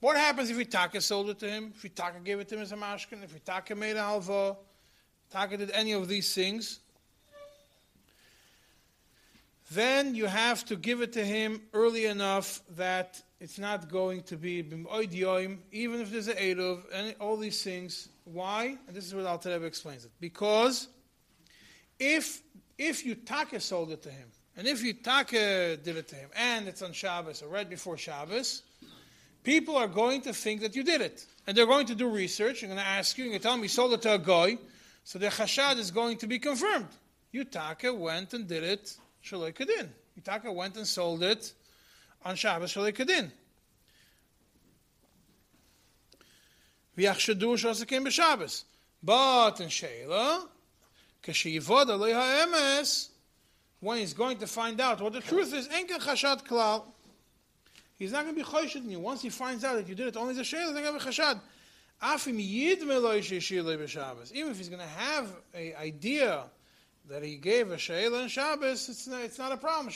What 0.00 0.16
happens 0.16 0.48
if 0.50 0.56
Itaka 0.56 1.02
sold 1.02 1.30
it 1.30 1.38
to 1.40 1.50
him? 1.50 1.72
If 1.74 1.82
Itaka 1.94 2.22
gave 2.22 2.38
it 2.38 2.48
to 2.48 2.54
him 2.56 2.62
as 2.62 2.72
a 2.72 2.76
mashkin? 2.76 3.24
If 3.24 3.44
Itaka 3.44 3.76
made 3.76 3.96
a 3.96 4.00
halva? 4.00 4.56
Taka 5.30 5.56
did 5.56 5.70
any 5.72 5.92
of 5.92 6.06
these 6.06 6.32
things? 6.34 6.80
Then 9.70 10.14
you 10.14 10.26
have 10.26 10.64
to 10.66 10.76
give 10.76 11.02
it 11.02 11.12
to 11.14 11.24
him 11.24 11.60
early 11.74 12.06
enough 12.06 12.62
that 12.76 13.20
it's 13.40 13.58
not 13.58 13.90
going 13.90 14.22
to 14.22 14.36
be 14.36 14.62
b'moidyoim, 14.62 15.58
even 15.72 16.00
if 16.00 16.10
there's 16.10 16.28
an 16.28 16.36
eruv, 16.36 16.82
and 16.92 17.14
all 17.20 17.36
these 17.36 17.62
things. 17.62 18.08
Why? 18.24 18.78
And 18.86 18.96
this 18.96 19.04
is 19.04 19.14
what 19.14 19.26
Al 19.26 19.40
Rebbe 19.44 19.66
explains 19.66 20.04
it. 20.04 20.10
Because 20.20 20.88
if 21.98 22.42
if 22.78 23.04
you 23.04 23.16
taka 23.16 23.60
sold 23.60 23.90
it 23.90 24.02
to 24.02 24.10
him, 24.10 24.28
and 24.56 24.66
if 24.66 24.82
you 24.82 24.92
taka 24.94 25.76
did 25.76 25.96
it 25.96 26.08
to 26.08 26.14
him, 26.14 26.30
and 26.34 26.66
it's 26.66 26.80
on 26.80 26.92
Shabbos 26.92 27.42
or 27.42 27.48
right 27.48 27.68
before 27.68 27.98
Shabbos, 27.98 28.62
people 29.48 29.76
are 29.78 29.88
going 29.88 30.20
to 30.20 30.30
think 30.34 30.60
that 30.60 30.76
you 30.76 30.82
did 30.82 31.00
it, 31.00 31.24
and 31.46 31.56
they're 31.56 31.64
going 31.64 31.86
to 31.86 31.94
do 31.94 32.06
research. 32.06 32.60
They're 32.60 32.68
going 32.68 32.78
to 32.78 32.86
ask 32.86 33.16
you, 33.16 33.24
and 33.24 33.32
you 33.32 33.38
tell 33.38 33.52
them 33.52 33.62
you 33.62 33.70
sold 33.70 33.94
it 33.94 34.02
to 34.02 34.12
a 34.12 34.18
guy, 34.18 34.58
so 35.04 35.18
the 35.18 35.28
chashad 35.28 35.78
is 35.78 35.90
going 35.90 36.18
to 36.18 36.26
be 36.26 36.38
confirmed. 36.38 36.88
You 37.32 37.44
taka 37.44 37.94
went 37.94 38.34
and 38.34 38.46
did 38.46 38.62
it 38.62 38.94
shaloi 39.24 39.54
kedin. 39.54 39.88
You 40.16 40.22
taka 40.22 40.52
went 40.52 40.76
and 40.76 40.86
sold 40.86 41.22
it 41.22 41.54
on 42.26 42.36
Shabbos 42.36 42.74
shasakim 42.74 43.30
b'Shabbos. 46.98 48.64
But 49.02 49.60
in 49.62 49.70
Sheila, 49.70 50.46
when 53.80 53.96
he's 53.96 54.12
going 54.12 54.36
to 54.38 54.46
find 54.46 54.78
out 54.78 55.00
what 55.00 55.14
the 55.14 55.20
truth 55.20 55.54
is, 55.54 55.68
enken 55.68 56.00
chashad 56.00 56.46
klal. 56.46 56.82
He's 57.98 58.12
not 58.12 58.24
going 58.24 58.36
to 58.36 58.40
be 58.40 58.48
choshid 58.48 58.84
in 58.84 58.90
you. 58.90 59.00
Once 59.00 59.22
he 59.22 59.28
finds 59.28 59.64
out 59.64 59.74
that 59.74 59.88
you 59.88 59.94
did 59.94 60.06
it 60.06 60.16
only 60.16 60.30
as 60.30 60.38
a 60.38 60.44
Sheila, 60.44 60.72
he's 60.72 60.88
going 60.88 60.98
to 60.98 61.06
chashad. 61.06 61.40
Meloi 62.00 63.18
sheshilei 63.18 63.76
b'Shabbos. 63.76 64.32
Even 64.32 64.52
if 64.52 64.58
he's 64.58 64.68
going 64.68 64.80
to 64.80 64.86
have 64.86 65.28
an 65.52 65.72
idea 65.80 66.44
that 67.08 67.24
he 67.24 67.36
gave 67.36 67.70
a 67.70 67.78
Sheila 67.78 68.22
on 68.22 68.28
Shabbos, 68.28 68.88
it's 68.88 69.08
not, 69.08 69.22
it's 69.22 69.38
not 69.38 69.50
a 69.50 69.56
problem. 69.56 69.92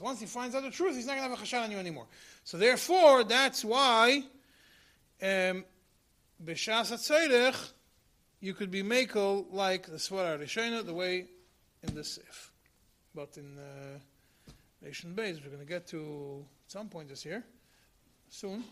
Once 0.00 0.20
he 0.20 0.26
finds 0.26 0.54
out 0.54 0.62
the 0.62 0.70
truth, 0.70 0.96
he's 0.96 1.06
not 1.06 1.16
going 1.16 1.30
to 1.30 1.36
have 1.36 1.38
a 1.38 1.44
chashad 1.44 1.64
on 1.64 1.70
you 1.70 1.78
anymore. 1.78 2.06
So 2.44 2.56
therefore, 2.56 3.24
that's 3.24 3.62
why 3.62 4.22
um, 5.22 5.64
b'shas 6.42 7.72
you 8.40 8.54
could 8.54 8.70
be 8.70 8.82
makel 8.82 9.44
like 9.50 9.86
the 9.86 9.98
Svara 9.98 10.40
Rishona, 10.40 10.84
the 10.84 10.94
way 10.94 11.26
in 11.82 11.94
the 11.94 12.02
Sif. 12.02 12.52
But 13.14 13.36
in 13.36 13.58
uh, 13.58 13.98
Nation 14.82 15.14
Base, 15.14 15.38
we're 15.42 15.50
going 15.50 15.60
to 15.60 15.68
get 15.68 15.86
to 15.88 16.44
at 16.66 16.72
some 16.72 16.88
point 16.88 17.08
this 17.08 17.24
year, 17.24 17.44
soon, 18.28 18.64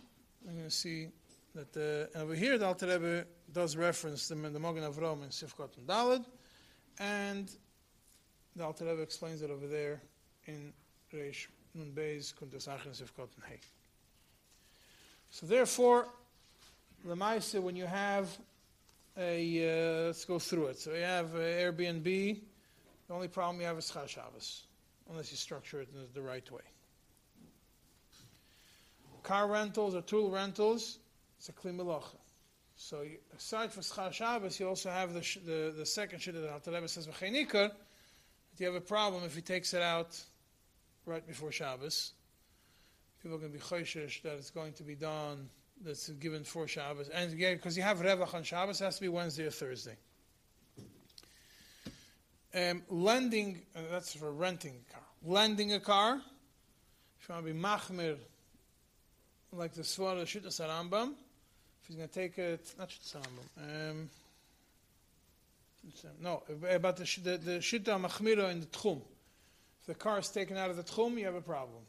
we're 0.44 0.52
going 0.52 0.64
to 0.64 0.70
see 0.70 1.08
that 1.54 2.10
uh, 2.14 2.18
over 2.18 2.34
here 2.34 2.56
the 2.56 2.66
Alter 2.66 2.86
Rebbe 2.86 3.24
does 3.52 3.76
reference 3.76 4.28
the, 4.28 4.34
the 4.34 4.58
Mogen 4.58 4.88
Avram 4.88 5.22
in 5.22 5.28
Sifkot 5.30 5.76
and 5.76 5.86
Dalad, 5.86 6.24
and 6.98 7.50
the 8.56 8.64
Alter 8.64 8.86
Rebbe 8.86 9.02
explains 9.02 9.42
it 9.42 9.50
over 9.50 9.66
there 9.66 10.00
in 10.46 10.72
Reish 11.12 11.46
Nun 11.74 11.92
Beis 11.94 12.32
Kuntas 12.34 12.68
Achim 12.68 12.92
Sifkot 12.92 13.28
and 13.36 13.44
Hey. 13.46 13.60
So 15.30 15.46
therefore, 15.46 16.08
the 17.04 17.14
Lemaise, 17.14 17.60
when 17.60 17.76
you 17.76 17.86
have 17.86 18.28
a, 19.16 20.02
uh, 20.02 20.06
let's 20.06 20.24
go 20.24 20.38
through 20.38 20.66
it. 20.66 20.78
So 20.78 20.92
you 20.94 21.02
have 21.02 21.34
uh, 21.34 21.38
Airbnb, 21.38 22.04
the 22.04 23.14
only 23.14 23.28
problem 23.28 23.60
you 23.60 23.66
have 23.66 23.78
is 23.78 23.90
Chal 23.90 24.06
Shabbos, 24.06 24.62
unless 25.10 25.30
you 25.30 25.36
structure 25.36 25.80
it 25.80 25.88
in 25.94 26.06
the 26.14 26.22
right 26.22 26.50
way. 26.50 26.60
Car 29.22 29.46
rentals 29.46 29.94
or 29.94 30.02
tool 30.02 30.30
rentals, 30.30 30.98
it's 31.38 31.48
a 31.48 31.52
Kli 31.52 31.76
Melacha. 31.76 32.16
So 32.76 33.04
aside 33.36 33.72
from 33.72 33.82
Schar 33.82 34.12
Shabbos, 34.12 34.60
you 34.60 34.68
also 34.68 34.90
have 34.90 35.12
the, 35.12 35.20
the, 35.44 35.74
the 35.76 35.86
second 35.86 36.20
shit 36.20 36.34
that 36.34 36.62
the 36.62 36.70
Rebbe 36.70 36.88
says, 36.88 37.06
that 37.06 37.72
you 38.58 38.66
have 38.66 38.74
a 38.74 38.80
problem 38.80 39.24
if 39.24 39.34
he 39.34 39.40
takes 39.42 39.74
it 39.74 39.82
out 39.82 40.20
right 41.04 41.26
before 41.26 41.50
Shabbos. 41.50 42.12
People 43.22 43.36
are 43.36 43.40
going 43.40 43.52
to 43.52 43.58
be 43.58 43.64
choishish 43.64 44.22
that 44.22 44.34
it's 44.34 44.50
going 44.50 44.72
to 44.74 44.84
be 44.84 44.94
done, 44.94 45.48
that's 45.84 46.08
given 46.08 46.44
for 46.44 46.66
Shabbos. 46.68 47.08
And 47.08 47.32
again, 47.32 47.56
because 47.56 47.76
you 47.76 47.82
have 47.82 47.98
Revach 47.98 48.34
on 48.34 48.42
Shabbos, 48.42 48.80
it 48.80 48.84
has 48.84 48.96
to 48.96 49.02
be 49.02 49.08
Wednesday 49.08 49.46
or 49.46 49.50
Thursday. 49.50 49.96
Um, 52.58 52.82
lending, 52.88 53.60
uh, 53.76 53.80
that's 53.90 54.14
for 54.14 54.32
renting 54.32 54.72
a 54.88 54.92
car. 54.92 55.02
Lending 55.24 55.74
a 55.74 55.80
car, 55.80 56.20
if 57.20 57.28
you 57.28 57.34
want 57.34 57.46
to 57.46 57.52
be 57.52 57.58
machmir, 57.58 58.16
like 59.52 59.74
the 59.74 59.82
Svara 59.82 60.22
Shittas 60.22 60.60
Rambam, 60.60 61.10
if 61.10 61.86
he's 61.86 61.96
going 61.96 62.08
to 62.08 62.14
take 62.14 62.38
it, 62.38 62.74
not 62.78 62.88
Shittas 62.88 63.16
Rambam, 63.16 63.90
um, 63.92 64.10
no, 66.20 66.42
about 66.70 66.96
the, 66.96 67.04
the, 67.22 67.38
the 67.38 67.58
Machmira 67.60 68.50
in 68.50 68.60
the 68.60 68.66
Tchum. 68.66 69.00
If 69.80 69.86
the 69.86 69.94
car 69.94 70.18
is 70.18 70.28
taken 70.28 70.56
out 70.56 70.70
of 70.70 70.76
the 70.76 70.82
Tchum, 70.82 71.18
you 71.18 71.24
have 71.26 71.34
a 71.34 71.40
problem. 71.40 71.82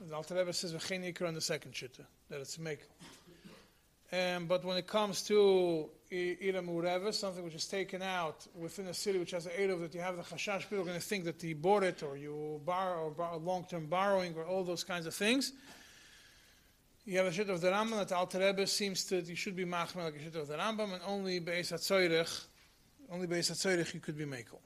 The 0.00 0.14
Alter 0.14 0.36
Rebbe 0.36 0.52
says 0.52 0.72
v'chein 0.72 1.12
ikra 1.12 1.28
on 1.28 1.34
the 1.34 1.40
second 1.40 1.72
shitta 1.72 2.04
that 2.28 2.40
it's 2.40 2.58
make. 2.58 2.80
Um, 4.10 4.46
but 4.46 4.64
when 4.64 4.78
it 4.78 4.86
comes 4.86 5.22
to 5.24 5.90
i- 6.10 6.38
ira 6.42 6.62
mureva, 6.62 7.12
something 7.12 7.44
which 7.44 7.54
is 7.54 7.66
taken 7.66 8.00
out 8.00 8.46
within 8.54 8.86
a 8.86 8.94
city 8.94 9.18
which 9.18 9.32
has 9.32 9.44
an 9.44 9.52
eruv 9.52 9.80
that 9.82 9.94
you 9.94 10.00
have 10.00 10.16
the 10.16 10.22
chashash, 10.22 10.62
people 10.62 10.80
are 10.80 10.84
going 10.84 10.98
to 10.98 11.06
think 11.06 11.24
that 11.24 11.42
you 11.42 11.54
bought 11.54 11.82
it 11.82 12.02
or 12.02 12.16
you 12.16 12.60
borrow 12.64 13.14
or 13.18 13.36
long-term 13.36 13.86
borrowing 13.86 14.34
or 14.34 14.44
all 14.44 14.64
those 14.64 14.82
kinds 14.82 15.06
of 15.06 15.14
things. 15.14 15.52
You 17.04 17.18
have 17.18 17.26
a 17.26 17.32
shit 17.32 17.50
of 17.50 17.60
the 17.60 17.70
Rambam 17.70 17.98
that 17.98 18.12
Alter 18.12 18.38
Rebbe 18.38 18.66
seems 18.66 19.04
to 19.04 19.20
you 19.20 19.34
should 19.34 19.56
be 19.56 19.64
machmer 19.64 20.04
like 20.04 20.16
a 20.16 20.22
shit 20.22 20.36
of 20.36 20.48
the 20.48 20.56
Rambam, 20.56 20.92
and 20.92 21.02
only 21.06 21.40
beis 21.40 21.72
hatzoyrech, 21.72 22.46
only 23.10 23.26
beis 23.26 23.50
hatzoyrech 23.50 23.92
you 23.92 24.00
could 24.00 24.16
be 24.16 24.24
makel. 24.24 24.60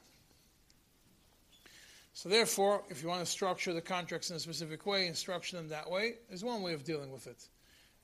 So 2.13 2.29
therefore, 2.29 2.83
if 2.89 3.01
you 3.01 3.09
want 3.09 3.21
to 3.21 3.25
structure 3.25 3.73
the 3.73 3.81
contracts 3.81 4.29
in 4.29 4.35
a 4.35 4.39
specific 4.39 4.85
way 4.85 5.07
and 5.07 5.17
structure 5.17 5.57
them 5.57 5.67
that 5.69 5.89
way, 5.89 6.15
is 6.29 6.43
one 6.43 6.61
way 6.61 6.73
of 6.73 6.83
dealing 6.83 7.11
with 7.11 7.27
it. 7.27 7.47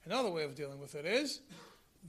Another 0.09 0.31
way 0.31 0.43
of 0.43 0.55
dealing 0.55 0.79
with 0.79 0.95
it 0.95 1.05
is 1.05 1.39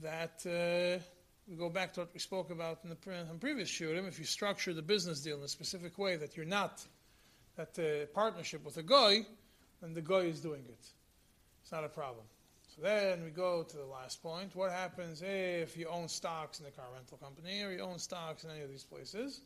that 0.01 0.43
uh, 0.47 0.99
we 1.47 1.55
go 1.55 1.69
back 1.69 1.93
to 1.93 1.99
what 1.99 2.09
we 2.11 2.19
spoke 2.19 2.49
about 2.49 2.79
in 2.83 2.89
the 2.89 2.95
previous 2.95 3.69
shurim. 3.69 4.07
If 4.07 4.17
you 4.17 4.25
structure 4.25 4.73
the 4.73 4.81
business 4.81 5.19
deal 5.19 5.37
in 5.37 5.43
a 5.43 5.47
specific 5.47 5.99
way 5.99 6.15
that 6.15 6.35
you're 6.35 6.47
not 6.47 6.83
that 7.57 7.77
uh, 7.77 8.07
partnership 8.07 8.65
with 8.65 8.77
a 8.77 8.81
guy, 8.81 9.23
then 9.83 9.93
the 9.93 10.01
guy 10.01 10.21
is 10.21 10.39
doing 10.39 10.63
it. 10.67 10.83
It's 11.61 11.71
not 11.71 11.83
a 11.83 11.89
problem. 11.89 12.25
So 12.75 12.81
then 12.81 13.23
we 13.23 13.29
go 13.29 13.61
to 13.61 13.77
the 13.77 13.85
last 13.85 14.23
point. 14.23 14.55
What 14.55 14.71
happens 14.71 15.21
if 15.23 15.77
you 15.77 15.87
own 15.87 16.07
stocks 16.07 16.57
in 16.57 16.65
the 16.65 16.71
car 16.71 16.87
rental 16.95 17.19
company 17.19 17.61
or 17.61 17.71
you 17.71 17.81
own 17.81 17.99
stocks 17.99 18.43
in 18.43 18.49
any 18.49 18.61
of 18.61 18.69
these 18.71 18.83
places? 18.83 19.41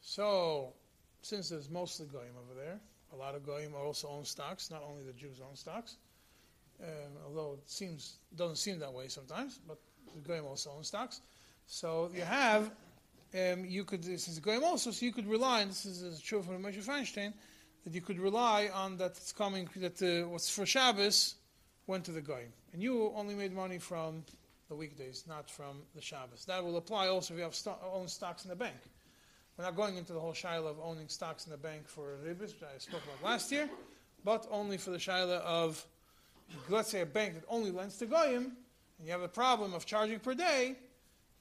So, 0.00 0.72
since 1.22 1.48
there's 1.48 1.70
mostly 1.70 2.06
goyim 2.06 2.34
over 2.44 2.60
there, 2.60 2.80
a 3.12 3.16
lot 3.16 3.36
of 3.36 3.46
goyim 3.46 3.76
also 3.76 4.08
own 4.08 4.24
stocks. 4.24 4.68
Not 4.68 4.82
only 4.82 5.04
the 5.04 5.12
Jews 5.12 5.40
own 5.40 5.54
stocks, 5.54 5.96
um, 6.82 7.12
although 7.26 7.54
it 7.54 7.70
seems 7.70 8.18
doesn't 8.34 8.56
seem 8.56 8.78
that 8.78 8.92
way 8.92 9.08
sometimes, 9.08 9.60
but 9.66 9.78
the 10.14 10.20
goyim 10.20 10.44
also 10.46 10.70
own 10.76 10.84
stocks. 10.84 11.20
So 11.66 12.10
you 12.14 12.22
have, 12.22 12.70
um, 13.34 13.64
you 13.64 13.84
could 13.84 14.02
this 14.02 14.28
is 14.28 14.38
goyim 14.38 14.64
also, 14.64 14.90
so 14.90 15.04
you 15.04 15.12
could 15.12 15.26
rely. 15.26 15.60
And 15.60 15.70
this 15.70 15.84
is, 15.86 16.20
true 16.20 16.42
from 16.42 16.62
Moshe 16.62 16.82
Feinstein 16.84 17.32
that 17.84 17.94
you 17.94 18.00
could 18.00 18.18
rely 18.18 18.70
on 18.74 18.96
that 18.98 19.12
it's 19.12 19.32
coming 19.32 19.68
that 19.76 20.02
uh, 20.02 20.28
what's 20.28 20.50
for 20.50 20.66
Shabbos 20.66 21.36
went 21.86 22.04
to 22.04 22.12
the 22.12 22.20
goyim, 22.20 22.52
and 22.72 22.82
you 22.82 23.12
only 23.14 23.34
made 23.34 23.52
money 23.52 23.78
from 23.78 24.24
the 24.68 24.74
weekdays, 24.76 25.24
not 25.26 25.50
from 25.50 25.82
the 25.94 26.00
Shabbos. 26.00 26.44
That 26.46 26.64
will 26.64 26.76
apply 26.76 27.08
also 27.08 27.34
if 27.34 27.38
you 27.38 27.44
have 27.44 27.54
sto- 27.54 27.78
own 27.92 28.08
stocks 28.08 28.44
in 28.44 28.50
the 28.50 28.56
bank. 28.56 28.76
We're 29.56 29.64
not 29.64 29.76
going 29.76 29.96
into 29.96 30.12
the 30.12 30.20
whole 30.20 30.32
shaila 30.32 30.70
of 30.70 30.80
owning 30.82 31.08
stocks 31.08 31.44
in 31.44 31.50
the 31.50 31.58
bank 31.58 31.86
for 31.86 32.16
ribis, 32.24 32.54
which 32.54 32.62
I 32.62 32.78
spoke 32.78 33.02
about 33.04 33.22
last 33.22 33.52
year, 33.52 33.68
but 34.24 34.46
only 34.50 34.78
for 34.78 34.90
the 34.90 34.96
shaila 34.96 35.40
of, 35.40 35.84
let's 36.68 36.90
say, 36.90 37.00
a 37.00 37.06
bank 37.06 37.34
that 37.34 37.44
only 37.48 37.70
lends 37.70 37.96
to 37.98 38.06
goyim, 38.06 38.56
and 38.98 39.06
you 39.06 39.12
have 39.12 39.22
a 39.22 39.28
problem 39.28 39.74
of 39.74 39.86
charging 39.86 40.18
per 40.18 40.34
day. 40.34 40.76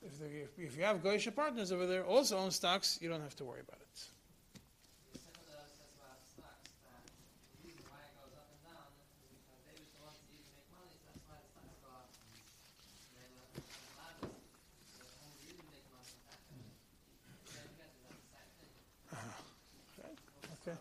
If, 0.01 0.17
the, 0.19 0.25
if, 0.25 0.57
if 0.57 0.77
you 0.77 0.83
have 0.83 1.03
goyish 1.03 1.33
partners 1.35 1.71
over 1.71 1.85
there 1.85 2.05
also 2.05 2.37
own 2.37 2.51
stocks, 2.51 2.97
you 3.01 3.09
don't 3.09 3.21
have 3.21 3.35
to 3.35 3.43
worry 3.43 3.59
about 3.59 3.81
it. 3.81 3.87
Uh-huh. 3.91 5.11
The 5.11 5.19
second 5.19 5.43
that 5.51 5.67
says 5.75 5.91
about 5.99 6.23
stocks, 6.23 6.71
that 6.87 7.03
the 7.03 7.67
reason 7.67 7.83
why 7.91 7.99
it 8.07 8.15
goes 8.15 8.31
up 8.39 8.47
and 8.47 8.63
down 8.63 8.87
is 8.95 9.11
because 9.27 9.59
they 9.67 9.75
was 9.75 9.91
the 9.91 9.99
ones 10.07 10.15
that 10.23 10.31
used 10.31 10.47
to 10.47 10.55
make 10.55 10.71
money, 10.71 10.87
so 10.87 11.03
that's 11.03 11.19
why 11.27 11.35
the 11.35 11.51
stocks 11.51 11.75
go 11.83 11.91
up. 11.91 12.07
And 12.15 13.11
they 13.11 13.27
were 13.27 13.43
the 13.59 13.59
loudest, 13.99 14.39
the 14.39 15.03
only 15.19 15.35
reason 15.51 15.67
they 15.67 15.83
come 15.83 15.99
up 15.99 16.07
with 16.07 16.23
that. 16.31 16.39
Then 16.47 16.63
again, 17.59 17.67
that's 17.75 17.99
the 17.99 18.31
same 18.39 18.55
thing. 18.55 18.71
Okay. 20.63 20.79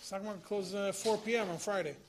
Stock 0.00 0.24
market 0.24 0.44
closes 0.48 0.72
at 0.72 0.96
4 0.96 1.20
p.m. 1.20 1.52
on 1.52 1.60
Friday. 1.60 2.00